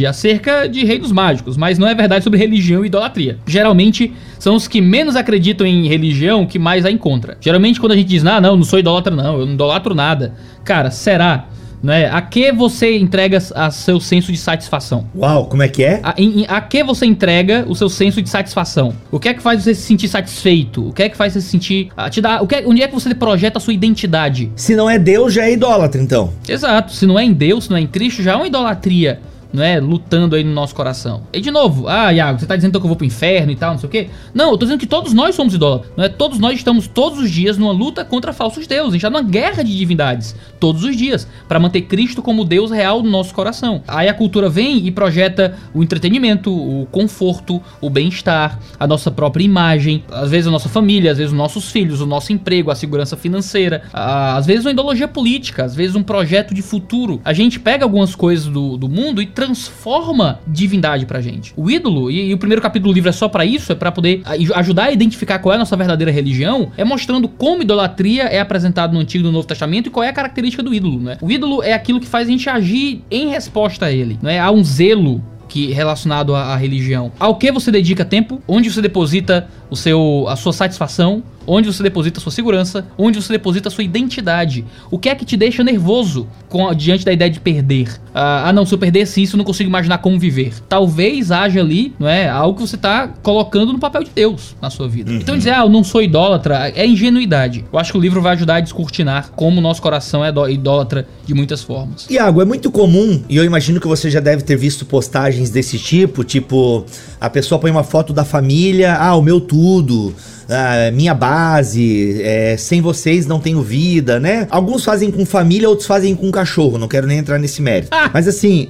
acerca 0.08 0.68
de 0.68 0.84
reinos 0.84 1.12
mágicos, 1.12 1.58
mas 1.58 1.78
não 1.78 1.88
é 1.88 1.96
verdade 1.96 2.24
sobre 2.24 2.40
religião 2.40 2.84
e 2.84 2.88
idolatria. 2.88 3.38
Geralmente, 3.46 4.14
são 4.40 4.56
os 4.56 4.68
que 4.68 4.82
menos 4.82 5.16
acreditam 5.16 5.66
em 5.66 5.88
religião 5.88 6.46
que 6.46 6.60
mais 6.60 6.86
a 6.86 6.92
encontra. 6.92 7.38
Geralmente, 7.40 7.80
quando 7.80 7.94
a 7.94 7.96
gente 7.96 8.08
diz, 8.08 8.26
ah, 8.26 8.42
não, 8.42 8.56
não 8.56 8.64
sou 8.64 8.80
idólatra 8.80 9.16
não, 9.16 9.40
eu 9.40 9.46
não 9.46 9.54
idolatro 9.54 9.94
nada. 9.94 10.34
Cara, 10.64 10.92
será? 10.92 11.48
Né? 11.86 12.10
A 12.12 12.20
que 12.20 12.52
você 12.52 12.98
entrega 12.98 13.38
a 13.54 13.70
seu 13.70 14.00
senso 14.00 14.32
de 14.32 14.38
satisfação? 14.40 15.06
Uau, 15.16 15.46
como 15.46 15.62
é 15.62 15.68
que 15.68 15.84
é? 15.84 16.00
A, 16.02 16.16
em, 16.18 16.44
a 16.48 16.60
que 16.60 16.84
você 16.84 17.06
entrega 17.06 17.64
o 17.68 17.76
seu 17.76 17.90
senso 17.90 18.22
de 18.24 18.30
satisfação? 18.30 18.94
O 19.12 19.20
que 19.20 19.30
é 19.30 19.34
que 19.36 19.42
faz 19.42 19.64
você 19.64 19.76
se 19.76 19.84
sentir 19.84 20.08
satisfeito? 20.08 20.90
O 20.90 20.94
que 20.94 21.04
é 21.04 21.10
que 21.10 21.16
faz 21.16 21.34
você 21.34 21.42
se 21.42 21.50
sentir. 21.50 21.90
A, 21.96 22.10
te 22.10 22.22
dá, 22.22 22.42
o 22.42 22.48
que 22.48 22.56
é, 22.56 22.64
onde 22.66 22.82
é 22.82 22.88
que 22.88 22.94
você 22.94 23.14
projeta 23.14 23.60
a 23.60 23.62
sua 23.62 23.74
identidade? 23.74 24.52
Se 24.56 24.76
não 24.76 24.90
é 24.90 24.98
Deus, 24.98 25.32
já 25.32 25.46
é 25.46 25.54
idólatra, 25.54 26.02
então. 26.02 26.34
Exato. 26.48 26.92
Se 26.92 27.06
não 27.06 27.20
é 27.20 27.24
em 27.24 27.34
Deus, 27.34 27.66
se 27.66 27.70
não 27.70 27.78
é 27.78 27.82
em 27.82 27.88
Cristo, 27.88 28.24
já 28.24 28.34
é 28.34 28.36
uma 28.36 28.48
idolatria 28.48 29.20
não 29.56 29.64
é? 29.64 29.80
Lutando 29.80 30.36
aí 30.36 30.44
no 30.44 30.54
nosso 30.54 30.76
coração. 30.76 31.24
E 31.34 31.42
de 31.42 31.52
novo, 31.52 31.88
ah, 31.88 32.12
Iago, 32.12 32.40
você 32.40 32.46
tá 32.46 32.56
dizendo 32.56 32.72
então 32.72 32.82
que 32.82 32.86
eu 32.86 32.90
vou 32.90 32.98
pro 32.98 33.06
inferno 33.06 33.52
e 33.52 33.56
tal, 33.56 33.72
não 33.72 33.80
sei 33.80 33.88
o 33.88 33.92
quê? 33.92 34.10
Não, 34.34 34.52
eu 34.52 34.58
tô 34.58 34.66
dizendo 34.66 34.80
que 34.80 34.88
todos 34.88 35.14
nós 35.14 35.36
somos 35.36 35.54
idólatras, 35.54 35.92
não 35.96 36.04
é? 36.04 36.10
Todos 36.10 36.40
nós 36.40 36.56
estamos 36.56 36.88
todos 36.88 37.20
os 37.20 37.32
dias 37.32 37.58
numa 37.58 37.72
luta 37.72 38.04
contra 38.04 38.34
falsos 38.34 38.68
deuses, 38.68 38.90
a 38.90 38.94
gente 38.94 39.02
tá 39.02 39.10
numa 39.10 39.22
guerra 39.22 39.64
de 39.64 39.76
divindades, 39.76 40.36
todos 40.60 40.84
os 40.84 40.96
dias, 40.96 41.28
para 41.48 41.60
manter 41.60 41.82
Cristo 41.82 42.22
como 42.22 42.44
Deus 42.44 42.72
real 42.72 43.02
no 43.02 43.10
nosso 43.10 43.34
coração. 43.34 43.82
Aí 43.88 44.08
a 44.08 44.14
cultura 44.14 44.50
vem 44.50 44.86
e 44.86 44.92
projeta 44.92 45.58
o 45.74 45.84
entretenimento, 45.84 46.52
o 46.52 46.86
conforto, 46.92 47.62
o 47.80 47.90
bem-estar, 47.90 48.60
a 48.80 48.88
nossa 48.88 49.12
própria 49.12 49.44
imagem, 49.44 50.04
às 50.12 50.30
vezes 50.30 50.48
a 50.48 50.52
nossa 50.52 50.70
família, 50.70 51.12
às 51.12 51.18
vezes 51.18 51.32
os 51.32 51.38
nossos 51.38 51.72
filhos, 51.72 52.02
o 52.02 52.06
nosso 52.06 52.34
emprego, 52.34 52.72
a 52.72 52.76
segurança 52.76 53.16
financeira, 53.16 53.84
às 53.94 54.46
vezes 54.46 54.66
uma 54.66 54.72
ideologia 54.72 55.08
política, 55.08 55.64
às 55.64 55.76
vezes 55.76 55.96
um 55.96 56.04
projeto 56.04 56.54
de 56.54 56.62
futuro. 56.62 57.22
A 57.24 57.34
gente 57.34 57.60
pega 57.60 57.86
algumas 57.86 58.16
coisas 58.16 58.48
do, 58.48 58.78
do 58.78 58.90
mundo 58.90 59.22
e 59.22 59.26
transforma 59.46 60.40
divindade 60.48 61.06
pra 61.06 61.22
gente. 61.22 61.54
O 61.56 61.70
ídolo, 61.70 62.10
e, 62.10 62.30
e 62.30 62.34
o 62.34 62.38
primeiro 62.38 62.62
capítulo 62.62 62.92
do 62.92 62.96
livro 62.96 63.10
é 63.10 63.14
só 63.14 63.30
para 63.30 63.46
isso, 63.46 63.72
é 63.72 63.76
para 63.76 63.92
poder 63.92 64.24
ajudar 64.56 64.86
a 64.86 64.92
identificar 64.92 65.40
qual 65.40 65.54
é 65.54 65.56
a 65.56 65.60
nossa 65.60 65.78
verdadeira 65.78 66.12
religião, 66.12 66.72
é 66.76 66.84
mostrando 66.84 67.28
como 67.28 67.62
idolatria 67.62 68.24
é 68.24 68.40
apresentado 68.40 68.94
no 68.94 69.00
Antigo 69.00 69.24
e 69.24 69.28
no 69.28 69.32
Novo 69.32 69.48
Testamento 69.48 69.88
e 69.88 69.90
qual 69.90 70.04
é 70.04 70.10
a 70.10 70.14
característica 70.14 70.64
do 70.64 70.74
ídolo, 70.74 71.00
né? 71.00 71.18
O 71.22 71.32
ídolo 71.32 71.62
é 71.62 71.74
aquilo 71.74 72.00
que 72.00 72.08
faz 72.08 72.28
a 72.28 72.32
gente 72.32 72.50
agir 72.50 73.04
em 73.12 73.30
resposta 73.30 73.86
a 73.86 73.92
ele, 73.92 74.18
né? 74.22 74.40
Há 74.40 74.50
um 74.52 74.64
zelo 74.64 75.24
que 75.48 75.72
relacionado 75.72 76.36
à, 76.36 76.54
à, 76.54 76.56
religião. 76.56 77.12
Ao 77.20 77.36
que 77.36 77.52
você 77.52 77.72
dedica 77.72 78.04
tempo? 78.04 78.42
Onde 78.48 78.72
você 78.72 78.82
deposita 78.82 79.48
o 79.70 79.76
seu, 79.76 80.26
a 80.28 80.36
sua 80.36 80.52
satisfação? 80.52 81.24
Onde 81.48 81.72
você 81.72 81.84
deposita 81.84 82.20
sua 82.20 82.32
segurança, 82.32 82.86
onde 82.98 83.22
você 83.22 83.34
deposita 83.34 83.70
sua 83.70 83.84
identidade. 83.84 84.66
O 84.90 84.98
que 84.98 85.10
é 85.10 85.16
que 85.16 85.26
te 85.26 85.38
deixa 85.38 85.64
nervoso 85.64 86.28
com, 86.50 86.74
diante 86.74 87.06
da 87.06 87.14
ideia 87.14 87.30
de 87.30 87.40
perder? 87.40 88.00
Ah, 88.14 88.50
ah, 88.50 88.54
não, 88.54 88.66
se 88.66 88.74
eu 88.74 88.78
perdesse 88.78 89.22
isso, 89.22 89.36
eu 89.36 89.38
não 89.38 89.46
consigo 89.46 89.70
imaginar 89.70 89.98
como 90.00 90.20
viver. 90.20 90.54
Talvez 90.68 91.32
haja 91.32 91.60
ali, 91.60 91.94
não 92.00 92.08
é, 92.08 92.30
algo 92.30 92.56
que 92.56 92.68
você 92.68 92.76
está 92.76 93.08
colocando 93.08 93.74
no 93.74 93.80
papel 93.80 94.04
de 94.04 94.12
Deus 94.14 94.56
na 94.62 94.70
sua 94.70 94.88
vida. 94.88 95.12
Uhum. 95.12 95.18
Então 95.18 95.38
dizer, 95.38 95.52
ah, 95.52 95.64
eu 95.64 95.70
não 95.70 95.84
sou 95.84 96.02
idólatra, 96.02 96.72
é 96.76 96.86
ingenuidade. 96.86 97.66
Eu 97.72 97.80
acho 97.80 97.92
que 97.92 97.98
o 97.98 98.02
livro 98.02 98.22
vai 98.22 98.34
ajudar 98.34 98.56
a 98.56 98.60
descortinar 98.60 99.32
como 99.36 99.60
o 99.60 99.62
nosso 99.62 99.82
coração 99.82 100.24
é 100.24 100.30
idólatra 100.52 101.08
de 101.26 101.34
muitas 101.34 101.62
formas. 101.62 102.08
Iago, 102.10 102.42
é 102.42 102.46
muito 102.46 102.72
comum, 102.72 103.22
e 103.28 103.36
eu 103.36 103.44
imagino 103.44 103.80
que 103.80 103.88
você 103.88 104.10
já 104.10 104.20
deve 104.20 104.44
ter 104.44 104.56
visto 104.56 104.86
postagens 104.86 105.50
desse 105.50 105.78
tipo, 105.78 106.24
tipo, 106.24 106.86
a 107.20 107.30
pessoa 107.30 107.60
põe 107.60 107.72
uma 107.72 107.84
foto 107.84 108.14
da 108.14 108.24
família, 108.24 108.96
ah, 108.96 109.16
o 109.16 109.22
meu 109.22 109.42
tudo 109.42 110.14
ah, 110.50 110.92
minha 110.92 111.14
base, 111.14 112.22
é, 112.22 112.56
sem 112.58 112.82
vocês 112.82 113.26
não 113.26 113.40
tenho 113.40 113.62
vida, 113.62 114.20
né? 114.20 114.48
Alguns 114.50 114.84
fazem 114.84 115.12
com 115.12 115.26
família, 115.26 115.70
outros 115.70 115.88
fazem 115.88 116.16
com 116.16 116.32
cachorro, 116.32 116.78
não 116.78 116.88
quero 116.88 117.08
nem 117.08 117.18
entrar 117.18 117.40
nesse 117.40 117.62
mérito. 117.62 117.90
Ah. 117.92 118.10
Mas 118.14 118.28
assim, 118.28 118.70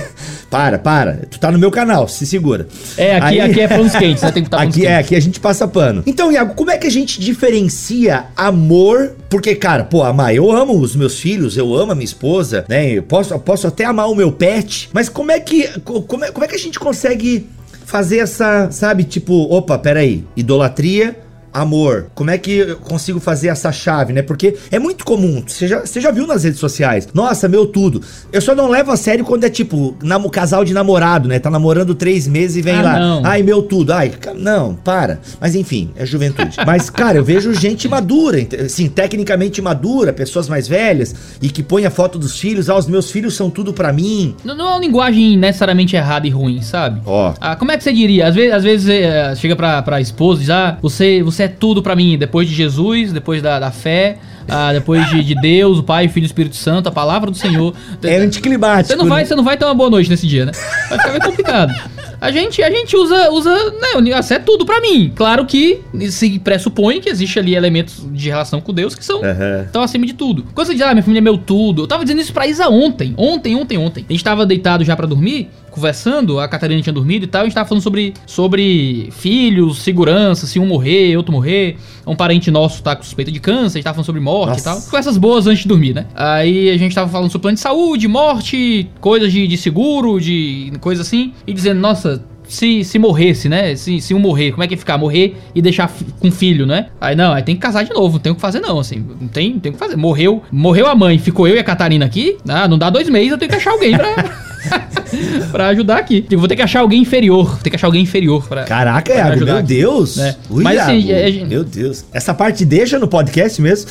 para, 0.50 0.78
para, 0.78 1.20
tu 1.30 1.38
tá 1.38 1.50
no 1.50 1.58
meu 1.58 1.70
canal, 1.70 2.08
se 2.08 2.26
segura. 2.26 2.66
É, 2.96 3.16
aqui, 3.16 3.40
Aí... 3.40 3.50
aqui 3.50 3.60
é 3.60 3.68
panos 3.68 3.94
quentes, 3.94 4.22
né? 4.22 4.30
Tem 4.30 4.42
que 4.42 4.48
estar 4.48 4.58
tá 4.58 4.64
Aqui 4.64 4.86
é, 4.86 4.96
aqui 4.96 5.14
a 5.14 5.20
gente 5.20 5.40
passa 5.40 5.68
pano. 5.68 6.02
Então, 6.06 6.32
Iago, 6.32 6.54
como 6.54 6.70
é 6.70 6.78
que 6.78 6.86
a 6.86 6.90
gente 6.90 7.20
diferencia 7.20 8.24
amor? 8.36 9.14
Porque, 9.28 9.54
cara, 9.54 9.84
pô, 9.84 10.02
amar, 10.02 10.34
eu 10.34 10.50
amo 10.50 10.78
os 10.78 10.94
meus 10.94 11.18
filhos, 11.18 11.56
eu 11.56 11.74
amo 11.74 11.92
a 11.92 11.94
minha 11.94 12.04
esposa, 12.04 12.64
né? 12.68 12.90
Eu 12.90 13.02
posso, 13.02 13.38
posso 13.38 13.66
até 13.66 13.84
amar 13.84 14.10
o 14.10 14.14
meu 14.14 14.30
pet, 14.32 14.88
mas 14.92 15.08
como 15.08 15.30
é 15.30 15.40
que, 15.40 15.68
como 15.80 16.24
é, 16.24 16.30
como 16.30 16.44
é 16.44 16.48
que 16.48 16.54
a 16.54 16.58
gente 16.58 16.78
consegue 16.78 17.46
fazer 17.84 18.18
essa, 18.18 18.70
sabe, 18.70 19.04
tipo, 19.04 19.34
opa, 19.54 19.78
peraí, 19.78 20.24
idolatria 20.36 21.23
amor. 21.54 22.10
Como 22.14 22.30
é 22.30 22.36
que 22.36 22.52
eu 22.58 22.76
consigo 22.76 23.20
fazer 23.20 23.48
essa 23.48 23.70
chave, 23.70 24.12
né? 24.12 24.22
Porque 24.22 24.56
é 24.70 24.78
muito 24.78 25.04
comum, 25.04 25.42
você 25.46 25.68
já, 25.68 25.80
você 25.80 26.00
já 26.00 26.10
viu 26.10 26.26
nas 26.26 26.42
redes 26.42 26.58
sociais. 26.58 27.08
Nossa, 27.14 27.48
meu 27.48 27.64
tudo. 27.64 28.02
Eu 28.32 28.40
só 28.40 28.54
não 28.54 28.68
levo 28.68 28.90
a 28.90 28.96
sério 28.96 29.24
quando 29.24 29.44
é 29.44 29.50
tipo, 29.50 29.96
namo, 30.02 30.28
casal 30.28 30.64
de 30.64 30.74
namorado, 30.74 31.28
né? 31.28 31.38
Tá 31.38 31.48
namorando 31.48 31.94
três 31.94 32.26
meses 32.26 32.56
e 32.56 32.62
vem 32.62 32.74
ah, 32.74 32.82
lá. 32.82 32.98
Não. 32.98 33.22
Ai, 33.24 33.42
meu 33.42 33.62
tudo. 33.62 33.92
Ai, 33.92 34.12
não, 34.36 34.74
para. 34.74 35.20
Mas 35.40 35.54
enfim, 35.54 35.90
é 35.96 36.04
juventude. 36.04 36.56
Mas, 36.66 36.90
cara, 36.90 37.18
eu 37.18 37.24
vejo 37.24 37.54
gente 37.54 37.88
madura, 37.88 38.38
assim, 38.64 38.88
tecnicamente 38.88 39.62
madura, 39.62 40.12
pessoas 40.12 40.48
mais 40.48 40.66
velhas, 40.66 41.14
e 41.40 41.48
que 41.48 41.62
põe 41.62 41.86
a 41.86 41.90
foto 41.90 42.18
dos 42.18 42.38
filhos. 42.38 42.68
Ah, 42.68 42.76
os 42.76 42.86
meus 42.86 43.10
filhos 43.10 43.34
são 43.34 43.48
tudo 43.48 43.72
para 43.72 43.92
mim. 43.92 44.34
Não, 44.44 44.56
não, 44.56 44.66
é 44.66 44.70
uma 44.72 44.80
linguagem 44.80 45.36
necessariamente 45.36 45.94
errada 45.94 46.26
e 46.26 46.30
ruim, 46.30 46.60
sabe? 46.62 47.00
Ó. 47.06 47.30
Oh. 47.30 47.34
Ah, 47.40 47.54
como 47.54 47.70
é 47.70 47.76
que 47.76 47.84
você 47.84 47.92
diria? 47.92 48.26
Às 48.26 48.34
vezes, 48.34 48.52
às 48.52 48.64
vezes 48.64 48.88
é, 48.88 49.34
chega 49.36 49.54
pra, 49.54 49.82
pra 49.82 50.00
esposa 50.00 50.40
e 50.40 50.44
diz, 50.44 50.50
ah, 50.50 50.78
você, 50.82 51.22
você 51.22 51.43
é 51.44 51.48
tudo 51.48 51.82
para 51.82 51.94
mim. 51.94 52.18
Depois 52.18 52.48
de 52.48 52.54
Jesus, 52.54 53.12
depois 53.12 53.42
da, 53.42 53.58
da 53.58 53.70
fé, 53.70 54.18
ah, 54.48 54.72
depois 54.72 55.08
de, 55.10 55.22
de, 55.22 55.34
Deus, 55.34 55.78
o 55.78 55.82
Pai, 55.82 56.06
o 56.06 56.10
Filho 56.10 56.24
e 56.24 56.26
o 56.26 56.28
Espírito 56.28 56.56
Santo, 56.56 56.88
a 56.88 56.92
palavra 56.92 57.30
do 57.30 57.36
Senhor. 57.36 57.74
É 58.02 58.16
anticlimático. 58.16 58.88
Você 58.88 58.96
não 58.96 59.08
vai, 59.08 59.22
né? 59.22 59.28
você 59.28 59.34
não 59.34 59.44
vai 59.44 59.56
ter 59.56 59.64
uma 59.64 59.74
boa 59.74 59.90
noite 59.90 60.10
nesse 60.10 60.26
dia, 60.26 60.46
né? 60.46 60.52
Vai 60.88 60.98
ficar 60.98 61.10
meio 61.10 61.22
complicado. 61.22 61.74
A 62.20 62.30
gente, 62.30 62.62
a 62.62 62.70
gente 62.70 62.96
usa, 62.96 63.30
usa, 63.30 63.52
né, 63.72 64.10
é 64.30 64.38
tudo 64.38 64.64
para 64.64 64.80
mim. 64.80 65.12
Claro 65.14 65.44
que 65.44 65.82
se 66.10 66.38
pressupõe 66.38 67.00
que 67.00 67.10
existe 67.10 67.38
ali 67.38 67.54
elementos 67.54 68.06
de 68.12 68.30
relação 68.30 68.62
com 68.62 68.72
Deus 68.72 68.94
que 68.94 69.04
são 69.04 69.20
uhum. 69.20 69.62
estão 69.66 69.82
acima 69.82 70.06
de 70.06 70.14
tudo. 70.14 70.44
Quando 70.54 70.66
você 70.66 70.72
diz, 70.72 70.82
ah, 70.82 70.92
minha 70.92 71.02
família 71.02 71.20
é 71.20 71.22
meu 71.22 71.36
tudo. 71.36 71.82
Eu 71.82 71.86
tava 71.86 72.02
dizendo 72.02 72.22
isso 72.22 72.32
pra 72.32 72.46
Isa 72.46 72.68
ontem. 72.68 73.12
Ontem, 73.16 73.54
ontem, 73.54 73.76
ontem. 73.76 74.06
A 74.08 74.12
gente 74.12 74.24
tava 74.24 74.46
deitado 74.46 74.84
já 74.84 74.96
para 74.96 75.06
dormir 75.06 75.50
conversando, 75.74 76.38
a 76.38 76.46
Catarina 76.46 76.80
tinha 76.80 76.92
dormido 76.92 77.24
e 77.24 77.28
tal, 77.28 77.42
a 77.42 77.44
gente 77.44 77.54
tava 77.54 77.68
falando 77.68 77.82
sobre, 77.82 78.14
sobre 78.26 79.08
filhos, 79.10 79.78
segurança, 79.78 80.46
se 80.46 80.60
um 80.60 80.66
morrer, 80.66 81.16
outro 81.16 81.32
morrer, 81.32 81.76
um 82.06 82.14
parente 82.14 82.50
nosso 82.50 82.82
tá 82.82 82.94
com 82.94 83.02
suspeita 83.02 83.32
de 83.32 83.40
câncer, 83.40 83.78
a 83.78 83.78
gente 83.78 83.84
tava 83.84 83.94
falando 83.94 84.06
sobre 84.06 84.20
morte 84.20 84.50
Nossa. 84.50 84.60
e 84.60 84.64
tal. 84.64 84.82
Com 84.82 84.96
essas 84.96 85.18
boas 85.18 85.48
antes 85.48 85.62
de 85.62 85.68
dormir, 85.68 85.94
né? 85.94 86.06
Aí 86.14 86.70
a 86.70 86.76
gente 86.76 86.94
tava 86.94 87.10
falando 87.10 87.30
sobre 87.30 87.42
plano 87.42 87.54
de 87.56 87.60
saúde, 87.60 88.06
morte, 88.06 88.88
coisas 89.00 89.32
de, 89.32 89.48
de 89.48 89.56
seguro, 89.56 90.20
de 90.20 90.72
coisa 90.80 91.02
assim, 91.02 91.32
e 91.44 91.52
dizendo, 91.52 91.80
nossa, 91.80 92.24
se, 92.46 92.84
se 92.84 92.98
morresse, 92.98 93.48
né? 93.48 93.74
Se, 93.74 94.00
se 94.00 94.14
um 94.14 94.18
morrer, 94.20 94.52
como 94.52 94.62
é 94.62 94.68
que 94.68 94.74
ia 94.74 94.78
ficar? 94.78 94.96
Morrer 94.96 95.36
e 95.54 95.60
deixar 95.60 95.90
com 96.20 96.30
filho, 96.30 96.66
né? 96.66 96.86
Aí 97.00 97.16
não, 97.16 97.32
aí 97.32 97.42
tem 97.42 97.56
que 97.56 97.60
casar 97.60 97.84
de 97.84 97.92
novo, 97.92 98.14
não 98.14 98.20
tem 98.20 98.32
o 98.32 98.34
que 98.36 98.40
fazer 98.40 98.60
não, 98.60 98.78
assim. 98.78 99.04
Não 99.20 99.28
tem, 99.28 99.58
tem 99.58 99.70
o 99.70 99.72
que 99.72 99.78
fazer. 99.78 99.96
Morreu, 99.96 100.42
morreu 100.52 100.86
a 100.86 100.94
mãe, 100.94 101.18
ficou 101.18 101.48
eu 101.48 101.56
e 101.56 101.58
a 101.58 101.64
Catarina 101.64 102.04
aqui, 102.04 102.36
ah, 102.48 102.68
não 102.68 102.78
dá 102.78 102.90
dois 102.90 103.08
meses, 103.08 103.32
eu 103.32 103.38
tenho 103.38 103.50
que 103.50 103.56
achar 103.56 103.72
alguém 103.72 103.96
pra... 103.96 104.53
pra 105.50 105.68
ajudar 105.68 105.98
aqui. 105.98 106.22
Tipo, 106.22 106.38
vou 106.38 106.48
ter 106.48 106.56
que 106.56 106.62
achar 106.62 106.80
alguém 106.80 107.02
inferior. 107.02 107.46
Vou 107.46 107.58
ter 107.58 107.70
que 107.70 107.76
achar 107.76 107.86
alguém 107.86 108.02
inferior 108.02 108.46
pra. 108.46 108.64
Caraca, 108.64 109.12
pra 109.12 109.28
Iago, 109.28 109.44
meu 109.44 109.56
aqui. 109.58 109.66
Deus. 109.66 110.18
É. 110.18 110.36
Ui, 110.50 110.62
Mas 110.62 110.78
assim, 110.78 111.12
é, 111.12 111.30
é, 111.30 111.44
meu 111.44 111.64
Deus. 111.64 112.04
Essa 112.12 112.34
parte 112.34 112.64
deixa 112.64 112.98
no 112.98 113.08
podcast 113.08 113.60
mesmo? 113.60 113.90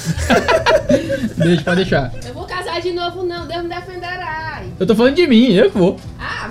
deixa, 1.37 1.63
pode 1.63 1.77
deixar. 1.77 2.11
Eu 2.25 2.33
vou 2.33 2.43
casar 2.43 2.81
de 2.81 2.91
novo, 2.91 3.23
não. 3.23 3.47
Deus 3.47 3.63
me 3.63 3.69
defenderá. 3.69 4.63
Eu 4.79 4.85
tô 4.87 4.95
falando 4.95 5.15
de 5.15 5.27
mim, 5.27 5.53
eu 5.53 5.69
vou. 5.69 5.97
Ah, 6.19 6.47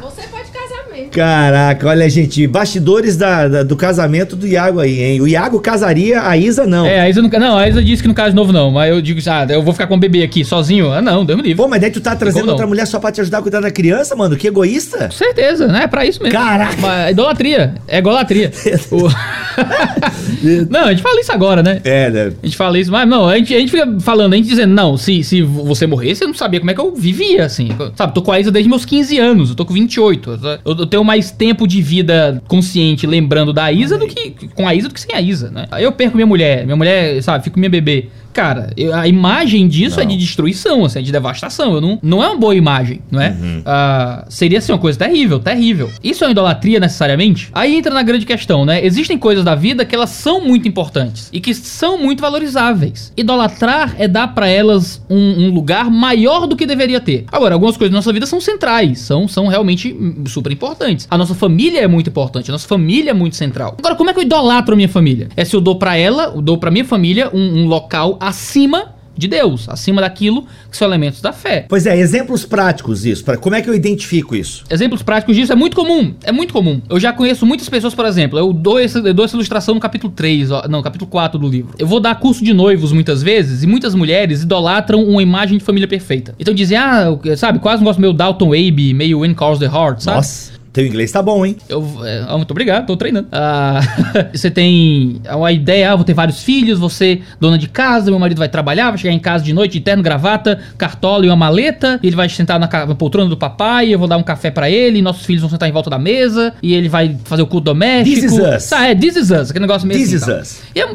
Caraca, 1.12 1.88
olha, 1.88 2.08
gente, 2.08 2.46
bastidores 2.46 3.18
da, 3.18 3.46
da, 3.46 3.62
do 3.62 3.76
casamento 3.76 4.34
do 4.34 4.46
Iago 4.46 4.80
aí, 4.80 5.02
hein? 5.02 5.20
O 5.20 5.28
Iago 5.28 5.60
casaria, 5.60 6.26
a 6.26 6.36
Isa 6.38 6.66
não. 6.66 6.86
É, 6.86 7.00
a 7.00 7.08
Isa 7.08 7.20
não. 7.20 7.28
Não, 7.28 7.58
a 7.58 7.68
Isa 7.68 7.84
disse 7.84 8.00
que 8.00 8.08
não 8.08 8.14
casa 8.14 8.30
de 8.30 8.36
novo, 8.36 8.50
não. 8.50 8.70
Mas 8.70 8.90
eu 8.90 9.02
digo, 9.02 9.20
ah, 9.28 9.46
eu 9.50 9.62
vou 9.62 9.74
ficar 9.74 9.86
com 9.86 9.94
o 9.94 9.98
bebê 9.98 10.22
aqui 10.22 10.42
sozinho. 10.42 10.90
Ah, 10.90 11.02
não, 11.02 11.24
Deus 11.24 11.36
me 11.36 11.42
livre. 11.42 11.62
Pô, 11.62 11.68
mas 11.68 11.82
daí 11.82 11.90
tu 11.90 12.00
tá 12.00 12.16
trazendo 12.16 12.48
outra 12.48 12.66
mulher 12.66 12.86
só 12.86 12.98
pra 12.98 13.12
te 13.12 13.20
ajudar 13.20 13.38
a 13.38 13.42
cuidar 13.42 13.60
da 13.60 13.70
criança, 13.70 14.16
mano? 14.16 14.36
Que 14.36 14.48
egoísta. 14.48 15.06
Com 15.06 15.10
certeza, 15.10 15.68
né? 15.68 15.82
É 15.84 15.86
pra 15.86 16.06
isso 16.06 16.22
mesmo. 16.22 16.34
Caraca. 16.38 16.76
Mas, 16.80 17.10
idolatria. 17.10 17.74
É 17.86 17.98
idolatria. 17.98 18.50
o... 18.90 19.08
não, 20.70 20.84
a 20.86 20.90
gente 20.90 21.02
fala 21.02 21.20
isso 21.20 21.32
agora, 21.32 21.62
né? 21.62 21.80
É, 21.84 22.08
né? 22.10 22.32
A 22.42 22.46
gente 22.46 22.56
fala 22.56 22.78
isso, 22.78 22.90
mas 22.90 23.06
não, 23.06 23.28
a 23.28 23.36
gente, 23.36 23.54
a 23.54 23.58
gente 23.58 23.70
fica 23.70 24.00
falando, 24.00 24.32
a 24.32 24.36
gente 24.36 24.48
dizendo, 24.48 24.72
não, 24.72 24.96
se, 24.96 25.22
se 25.22 25.42
você 25.42 25.86
morresse, 25.86 26.24
eu 26.24 26.28
não 26.28 26.34
sabia 26.34 26.58
como 26.58 26.70
é 26.70 26.74
que 26.74 26.80
eu 26.80 26.94
vivia, 26.94 27.44
assim. 27.44 27.68
Sabe, 27.96 28.14
tô 28.14 28.22
com 28.22 28.32
a 28.32 28.40
Isa 28.40 28.50
desde 28.50 28.68
meus 28.68 28.84
15 28.86 29.18
anos, 29.18 29.50
eu 29.50 29.54
tô 29.54 29.66
com 29.66 29.74
28. 29.74 30.30
Eu, 30.64 30.76
eu 30.78 30.86
tenho 30.86 31.01
mais 31.04 31.30
tempo 31.30 31.66
de 31.66 31.80
vida 31.80 32.42
consciente 32.48 33.06
lembrando 33.06 33.52
da 33.52 33.70
Isa 33.72 33.98
do 33.98 34.06
que 34.06 34.48
com 34.54 34.66
a 34.66 34.74
Isa 34.74 34.88
do 34.88 34.94
que 34.94 35.00
sem 35.00 35.14
a 35.14 35.20
Isa, 35.20 35.50
né? 35.50 35.66
Eu 35.78 35.92
perco 35.92 36.16
minha 36.16 36.26
mulher, 36.26 36.64
minha 36.64 36.76
mulher, 36.76 37.22
sabe, 37.22 37.44
fico 37.44 37.54
com 37.54 37.60
minha 37.60 37.70
bebê. 37.70 38.08
Cara, 38.32 38.70
eu, 38.76 38.94
a 38.94 39.06
imagem 39.06 39.68
disso 39.68 39.96
não. 39.96 40.04
é 40.04 40.06
de 40.06 40.16
destruição, 40.16 40.84
assim, 40.84 40.98
é 40.98 41.02
de 41.02 41.12
devastação. 41.12 41.74
Eu 41.74 41.80
não, 41.80 41.98
não 42.02 42.22
é 42.22 42.28
uma 42.28 42.36
boa 42.36 42.54
imagem, 42.54 43.00
não 43.10 43.20
é? 43.20 43.30
Uhum. 43.30 43.60
Uh, 43.60 44.24
seria 44.28 44.58
assim 44.58 44.72
uma 44.72 44.78
coisa 44.78 44.98
terrível, 44.98 45.38
terrível. 45.38 45.90
Isso 46.02 46.24
é 46.24 46.26
uma 46.26 46.32
idolatria 46.32 46.80
necessariamente? 46.80 47.50
Aí 47.52 47.76
entra 47.76 47.92
na 47.92 48.02
grande 48.02 48.24
questão, 48.24 48.64
né? 48.64 48.84
Existem 48.84 49.18
coisas 49.18 49.44
da 49.44 49.54
vida 49.54 49.84
que 49.84 49.94
elas 49.94 50.10
são 50.10 50.40
muito 50.40 50.66
importantes 50.66 51.28
e 51.32 51.40
que 51.40 51.52
são 51.54 51.98
muito 51.98 52.20
valorizáveis. 52.20 53.12
Idolatrar 53.16 53.94
é 53.98 54.08
dar 54.08 54.28
para 54.28 54.48
elas 54.48 55.04
um, 55.10 55.46
um, 55.46 55.50
lugar 55.54 55.90
maior 55.90 56.46
do 56.46 56.56
que 56.56 56.64
deveria 56.64 57.00
ter. 57.00 57.26
Agora, 57.30 57.54
algumas 57.54 57.76
coisas 57.76 57.92
da 57.92 57.98
nossa 57.98 58.12
vida 58.12 58.26
são 58.26 58.40
centrais, 58.40 59.00
são, 59.00 59.28
são 59.28 59.46
realmente 59.46 59.94
super 60.26 60.50
importantes. 60.50 60.91
A 61.10 61.18
nossa 61.18 61.34
família 61.34 61.80
é 61.80 61.88
muito 61.88 62.10
importante, 62.10 62.50
a 62.50 62.52
nossa 62.52 62.68
família 62.68 63.10
é 63.10 63.14
muito 63.14 63.36
central. 63.36 63.76
Agora, 63.78 63.94
como 63.94 64.10
é 64.10 64.12
que 64.12 64.18
eu 64.18 64.22
idolatro 64.22 64.74
a 64.74 64.76
minha 64.76 64.88
família? 64.88 65.28
É 65.36 65.44
se 65.44 65.54
eu 65.54 65.60
dou 65.60 65.76
para 65.76 65.96
ela, 65.96 66.32
eu 66.34 66.42
dou 66.42 66.58
para 66.58 66.70
minha 66.70 66.84
família 66.84 67.30
um, 67.32 67.62
um 67.62 67.66
local 67.66 68.16
acima 68.20 68.94
de 69.16 69.28
Deus, 69.28 69.68
acima 69.68 70.00
daquilo 70.00 70.46
que 70.70 70.76
são 70.76 70.88
elementos 70.88 71.20
da 71.20 71.32
fé. 71.32 71.66
Pois 71.68 71.86
é, 71.86 71.96
exemplos 71.98 72.44
práticos 72.44 73.02
disso. 73.02 73.24
Pra, 73.24 73.36
como 73.36 73.54
é 73.54 73.62
que 73.62 73.68
eu 73.68 73.74
identifico 73.74 74.34
isso? 74.34 74.64
Exemplos 74.70 75.02
práticos 75.02 75.36
disso 75.36 75.52
é 75.52 75.54
muito 75.54 75.76
comum. 75.76 76.14
É 76.22 76.32
muito 76.32 76.52
comum. 76.52 76.80
Eu 76.88 76.98
já 76.98 77.12
conheço 77.12 77.44
muitas 77.44 77.68
pessoas, 77.68 77.94
por 77.94 78.04
exemplo, 78.06 78.38
eu 78.38 78.52
dou, 78.52 78.78
essa, 78.78 78.98
eu 78.98 79.14
dou 79.14 79.24
essa 79.24 79.36
ilustração 79.36 79.74
no 79.74 79.80
capítulo 79.80 80.12
3, 80.12 80.50
ó, 80.50 80.66
não, 80.68 80.82
capítulo 80.82 81.10
4 81.10 81.38
do 81.38 81.48
livro. 81.48 81.74
Eu 81.78 81.86
vou 81.86 82.00
dar 82.00 82.14
curso 82.16 82.42
de 82.42 82.52
noivos 82.52 82.92
muitas 82.92 83.22
vezes 83.22 83.62
e 83.62 83.66
muitas 83.66 83.94
mulheres 83.94 84.42
idolatram 84.42 85.04
uma 85.04 85.22
imagem 85.22 85.58
de 85.58 85.64
família 85.64 85.88
perfeita. 85.88 86.34
Então 86.38 86.54
dizem, 86.54 86.76
ah, 86.76 87.08
sabe, 87.36 87.58
quase 87.58 87.78
um 87.78 87.84
negócio 87.84 88.00
meio 88.00 88.12
Dalton 88.12 88.48
Abe, 88.48 88.94
meio 88.94 89.20
When 89.20 89.34
Calls 89.34 89.58
the 89.58 89.66
Heart, 89.66 90.02
sabe? 90.02 90.16
Nossa. 90.16 90.61
Teu 90.72 90.86
inglês 90.86 91.12
tá 91.12 91.20
bom, 91.20 91.44
hein? 91.44 91.56
Eu, 91.68 91.86
é, 92.02 92.34
muito 92.36 92.50
obrigado, 92.50 92.86
tô 92.86 92.96
treinando. 92.96 93.28
Ah, 93.30 93.80
você 94.32 94.50
tem 94.50 95.20
uma 95.30 95.52
ideia, 95.52 95.92
ah, 95.92 95.96
vou 95.96 96.04
ter 96.04 96.14
vários 96.14 96.42
filhos, 96.42 96.78
você 96.78 97.20
dona 97.38 97.58
de 97.58 97.68
casa, 97.68 98.10
meu 98.10 98.18
marido 98.18 98.38
vai 98.38 98.48
trabalhar, 98.48 98.88
vai 98.88 98.98
chegar 98.98 99.12
em 99.12 99.18
casa 99.18 99.44
de 99.44 99.52
noite 99.52 99.72
de 99.72 99.80
terno, 99.80 100.02
gravata, 100.02 100.60
cartola 100.78 101.26
e 101.26 101.28
uma 101.28 101.36
maleta, 101.36 102.00
ele 102.02 102.16
vai 102.16 102.26
sentar 102.28 102.58
na, 102.58 102.66
na 102.86 102.94
poltrona 102.94 103.28
do 103.28 103.36
papai, 103.36 103.92
eu 103.92 103.98
vou 103.98 104.08
dar 104.08 104.16
um 104.16 104.22
café 104.22 104.50
para 104.50 104.70
ele, 104.70 105.02
nossos 105.02 105.26
filhos 105.26 105.42
vão 105.42 105.50
sentar 105.50 105.68
em 105.68 105.72
volta 105.72 105.90
da 105.90 105.98
mesa, 105.98 106.54
e 106.62 106.72
ele 106.72 106.88
vai 106.88 107.18
fazer 107.24 107.42
o 107.42 107.46
culto 107.46 107.66
doméstico. 107.66 108.20
This 108.20 108.32
is 108.32 108.38
us. 108.38 108.70
Tá, 108.70 108.86
é, 108.86 108.94
this 108.94 109.14
is 109.14 109.30
us, 109.30 109.50
aquele 109.50 109.66
negócio 109.66 109.86
mesmo. 109.86 110.04
This 110.04 110.22
assim, 110.22 110.32
is 110.32 110.40
us. 110.40 110.62
E, 110.74 110.80
é, 110.80 110.86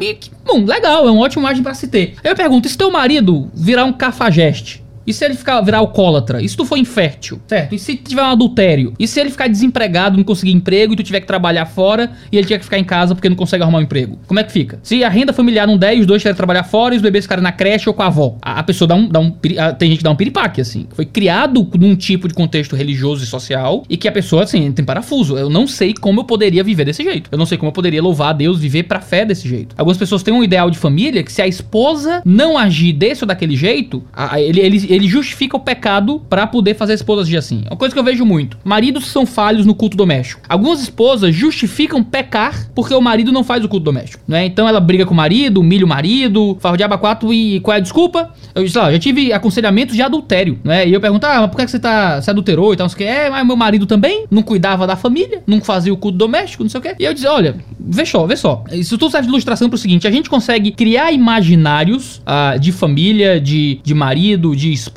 bom, 0.44 0.64
legal, 0.64 1.06
é 1.06 1.10
uma 1.10 1.22
ótima 1.22 1.42
imagem 1.42 1.62
para 1.62 1.74
se 1.74 1.86
ter. 1.86 2.14
Aí 2.24 2.32
eu 2.32 2.36
pergunto, 2.36 2.66
e 2.66 2.70
se 2.70 2.76
teu 2.76 2.90
marido 2.90 3.48
virar 3.54 3.84
um 3.84 3.92
cafajeste? 3.92 4.87
E 5.08 5.12
se 5.12 5.24
ele 5.24 5.34
ficar 5.34 5.60
virar 5.62 5.78
alcoólatra? 5.78 6.42
E 6.42 6.48
se 6.48 6.56
tu 6.56 6.64
for 6.64 6.76
infértil, 6.76 7.40
certo? 7.46 7.74
E 7.74 7.78
se 7.78 7.96
tiver 7.96 8.22
um 8.22 8.26
adultério? 8.26 8.92
E 8.98 9.06
se 9.08 9.18
ele 9.18 9.30
ficar 9.30 9.48
desempregado, 9.48 10.16
não 10.16 10.24
conseguir 10.24 10.52
emprego 10.52 10.92
e 10.92 10.96
tu 10.96 11.02
tiver 11.02 11.20
que 11.20 11.26
trabalhar 11.26 11.66
fora 11.66 12.10
e 12.30 12.36
ele 12.36 12.46
tiver 12.46 12.58
que 12.58 12.64
ficar 12.64 12.78
em 12.78 12.84
casa 12.84 13.14
porque 13.14 13.28
não 13.28 13.36
consegue 13.36 13.62
arrumar 13.62 13.78
um 13.78 13.82
emprego? 13.82 14.18
Como 14.26 14.38
é 14.38 14.44
que 14.44 14.52
fica? 14.52 14.78
Se 14.82 15.02
a 15.02 15.08
renda 15.08 15.32
familiar 15.32 15.66
não 15.66 15.76
der 15.78 15.96
e 15.96 16.00
os 16.00 16.06
dois 16.06 16.20
tiverem 16.22 16.34
que 16.34 16.38
trabalhar 16.38 16.64
fora 16.64 16.94
e 16.94 16.96
os 16.96 17.02
bebês 17.02 17.24
ficarem 17.24 17.42
na 17.42 17.52
creche 17.52 17.88
ou 17.88 17.94
com 17.94 18.02
a 18.02 18.06
avó, 18.06 18.36
a, 18.42 18.60
a 18.60 18.62
pessoa 18.62 18.86
dá 18.86 18.94
um, 18.94 19.08
dá 19.08 19.18
um 19.20 19.30
tem 19.78 19.88
gente 19.90 19.98
que 19.98 20.04
dá 20.04 20.10
um 20.10 20.16
piripaque, 20.16 20.60
assim. 20.60 20.86
Foi 20.94 21.04
criado 21.06 21.66
num 21.78 21.96
tipo 21.96 22.28
de 22.28 22.34
contexto 22.34 22.76
religioso 22.76 23.24
e 23.24 23.26
social 23.26 23.84
e 23.88 23.96
que 23.96 24.06
a 24.08 24.12
pessoa, 24.12 24.42
assim, 24.44 24.70
tem 24.72 24.84
parafuso. 24.84 25.36
Eu 25.38 25.48
não 25.48 25.66
sei 25.66 25.94
como 25.94 26.20
eu 26.20 26.24
poderia 26.24 26.62
viver 26.62 26.84
desse 26.84 27.02
jeito. 27.02 27.28
Eu 27.32 27.38
não 27.38 27.46
sei 27.46 27.56
como 27.56 27.68
eu 27.68 27.72
poderia 27.72 28.02
louvar 28.02 28.30
a 28.30 28.32
Deus, 28.32 28.58
viver 28.58 28.84
pra 28.84 29.00
fé 29.00 29.24
desse 29.24 29.48
jeito. 29.48 29.74
Algumas 29.78 29.96
pessoas 29.96 30.22
têm 30.22 30.34
um 30.34 30.44
ideal 30.44 30.70
de 30.70 30.78
família 30.78 31.22
que 31.22 31.32
se 31.32 31.40
a 31.40 31.46
esposa 31.46 32.22
não 32.24 32.58
agir 32.58 32.92
desse 32.92 33.24
ou 33.24 33.28
daquele 33.28 33.56
jeito, 33.56 34.02
a- 34.12 34.34
a- 34.34 34.40
ele, 34.40 34.60
ele, 34.60 34.86
ele 34.98 35.08
justifica 35.08 35.56
o 35.56 35.60
pecado 35.60 36.20
pra 36.28 36.46
poder 36.46 36.74
fazer 36.74 36.92
a 36.92 36.94
esposa 36.94 37.22
agir 37.22 37.36
assim. 37.36 37.62
É 37.64 37.70
uma 37.70 37.76
coisa 37.76 37.94
que 37.94 37.98
eu 37.98 38.04
vejo 38.04 38.24
muito. 38.24 38.58
Maridos 38.64 39.06
são 39.06 39.24
falhos 39.24 39.64
no 39.64 39.74
culto 39.74 39.96
doméstico. 39.96 40.42
Algumas 40.48 40.82
esposas 40.82 41.34
justificam 41.34 42.02
pecar 42.02 42.68
porque 42.74 42.92
o 42.92 43.00
marido 43.00 43.32
não 43.32 43.44
faz 43.44 43.64
o 43.64 43.68
culto 43.68 43.84
doméstico, 43.84 44.22
né? 44.26 44.44
Então 44.44 44.68
ela 44.68 44.80
briga 44.80 45.06
com 45.06 45.14
o 45.14 45.16
marido, 45.16 45.60
humilha 45.60 45.84
o 45.84 45.88
marido, 45.88 46.56
faz 46.60 46.74
o 46.74 46.76
diabo 46.76 46.98
e 47.32 47.60
qual 47.60 47.74
é 47.74 47.78
a 47.78 47.80
desculpa? 47.80 48.30
Eu 48.54 48.64
disse, 48.64 48.76
lá, 48.76 48.90
já 48.90 48.98
tive 48.98 49.32
aconselhamentos 49.32 49.94
de 49.94 50.02
adultério, 50.02 50.58
né? 50.64 50.86
E 50.86 50.92
eu 50.92 51.00
pergunto, 51.00 51.24
ah, 51.26 51.40
mas 51.42 51.50
por 51.50 51.56
que 51.56 51.64
que 51.64 51.70
você 51.70 51.78
tá, 51.78 52.20
você 52.20 52.30
adulterou 52.30 52.72
e 52.72 52.76
tal, 52.76 52.84
não 52.84 52.88
sei 52.88 52.94
o 52.94 52.98
que. 52.98 53.04
É, 53.04 53.30
mas 53.30 53.46
meu 53.46 53.56
marido 53.56 53.86
também 53.86 54.26
não 54.30 54.42
cuidava 54.42 54.86
da 54.86 54.96
família, 54.96 55.42
não 55.46 55.60
fazia 55.60 55.92
o 55.92 55.96
culto 55.96 56.18
doméstico, 56.18 56.64
não 56.64 56.70
sei 56.70 56.80
o 56.80 56.82
que. 56.82 56.96
E 56.98 57.04
eu 57.04 57.14
disse, 57.14 57.26
olha, 57.26 57.56
vê 57.78 58.04
só, 58.04 58.26
vê 58.26 58.36
só. 58.36 58.64
Isso 58.72 58.98
tudo 58.98 59.10
serve 59.10 59.26
de 59.26 59.32
ilustração 59.32 59.68
pro 59.68 59.78
seguinte, 59.78 60.06
a 60.06 60.10
gente 60.10 60.28
consegue 60.28 60.72
criar 60.72 61.12
imaginários 61.12 62.20
ah, 62.26 62.56
de 62.58 62.72
família, 62.72 63.40
de, 63.40 63.80
de 63.82 63.94
marido, 63.94 64.56
de 64.56 64.72
esposa 64.72 64.87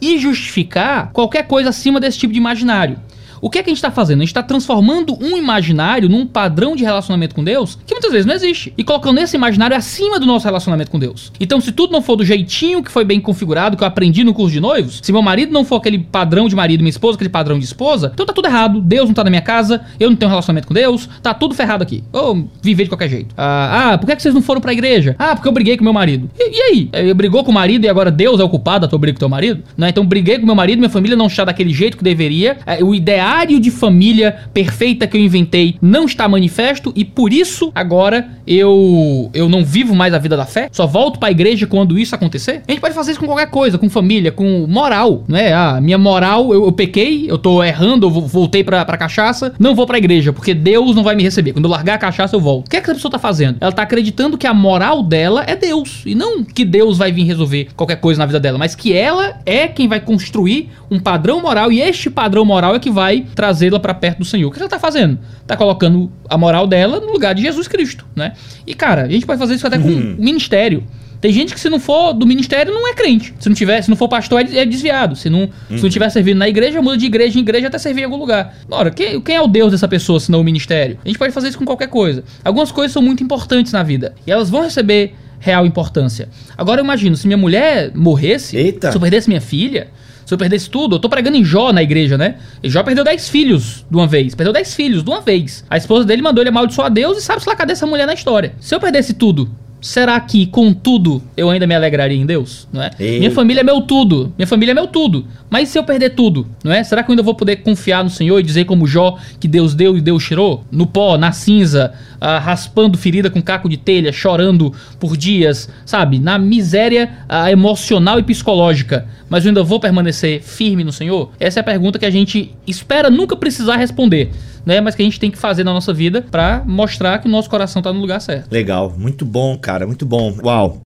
e 0.00 0.18
justificar 0.18 1.10
qualquer 1.12 1.46
coisa 1.46 1.70
acima 1.70 2.00
desse 2.00 2.18
tipo 2.18 2.32
de 2.32 2.38
imaginário. 2.38 2.98
O 3.40 3.50
que 3.50 3.58
é 3.58 3.62
que 3.62 3.70
a 3.70 3.72
gente 3.72 3.78
está 3.78 3.90
fazendo? 3.90 4.18
A 4.18 4.22
gente 4.22 4.28
está 4.28 4.42
transformando 4.42 5.16
um 5.20 5.36
imaginário 5.36 6.08
num 6.08 6.26
padrão 6.26 6.74
de 6.76 6.84
relacionamento 6.84 7.34
com 7.34 7.44
Deus 7.44 7.78
que 7.86 7.94
muitas 7.94 8.10
vezes 8.10 8.26
não 8.26 8.34
existe. 8.34 8.72
E 8.76 8.84
colocando 8.84 9.18
esse 9.18 9.36
imaginário 9.36 9.76
acima 9.76 10.18
do 10.18 10.26
nosso 10.26 10.44
relacionamento 10.44 10.90
com 10.90 10.98
Deus. 10.98 11.32
Então, 11.38 11.60
se 11.60 11.72
tudo 11.72 11.92
não 11.92 12.02
for 12.02 12.16
do 12.16 12.24
jeitinho 12.24 12.82
que 12.82 12.90
foi 12.90 13.04
bem 13.04 13.20
configurado, 13.20 13.76
que 13.76 13.82
eu 13.82 13.88
aprendi 13.88 14.24
no 14.24 14.34
curso 14.34 14.52
de 14.52 14.60
noivos, 14.60 15.00
se 15.02 15.12
meu 15.12 15.22
marido 15.22 15.52
não 15.52 15.64
for 15.64 15.76
aquele 15.76 15.98
padrão 15.98 16.48
de 16.48 16.56
marido 16.56 16.80
minha 16.80 16.90
esposa, 16.90 17.16
aquele 17.16 17.30
padrão 17.30 17.58
de 17.58 17.64
esposa, 17.64 18.10
então 18.12 18.26
tá 18.26 18.32
tudo 18.32 18.46
errado. 18.46 18.80
Deus 18.80 19.06
não 19.06 19.14
tá 19.14 19.24
na 19.24 19.30
minha 19.30 19.42
casa, 19.42 19.82
eu 19.98 20.10
não 20.10 20.16
tenho 20.16 20.28
relacionamento 20.28 20.68
com 20.68 20.74
Deus, 20.74 21.08
tá 21.22 21.34
tudo 21.34 21.54
ferrado 21.54 21.82
aqui. 21.82 22.02
Ou 22.12 22.48
viver 22.62 22.84
de 22.84 22.90
qualquer 22.90 23.08
jeito. 23.08 23.34
Ah, 23.36 23.92
ah, 23.92 23.98
por 23.98 24.06
que, 24.06 24.12
é 24.12 24.16
que 24.16 24.22
vocês 24.22 24.34
não 24.34 24.42
foram 24.42 24.60
pra 24.60 24.72
igreja? 24.72 25.14
Ah, 25.18 25.34
porque 25.34 25.48
eu 25.48 25.52
briguei 25.52 25.76
com 25.76 25.84
meu 25.84 25.92
marido. 25.92 26.30
E, 26.38 26.58
e 26.58 26.62
aí? 26.62 26.90
Eu 27.08 27.14
brigou 27.14 27.44
com 27.44 27.50
o 27.50 27.54
marido 27.54 27.84
e 27.84 27.88
agora 27.88 28.10
Deus 28.10 28.40
é 28.40 28.44
o 28.44 28.48
culpado 28.48 28.80
da 28.80 28.88
tua 28.88 28.98
briga 28.98 29.16
com 29.16 29.20
teu 29.20 29.28
marido? 29.28 29.62
Né? 29.76 29.88
Então 29.88 30.04
briguei 30.04 30.38
com 30.38 30.46
meu 30.46 30.54
marido, 30.54 30.78
minha 30.78 30.90
família 30.90 31.16
não 31.16 31.26
está 31.26 31.44
daquele 31.44 31.72
jeito 31.72 31.96
que 31.96 32.04
deveria. 32.04 32.58
É, 32.66 32.82
o 32.82 32.94
ideário 33.26 33.58
de 33.58 33.70
família 33.72 34.36
perfeita 34.54 35.06
que 35.06 35.16
eu 35.16 35.20
inventei 35.20 35.76
não 35.82 36.04
está 36.04 36.28
manifesto 36.28 36.92
e 36.94 37.04
por 37.04 37.32
isso 37.32 37.72
agora 37.74 38.28
eu 38.46 39.30
eu 39.34 39.48
não 39.48 39.64
vivo 39.64 39.94
mais 39.94 40.14
a 40.14 40.18
vida 40.18 40.36
da 40.36 40.46
fé. 40.46 40.68
Só 40.70 40.86
volto 40.86 41.18
pra 41.18 41.30
igreja 41.30 41.66
quando 41.66 41.98
isso 41.98 42.14
acontecer. 42.14 42.62
A 42.66 42.70
gente 42.70 42.80
pode 42.80 42.94
fazer 42.94 43.10
isso 43.12 43.20
com 43.20 43.26
qualquer 43.26 43.50
coisa, 43.50 43.76
com 43.78 43.90
família, 43.90 44.30
com 44.30 44.66
moral, 44.68 45.24
não 45.26 45.36
é? 45.36 45.52
Ah, 45.52 45.80
minha 45.80 45.98
moral, 45.98 46.52
eu, 46.54 46.64
eu 46.64 46.72
pequei, 46.72 47.28
eu 47.28 47.36
tô 47.38 47.62
errando, 47.64 48.06
eu 48.06 48.10
vo- 48.10 48.20
voltei 48.26 48.62
pra, 48.62 48.84
pra 48.84 48.96
cachaça, 48.96 49.52
não 49.58 49.74
vou 49.74 49.86
pra 49.86 49.98
igreja, 49.98 50.32
porque 50.32 50.54
Deus 50.54 50.94
não 50.94 51.02
vai 51.02 51.16
me 51.16 51.22
receber. 51.22 51.52
Quando 51.52 51.64
eu 51.64 51.70
largar 51.70 51.94
a 51.94 51.98
cachaça, 51.98 52.36
eu 52.36 52.40
volto. 52.40 52.66
O 52.68 52.70
que 52.70 52.76
é 52.76 52.80
que 52.80 52.86
essa 52.86 52.94
pessoa 52.94 53.10
tá 53.10 53.18
fazendo? 53.18 53.56
Ela 53.60 53.72
tá 53.72 53.82
acreditando 53.82 54.38
que 54.38 54.46
a 54.46 54.54
moral 54.54 55.02
dela 55.02 55.42
é 55.46 55.56
Deus. 55.56 56.02
E 56.06 56.14
não 56.14 56.44
que 56.44 56.64
Deus 56.64 56.96
vai 56.98 57.10
vir 57.10 57.24
resolver 57.24 57.68
qualquer 57.76 57.96
coisa 57.96 58.18
na 58.20 58.26
vida 58.26 58.38
dela, 58.38 58.58
mas 58.58 58.74
que 58.74 58.92
ela 58.92 59.40
é 59.44 59.66
quem 59.66 59.88
vai 59.88 59.98
construir 60.00 60.70
um 60.90 61.00
padrão 61.00 61.40
moral 61.42 61.72
e 61.72 61.80
este 61.80 62.08
padrão 62.08 62.44
moral 62.44 62.74
é 62.74 62.78
que 62.78 62.90
vai 62.90 63.15
trazê-la 63.22 63.78
pra 63.78 63.94
perto 63.94 64.18
do 64.18 64.24
Senhor. 64.24 64.48
O 64.48 64.50
que 64.50 64.58
ela 64.58 64.68
tá 64.68 64.78
fazendo? 64.78 65.18
Tá 65.46 65.56
colocando 65.56 66.10
a 66.28 66.36
moral 66.36 66.66
dela 66.66 67.00
no 67.00 67.12
lugar 67.12 67.34
de 67.34 67.42
Jesus 67.42 67.68
Cristo, 67.68 68.06
né? 68.14 68.32
E 68.66 68.74
cara, 68.74 69.02
a 69.02 69.08
gente 69.08 69.26
pode 69.26 69.38
fazer 69.38 69.54
isso 69.54 69.66
até 69.66 69.78
com 69.78 69.88
o 69.88 70.16
ministério. 70.18 70.84
Tem 71.20 71.32
gente 71.32 71.54
que 71.54 71.60
se 71.60 71.68
não 71.68 71.80
for 71.80 72.12
do 72.12 72.26
ministério 72.26 72.72
não 72.72 72.86
é 72.86 72.94
crente. 72.94 73.34
Se 73.40 73.48
não 73.48 73.56
tiver, 73.56 73.80
se 73.82 73.88
não 73.88 73.96
for 73.96 74.08
pastor 74.08 74.40
é 74.40 74.58
é 74.58 74.64
desviado. 74.64 75.16
Se 75.16 75.30
não, 75.30 75.48
se 75.68 75.82
não 75.82 75.88
tiver 75.88 76.08
servindo 76.10 76.38
na 76.38 76.48
igreja, 76.48 76.80
muda 76.82 76.96
de 76.96 77.06
igreja 77.06 77.38
em 77.38 77.42
igreja 77.42 77.66
até 77.68 77.78
servir 77.78 78.02
em 78.02 78.04
algum 78.04 78.16
lugar. 78.16 78.56
Ora, 78.70 78.90
quem, 78.90 79.20
quem 79.20 79.36
é 79.36 79.40
o 79.40 79.46
Deus 79.46 79.72
dessa 79.72 79.88
pessoa 79.88 80.20
se 80.20 80.30
não 80.30 80.40
o 80.40 80.44
ministério? 80.44 80.98
A 81.04 81.08
gente 81.08 81.18
pode 81.18 81.32
fazer 81.32 81.48
isso 81.48 81.58
com 81.58 81.64
qualquer 81.64 81.88
coisa. 81.88 82.22
Algumas 82.44 82.70
coisas 82.70 82.92
são 82.92 83.02
muito 83.02 83.24
importantes 83.24 83.72
na 83.72 83.82
vida 83.82 84.14
e 84.26 84.30
elas 84.30 84.50
vão 84.50 84.62
receber 84.62 85.14
real 85.38 85.66
importância. 85.66 86.28
Agora 86.56 86.80
eu 86.80 86.84
imagino, 86.84 87.16
se 87.16 87.26
minha 87.26 87.36
mulher 87.36 87.90
morresse, 87.94 88.56
Eita. 88.56 88.90
se 88.90 88.96
eu 88.96 89.00
perdesse 89.00 89.28
minha 89.28 89.40
filha, 89.40 89.88
se 90.26 90.34
eu 90.34 90.38
perdesse 90.38 90.68
tudo, 90.68 90.96
eu 90.96 90.98
tô 90.98 91.08
pregando 91.08 91.36
em 91.36 91.44
Jó 91.44 91.72
na 91.72 91.84
igreja, 91.84 92.18
né? 92.18 92.34
E 92.60 92.68
Jó 92.68 92.82
perdeu 92.82 93.04
10 93.04 93.28
filhos 93.28 93.86
de 93.88 93.96
uma 93.96 94.08
vez. 94.08 94.34
Perdeu 94.34 94.52
10 94.52 94.74
filhos 94.74 95.04
de 95.04 95.08
uma 95.08 95.20
vez. 95.20 95.64
A 95.70 95.76
esposa 95.76 96.04
dele 96.04 96.20
mandou 96.20 96.42
ele 96.42 96.48
amaldiçoar 96.48 96.90
Deus 96.90 97.16
e 97.16 97.22
sabe-se 97.22 97.48
lá 97.48 97.54
cadê 97.54 97.72
essa 97.72 97.86
mulher 97.86 98.08
na 98.08 98.14
história. 98.14 98.52
Se 98.58 98.74
eu 98.74 98.80
perdesse 98.80 99.14
tudo, 99.14 99.48
será 99.80 100.18
que, 100.18 100.46
contudo, 100.46 101.22
eu 101.36 101.48
ainda 101.48 101.64
me 101.64 101.76
alegraria 101.76 102.16
em 102.16 102.26
Deus? 102.26 102.66
Não 102.72 102.82
é? 102.82 102.90
Minha 102.98 103.30
família 103.30 103.60
é 103.60 103.64
meu 103.64 103.80
tudo. 103.80 104.32
Minha 104.36 104.48
família 104.48 104.72
é 104.72 104.74
meu 104.74 104.88
tudo. 104.88 105.26
Mas 105.48 105.68
se 105.68 105.78
eu 105.78 105.84
perder 105.84 106.10
tudo, 106.10 106.46
não 106.64 106.72
é? 106.72 106.82
Será 106.82 107.04
que 107.04 107.10
eu 107.10 107.12
ainda 107.12 107.22
vou 107.22 107.34
poder 107.34 107.56
confiar 107.56 108.02
no 108.02 108.10
Senhor 108.10 108.40
e 108.40 108.42
dizer 108.42 108.64
como 108.64 108.84
Jó 108.84 109.16
que 109.38 109.46
Deus 109.46 109.74
deu 109.74 109.96
e 109.96 110.00
Deus 110.00 110.24
tirou? 110.24 110.64
No 110.72 110.88
pó, 110.88 111.16
na 111.16 111.30
cinza, 111.30 111.94
ah, 112.20 112.40
raspando 112.40 112.98
ferida 112.98 113.30
com 113.30 113.40
caco 113.40 113.68
de 113.68 113.76
telha, 113.76 114.12
chorando 114.12 114.72
por 114.98 115.16
dias, 115.16 115.68
sabe? 115.84 116.18
Na 116.18 116.36
miséria 116.36 117.10
ah, 117.28 117.50
emocional 117.50 118.18
e 118.18 118.24
psicológica. 118.24 119.06
Mas 119.28 119.44
eu 119.44 119.50
ainda 119.50 119.62
vou 119.62 119.80
permanecer 119.80 120.42
firme 120.42 120.84
no 120.84 120.92
Senhor? 120.92 121.30
Essa 121.38 121.60
é 121.60 121.62
a 121.62 121.64
pergunta 121.64 121.98
que 121.98 122.06
a 122.06 122.10
gente 122.10 122.54
espera 122.66 123.10
nunca 123.10 123.36
precisar 123.36 123.76
responder, 123.76 124.30
né? 124.64 124.80
Mas 124.80 124.94
que 124.94 125.02
a 125.02 125.04
gente 125.04 125.20
tem 125.20 125.30
que 125.30 125.38
fazer 125.38 125.64
na 125.64 125.72
nossa 125.72 125.92
vida 125.92 126.22
pra 126.22 126.62
mostrar 126.66 127.18
que 127.18 127.26
o 127.26 127.30
nosso 127.30 127.50
coração 127.50 127.82
tá 127.82 127.92
no 127.92 128.00
lugar 128.00 128.20
certo. 128.20 128.52
Legal, 128.52 128.94
muito 128.96 129.24
bom, 129.24 129.56
cara, 129.58 129.86
muito 129.86 130.06
bom. 130.06 130.34
Uau. 130.42 130.85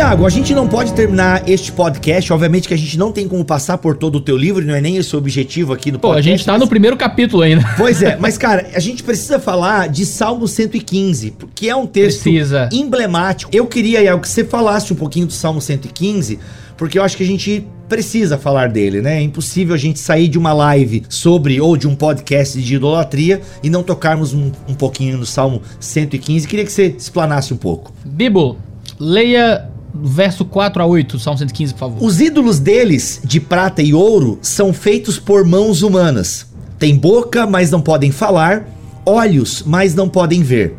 Iago, 0.00 0.24
a 0.24 0.30
gente 0.30 0.54
não 0.54 0.66
pode 0.66 0.94
terminar 0.94 1.46
este 1.46 1.70
podcast. 1.70 2.32
Obviamente 2.32 2.66
que 2.66 2.72
a 2.72 2.76
gente 2.78 2.98
não 2.98 3.12
tem 3.12 3.28
como 3.28 3.44
passar 3.44 3.76
por 3.76 3.94
todo 3.94 4.16
o 4.16 4.20
teu 4.20 4.34
livro, 4.34 4.64
não 4.64 4.74
é 4.74 4.80
nem 4.80 4.96
esse 4.96 5.14
o 5.14 5.18
objetivo 5.18 5.74
aqui 5.74 5.92
no 5.92 5.98
Pô, 5.98 6.08
a 6.08 6.10
podcast. 6.14 6.38
gente 6.38 6.46
tá 6.46 6.52
mas- 6.52 6.60
no 6.62 6.66
primeiro 6.66 6.96
capítulo 6.96 7.42
ainda. 7.42 7.62
Pois 7.76 8.02
é, 8.02 8.16
mas 8.18 8.38
cara, 8.38 8.70
a 8.74 8.80
gente 8.80 9.02
precisa 9.02 9.38
falar 9.38 9.90
de 9.90 10.06
Salmo 10.06 10.48
115, 10.48 11.34
que 11.54 11.68
é 11.68 11.76
um 11.76 11.86
texto 11.86 12.22
Precisa. 12.22 12.70
emblemático. 12.72 13.50
Eu 13.54 13.66
queria, 13.66 14.00
Iago, 14.02 14.22
que 14.22 14.28
você 14.28 14.42
falasse 14.42 14.90
um 14.90 14.96
pouquinho 14.96 15.26
do 15.26 15.34
Salmo 15.34 15.60
115, 15.60 16.38
porque 16.78 16.98
eu 16.98 17.02
acho 17.02 17.14
que 17.14 17.22
a 17.22 17.26
gente 17.26 17.66
precisa 17.86 18.38
falar 18.38 18.70
dele, 18.70 19.02
né? 19.02 19.18
É 19.18 19.20
impossível 19.20 19.74
a 19.74 19.78
gente 19.78 19.98
sair 19.98 20.28
de 20.28 20.38
uma 20.38 20.54
live 20.54 21.02
sobre 21.10 21.60
ou 21.60 21.76
de 21.76 21.86
um 21.86 21.94
podcast 21.94 22.58
de 22.58 22.74
idolatria 22.74 23.42
e 23.62 23.68
não 23.68 23.82
tocarmos 23.82 24.32
um, 24.32 24.50
um 24.66 24.72
pouquinho 24.72 25.18
no 25.18 25.26
Salmo 25.26 25.60
115. 25.78 26.48
Queria 26.48 26.64
que 26.64 26.72
você 26.72 26.86
explanasse 26.96 27.52
um 27.52 27.58
pouco. 27.58 27.92
Bibo, 28.02 28.56
leia 28.98 29.68
verso 29.94 30.44
4 30.44 30.82
a 30.82 30.86
8, 30.86 31.18
Salmo 31.18 31.38
115, 31.38 31.74
por 31.74 31.78
favor. 31.80 32.04
Os 32.04 32.20
ídolos 32.20 32.58
deles, 32.58 33.20
de 33.24 33.40
prata 33.40 33.82
e 33.82 33.92
ouro, 33.94 34.38
são 34.42 34.72
feitos 34.72 35.18
por 35.18 35.44
mãos 35.44 35.82
humanas. 35.82 36.46
Têm 36.78 36.96
boca, 36.96 37.46
mas 37.46 37.70
não 37.70 37.80
podem 37.80 38.10
falar, 38.10 38.66
olhos, 39.04 39.62
mas 39.66 39.94
não 39.94 40.08
podem 40.08 40.42
ver. 40.42 40.76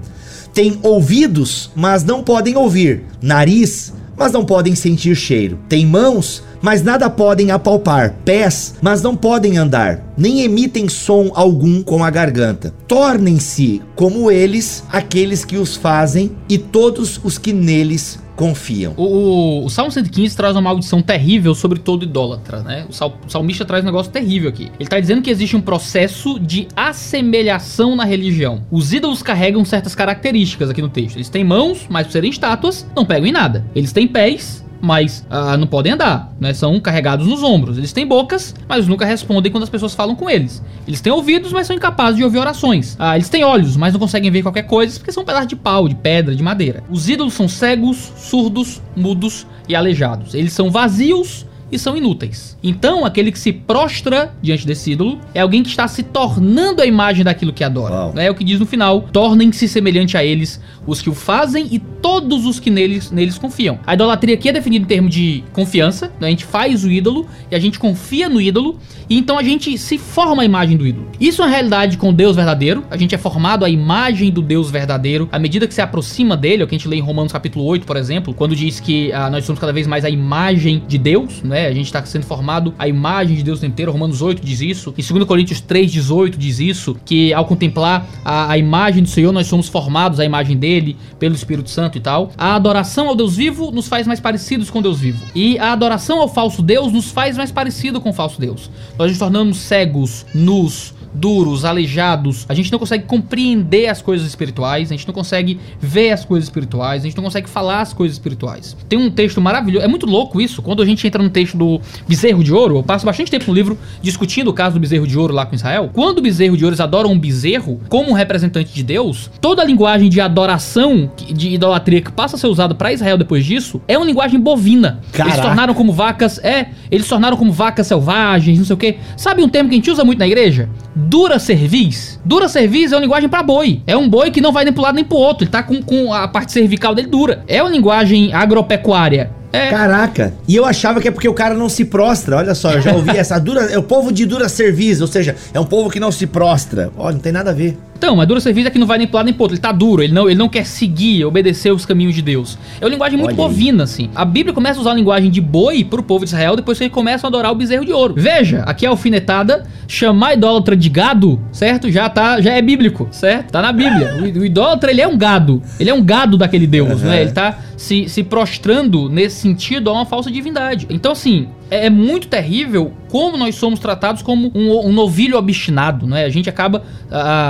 Têm 0.53 0.79
ouvidos, 0.81 1.69
mas 1.75 2.03
não 2.03 2.23
podem 2.23 2.57
ouvir, 2.57 3.03
nariz, 3.21 3.93
mas 4.17 4.31
não 4.31 4.43
podem 4.43 4.75
sentir 4.75 5.15
cheiro. 5.15 5.59
Têm 5.69 5.85
mãos, 5.85 6.43
mas 6.61 6.83
nada 6.83 7.09
podem 7.09 7.51
apalpar, 7.51 8.15
pés, 8.23 8.75
mas 8.81 9.01
não 9.01 9.15
podem 9.15 9.57
andar, 9.57 10.13
nem 10.15 10.41
emitem 10.41 10.87
som 10.87 11.31
algum 11.33 11.81
com 11.81 12.03
a 12.03 12.09
garganta. 12.09 12.73
Tornem-se 12.87 13.81
como 13.95 14.29
eles 14.29 14.83
aqueles 14.91 15.43
que 15.43 15.57
os 15.57 15.75
fazem 15.75 16.31
e 16.47 16.57
todos 16.57 17.19
os 17.23 17.37
que 17.37 17.51
neles 17.51 18.19
confiam. 18.35 18.93
O, 18.97 19.65
o, 19.65 19.69
Salmo 19.69 19.91
115 19.91 20.35
traz 20.35 20.55
uma 20.55 20.61
maldição 20.61 21.01
terrível 21.01 21.53
sobre 21.53 21.79
todo 21.79 22.03
idólatra, 22.03 22.61
né? 22.61 22.85
O, 22.89 22.93
sal, 22.93 23.17
o 23.25 23.29
salmista 23.29 23.65
traz 23.65 23.83
um 23.83 23.85
negócio 23.85 24.11
terrível 24.11 24.49
aqui. 24.49 24.71
Ele 24.79 24.89
tá 24.89 24.99
dizendo 24.99 25.21
que 25.21 25.29
existe 25.29 25.55
um 25.55 25.61
processo 25.61 26.39
de 26.39 26.67
assemelhação 26.75 27.95
na 27.95 28.03
religião. 28.03 28.63
Os 28.71 28.93
ídolos 28.93 29.21
carregam 29.21 29.63
certas 29.65 29.93
características 29.95 30.69
aqui 30.69 30.81
no 30.81 30.89
texto. 30.89 31.17
Eles 31.17 31.29
têm 31.29 31.43
mãos, 31.43 31.85
mas 31.89 32.07
por 32.07 32.13
serem 32.13 32.29
estátuas, 32.29 32.87
não 32.95 33.05
pegam 33.05 33.27
em 33.27 33.31
nada. 33.31 33.65
Eles 33.75 33.91
têm 33.91 34.07
pés, 34.07 34.65
mas 34.81 35.25
ah, 35.29 35.55
não 35.55 35.67
podem 35.67 35.93
andar, 35.93 36.33
né? 36.39 36.53
São 36.53 36.79
carregados 36.79 37.27
nos 37.27 37.43
ombros. 37.43 37.77
Eles 37.77 37.93
têm 37.93 38.05
bocas, 38.05 38.55
mas 38.67 38.87
nunca 38.87 39.05
respondem 39.05 39.51
quando 39.51 39.63
as 39.63 39.69
pessoas 39.69 39.93
falam 39.93 40.15
com 40.15 40.29
eles. 40.29 40.61
Eles 40.87 40.99
têm 40.99 41.13
ouvidos, 41.13 41.53
mas 41.53 41.67
são 41.67 41.75
incapazes 41.75 42.17
de 42.17 42.23
ouvir 42.23 42.39
orações. 42.39 42.95
Ah, 42.97 43.15
eles 43.15 43.29
têm 43.29 43.43
olhos, 43.43 43.77
mas 43.77 43.93
não 43.93 43.99
conseguem 43.99 44.31
ver 44.31 44.41
qualquer 44.41 44.63
coisa 44.63 44.97
porque 44.97 45.11
são 45.11 45.23
um 45.23 45.25
pedaço 45.25 45.47
de 45.47 45.55
pau, 45.55 45.87
de 45.87 45.95
pedra, 45.95 46.35
de 46.35 46.43
madeira. 46.43 46.83
Os 46.89 47.07
ídolos 47.07 47.33
são 47.33 47.47
cegos, 47.47 48.11
surdos, 48.17 48.81
mudos 48.95 49.45
e 49.69 49.75
aleijados. 49.75 50.33
Eles 50.33 50.53
são 50.53 50.71
vazios 50.71 51.45
e 51.71 51.79
são 51.79 51.95
inúteis. 51.95 52.57
Então, 52.61 53.05
aquele 53.05 53.31
que 53.31 53.39
se 53.39 53.53
prostra 53.53 54.33
diante 54.41 54.67
desse 54.67 54.91
ídolo 54.91 55.19
é 55.33 55.39
alguém 55.39 55.63
que 55.63 55.69
está 55.69 55.87
se 55.87 56.03
tornando 56.03 56.81
a 56.81 56.85
imagem 56.85 57.23
daquilo 57.23 57.53
que 57.53 57.63
adora. 57.63 57.93
Uau. 57.93 58.13
É 58.17 58.29
o 58.29 58.35
que 58.35 58.43
diz 58.43 58.59
no 58.59 58.65
final: 58.65 59.07
tornem-se 59.13 59.67
semelhante 59.67 60.17
a 60.17 60.23
eles 60.23 60.59
os 60.85 61.01
que 61.01 61.09
o 61.09 61.13
fazem 61.13 61.67
e 61.71 61.79
todos 61.79 62.45
os 62.45 62.59
que 62.59 62.69
neles, 62.69 63.11
neles 63.11 63.37
confiam. 63.37 63.79
A 63.85 63.93
idolatria 63.93 64.35
aqui 64.35 64.49
é 64.49 64.53
definida 64.53 64.83
em 64.85 64.87
termos 64.87 65.13
de 65.13 65.43
confiança, 65.53 66.11
né? 66.19 66.27
a 66.27 66.29
gente 66.29 66.45
faz 66.45 66.83
o 66.83 66.91
ídolo 66.91 67.27
e 67.49 67.55
a 67.55 67.59
gente 67.59 67.79
confia 67.79 68.27
no 68.27 68.41
ídolo, 68.41 68.79
e 69.09 69.17
então 69.17 69.37
a 69.37 69.43
gente 69.43 69.77
se 69.77 69.97
forma 69.97 70.41
a 70.41 70.45
imagem 70.45 70.77
do 70.77 70.87
ídolo. 70.87 71.07
Isso 71.19 71.41
é 71.41 71.45
uma 71.45 71.51
realidade 71.51 71.97
com 71.97 72.13
Deus 72.13 72.35
verdadeiro, 72.35 72.83
a 72.89 72.97
gente 72.97 73.13
é 73.13 73.17
formado 73.17 73.63
à 73.63 73.69
imagem 73.69 74.31
do 74.31 74.41
Deus 74.41 74.71
verdadeiro, 74.71 75.29
à 75.31 75.37
medida 75.37 75.67
que 75.67 75.73
se 75.73 75.81
aproxima 75.81 76.35
dele, 76.35 76.61
é 76.61 76.65
o 76.65 76.67
que 76.67 76.75
a 76.75 76.77
gente 76.77 76.87
lê 76.87 76.97
em 76.97 77.01
Romanos 77.01 77.31
capítulo 77.31 77.65
8, 77.65 77.85
por 77.85 77.97
exemplo, 77.97 78.33
quando 78.33 78.55
diz 78.55 78.79
que 78.79 79.11
ah, 79.11 79.29
nós 79.29 79.45
somos 79.45 79.59
cada 79.59 79.73
vez 79.73 79.85
mais 79.85 80.05
a 80.05 80.09
imagem 80.09 80.81
de 80.87 80.97
Deus, 80.97 81.43
né? 81.43 81.67
A 81.67 81.73
gente 81.73 81.85
está 81.85 82.03
sendo 82.05 82.25
formado 82.25 82.73
à 82.79 82.87
imagem 82.87 83.35
de 83.35 83.43
Deus 83.43 83.59
o 83.59 83.61
tempo 83.61 83.73
inteiro, 83.73 83.91
Romanos 83.91 84.21
8 84.21 84.43
diz 84.43 84.61
isso, 84.61 84.93
em 84.97 85.13
2 85.13 85.25
Coríntios 85.25 85.61
3, 85.61 85.91
18 85.91 86.37
diz 86.37 86.59
isso, 86.59 86.95
que 87.05 87.33
ao 87.33 87.45
contemplar 87.45 88.07
a, 88.23 88.51
a 88.51 88.57
imagem 88.57 89.03
do 89.03 89.09
Senhor, 89.09 89.31
nós 89.31 89.47
somos 89.47 89.67
formados 89.67 90.19
à 90.19 90.25
imagem 90.25 90.57
dele, 90.57 90.70
pelo 91.19 91.35
Espírito 91.35 91.69
Santo 91.69 91.97
e 91.97 92.01
tal. 92.01 92.31
A 92.37 92.55
adoração 92.55 93.07
ao 93.07 93.15
Deus 93.15 93.35
vivo 93.35 93.71
nos 93.71 93.87
faz 93.87 94.07
mais 94.07 94.19
parecidos 94.19 94.69
com 94.69 94.81
Deus 94.81 94.99
vivo. 94.99 95.23
E 95.35 95.57
a 95.59 95.71
adoração 95.71 96.19
ao 96.19 96.27
falso 96.27 96.61
Deus 96.61 96.91
nos 96.91 97.11
faz 97.11 97.37
mais 97.37 97.51
parecido 97.51 97.99
com 97.99 98.09
o 98.09 98.13
falso 98.13 98.39
Deus. 98.39 98.69
Nós 98.97 99.09
nos 99.11 99.19
tornamos 99.19 99.57
cegos, 99.57 100.25
nus, 100.33 100.93
duros, 101.13 101.65
aleijados. 101.65 102.45
A 102.47 102.53
gente 102.53 102.71
não 102.71 102.77
consegue 102.77 103.05
compreender 103.05 103.87
as 103.87 104.01
coisas 104.01 104.27
espirituais, 104.27 104.91
a 104.91 104.95
gente 104.95 105.07
não 105.07 105.13
consegue 105.13 105.59
ver 105.79 106.11
as 106.11 106.25
coisas 106.25 106.45
espirituais, 106.47 107.01
a 107.01 107.05
gente 107.05 107.17
não 107.17 107.23
consegue 107.23 107.49
falar 107.49 107.81
as 107.81 107.93
coisas 107.93 108.17
espirituais. 108.17 108.75
Tem 108.87 108.99
um 108.99 109.09
texto 109.09 109.41
maravilhoso, 109.41 109.85
é 109.85 109.87
muito 109.87 110.05
louco 110.05 110.39
isso, 110.39 110.61
quando 110.61 110.81
a 110.81 110.85
gente 110.85 111.05
entra 111.07 111.21
no 111.23 111.29
texto 111.29 111.57
do 111.57 111.81
bezerro 112.07 112.43
de 112.43 112.53
ouro, 112.53 112.77
eu 112.77 112.83
passo 112.83 113.05
bastante 113.05 113.31
tempo 113.31 113.45
no 113.47 113.53
livro 113.53 113.77
discutindo 114.01 114.49
o 114.49 114.53
caso 114.53 114.75
do 114.75 114.79
bezerro 114.79 115.07
de 115.07 115.17
ouro 115.17 115.33
lá 115.33 115.45
com 115.45 115.55
Israel. 115.55 115.89
Quando 115.93 116.19
o 116.19 116.21
bezerro 116.21 116.55
de 116.55 116.63
ouro 116.63 116.73
eles 116.73 116.81
adoram 116.81 117.11
um 117.11 117.19
bezerro 117.19 117.79
como 117.89 118.11
um 118.11 118.13
representante 118.13 118.73
de 118.73 118.83
Deus, 118.83 119.31
toda 119.39 119.61
a 119.61 119.65
linguagem 119.65 120.09
de 120.09 120.21
adoração, 120.21 121.11
de 121.17 121.49
idolatria 121.49 122.01
que 122.01 122.11
passa 122.11 122.35
a 122.35 122.39
ser 122.39 122.47
usada 122.47 122.75
para 122.75 122.93
Israel 122.93 123.17
depois 123.17 123.45
disso, 123.45 123.81
é 123.87 123.97
uma 123.97 124.05
linguagem 124.05 124.39
bovina. 124.39 124.99
Eles 125.01 125.17
Caraca. 125.17 125.41
tornaram 125.41 125.61
tornaram 125.61 125.73
como 125.73 125.91
vacas, 125.93 126.39
é, 126.43 126.67
eles 126.89 127.07
tornaram 127.07 127.37
como 127.37 127.51
vacas 127.51 127.87
selvagens, 127.87 128.57
não 128.57 128.65
sei 128.65 128.73
o 128.73 128.77
quê. 128.77 128.97
Sabe 129.15 129.43
um 129.43 129.49
termo 129.49 129.69
que 129.69 129.75
a 129.75 129.77
gente 129.77 129.91
usa 129.91 130.03
muito 130.03 130.19
na 130.19 130.27
igreja? 130.27 130.69
Dura 131.07 131.39
cerviz. 131.39 132.19
Dura 132.23 132.47
cerviz 132.47 132.91
é 132.91 132.95
uma 132.95 133.01
linguagem 133.01 133.29
pra 133.29 133.41
boi. 133.41 133.81
É 133.87 133.97
um 133.97 134.07
boi 134.07 134.29
que 134.31 134.41
não 134.41 134.51
vai 134.51 134.63
nem 134.63 134.73
pro 134.73 134.83
lado 134.83 134.95
nem 134.95 135.03
pro 135.03 135.17
outro, 135.17 135.43
ele 135.43 135.51
tá 135.51 135.63
com, 135.63 135.81
com 135.81 136.13
a 136.13 136.27
parte 136.27 136.51
cervical 136.51 136.93
dele 136.93 137.07
dura. 137.07 137.43
É 137.47 137.61
uma 137.61 137.71
linguagem 137.71 138.33
agropecuária. 138.33 139.31
É. 139.53 139.69
Caraca, 139.69 140.33
e 140.47 140.55
eu 140.55 140.65
achava 140.65 141.01
que 141.01 141.07
é 141.07 141.11
porque 141.11 141.27
o 141.27 141.33
cara 141.33 141.53
não 141.55 141.67
se 141.67 141.83
prostra. 141.85 142.37
Olha 142.37 142.55
só, 142.55 142.71
eu 142.71 142.81
já 142.81 142.93
ouvi 142.93 143.11
essa 143.17 143.37
dura. 143.39 143.63
É 143.63 143.77
o 143.77 143.83
povo 143.83 144.11
de 144.11 144.25
dura 144.25 144.47
serviço, 144.47 145.01
ou 145.01 145.07
seja, 145.07 145.35
é 145.53 145.59
um 145.59 145.65
povo 145.65 145.89
que 145.89 145.99
não 145.99 146.11
se 146.11 146.25
prostra. 146.25 146.91
Olha, 146.97 147.13
não 147.13 147.19
tem 147.19 147.31
nada 147.31 147.49
a 147.49 147.53
ver. 147.53 147.77
Então, 148.01 148.15
mas 148.15 148.27
dura 148.27 148.39
serviço 148.39 148.67
é 148.67 148.71
que 148.71 148.79
não 148.79 148.87
vai 148.87 148.97
nem 148.97 149.05
pro 149.05 149.17
lado 149.17 149.25
nem 149.25 149.33
pro 149.35 149.43
outro. 149.43 149.53
Ele 149.53 149.61
tá 149.61 149.71
duro, 149.71 150.01
ele 150.01 150.11
não, 150.11 150.27
ele 150.27 150.39
não 150.39 150.49
quer 150.49 150.65
seguir, 150.65 151.23
obedecer 151.23 151.71
os 151.71 151.85
caminhos 151.85 152.15
de 152.15 152.23
Deus. 152.23 152.57
É 152.79 152.83
uma 152.83 152.89
linguagem 152.89 153.15
muito 153.15 153.29
Olha 153.37 153.43
aí. 153.43 153.47
bovina, 153.47 153.83
assim. 153.83 154.09
A 154.15 154.25
Bíblia 154.25 154.55
começa 154.55 154.79
a 154.79 154.81
usar 154.81 154.89
a 154.89 154.95
linguagem 154.95 155.29
de 155.29 155.39
boi 155.39 155.83
pro 155.83 156.01
povo 156.01 156.25
de 156.25 156.31
Israel 156.31 156.55
depois 156.55 156.79
que 156.79 156.85
eles 156.85 156.93
começam 156.93 157.27
a 157.27 157.29
adorar 157.29 157.51
o 157.51 157.55
bezerro 157.55 157.85
de 157.85 157.93
ouro. 157.93 158.15
Veja, 158.17 158.63
aqui 158.63 158.85
é 158.85 158.87
a 158.87 158.91
alfinetada, 158.91 159.67
chamar 159.87 160.33
idólatra 160.33 160.75
de 160.75 160.89
gado, 160.89 161.39
certo? 161.51 161.91
Já 161.91 162.09
tá, 162.09 162.41
já 162.41 162.53
é 162.53 162.61
bíblico, 162.63 163.07
certo? 163.11 163.51
Tá 163.51 163.61
na 163.61 163.71
Bíblia. 163.71 164.15
O, 164.19 164.39
o 164.39 164.45
idólatra, 164.45 164.89
ele 164.89 165.01
é 165.01 165.07
um 165.07 165.15
gado. 165.15 165.61
Ele 165.79 165.91
é 165.91 165.93
um 165.93 166.01
gado 166.03 166.39
daquele 166.39 166.65
Deus, 166.65 167.03
Aham. 167.03 167.09
né? 167.11 167.21
Ele 167.21 167.31
tá 167.31 167.59
se, 167.77 168.09
se 168.09 168.23
prostrando 168.23 169.09
nesse 169.09 169.35
sentido 169.41 169.91
a 169.91 169.93
uma 169.93 170.07
falsa 170.07 170.31
divindade. 170.31 170.87
Então, 170.89 171.11
assim, 171.11 171.49
é, 171.71 171.85
é 171.85 171.89
muito 171.89 172.27
terrível 172.27 172.93
como 173.09 173.37
nós 173.37 173.55
somos 173.55 173.79
tratados 173.79 174.21
como 174.21 174.51
um, 174.53 174.87
um 174.87 174.93
novilho 174.93 175.37
obstinado, 175.37 176.05
né? 176.05 176.23
A 176.23 176.29
gente 176.29 176.49
acaba, 176.49 176.83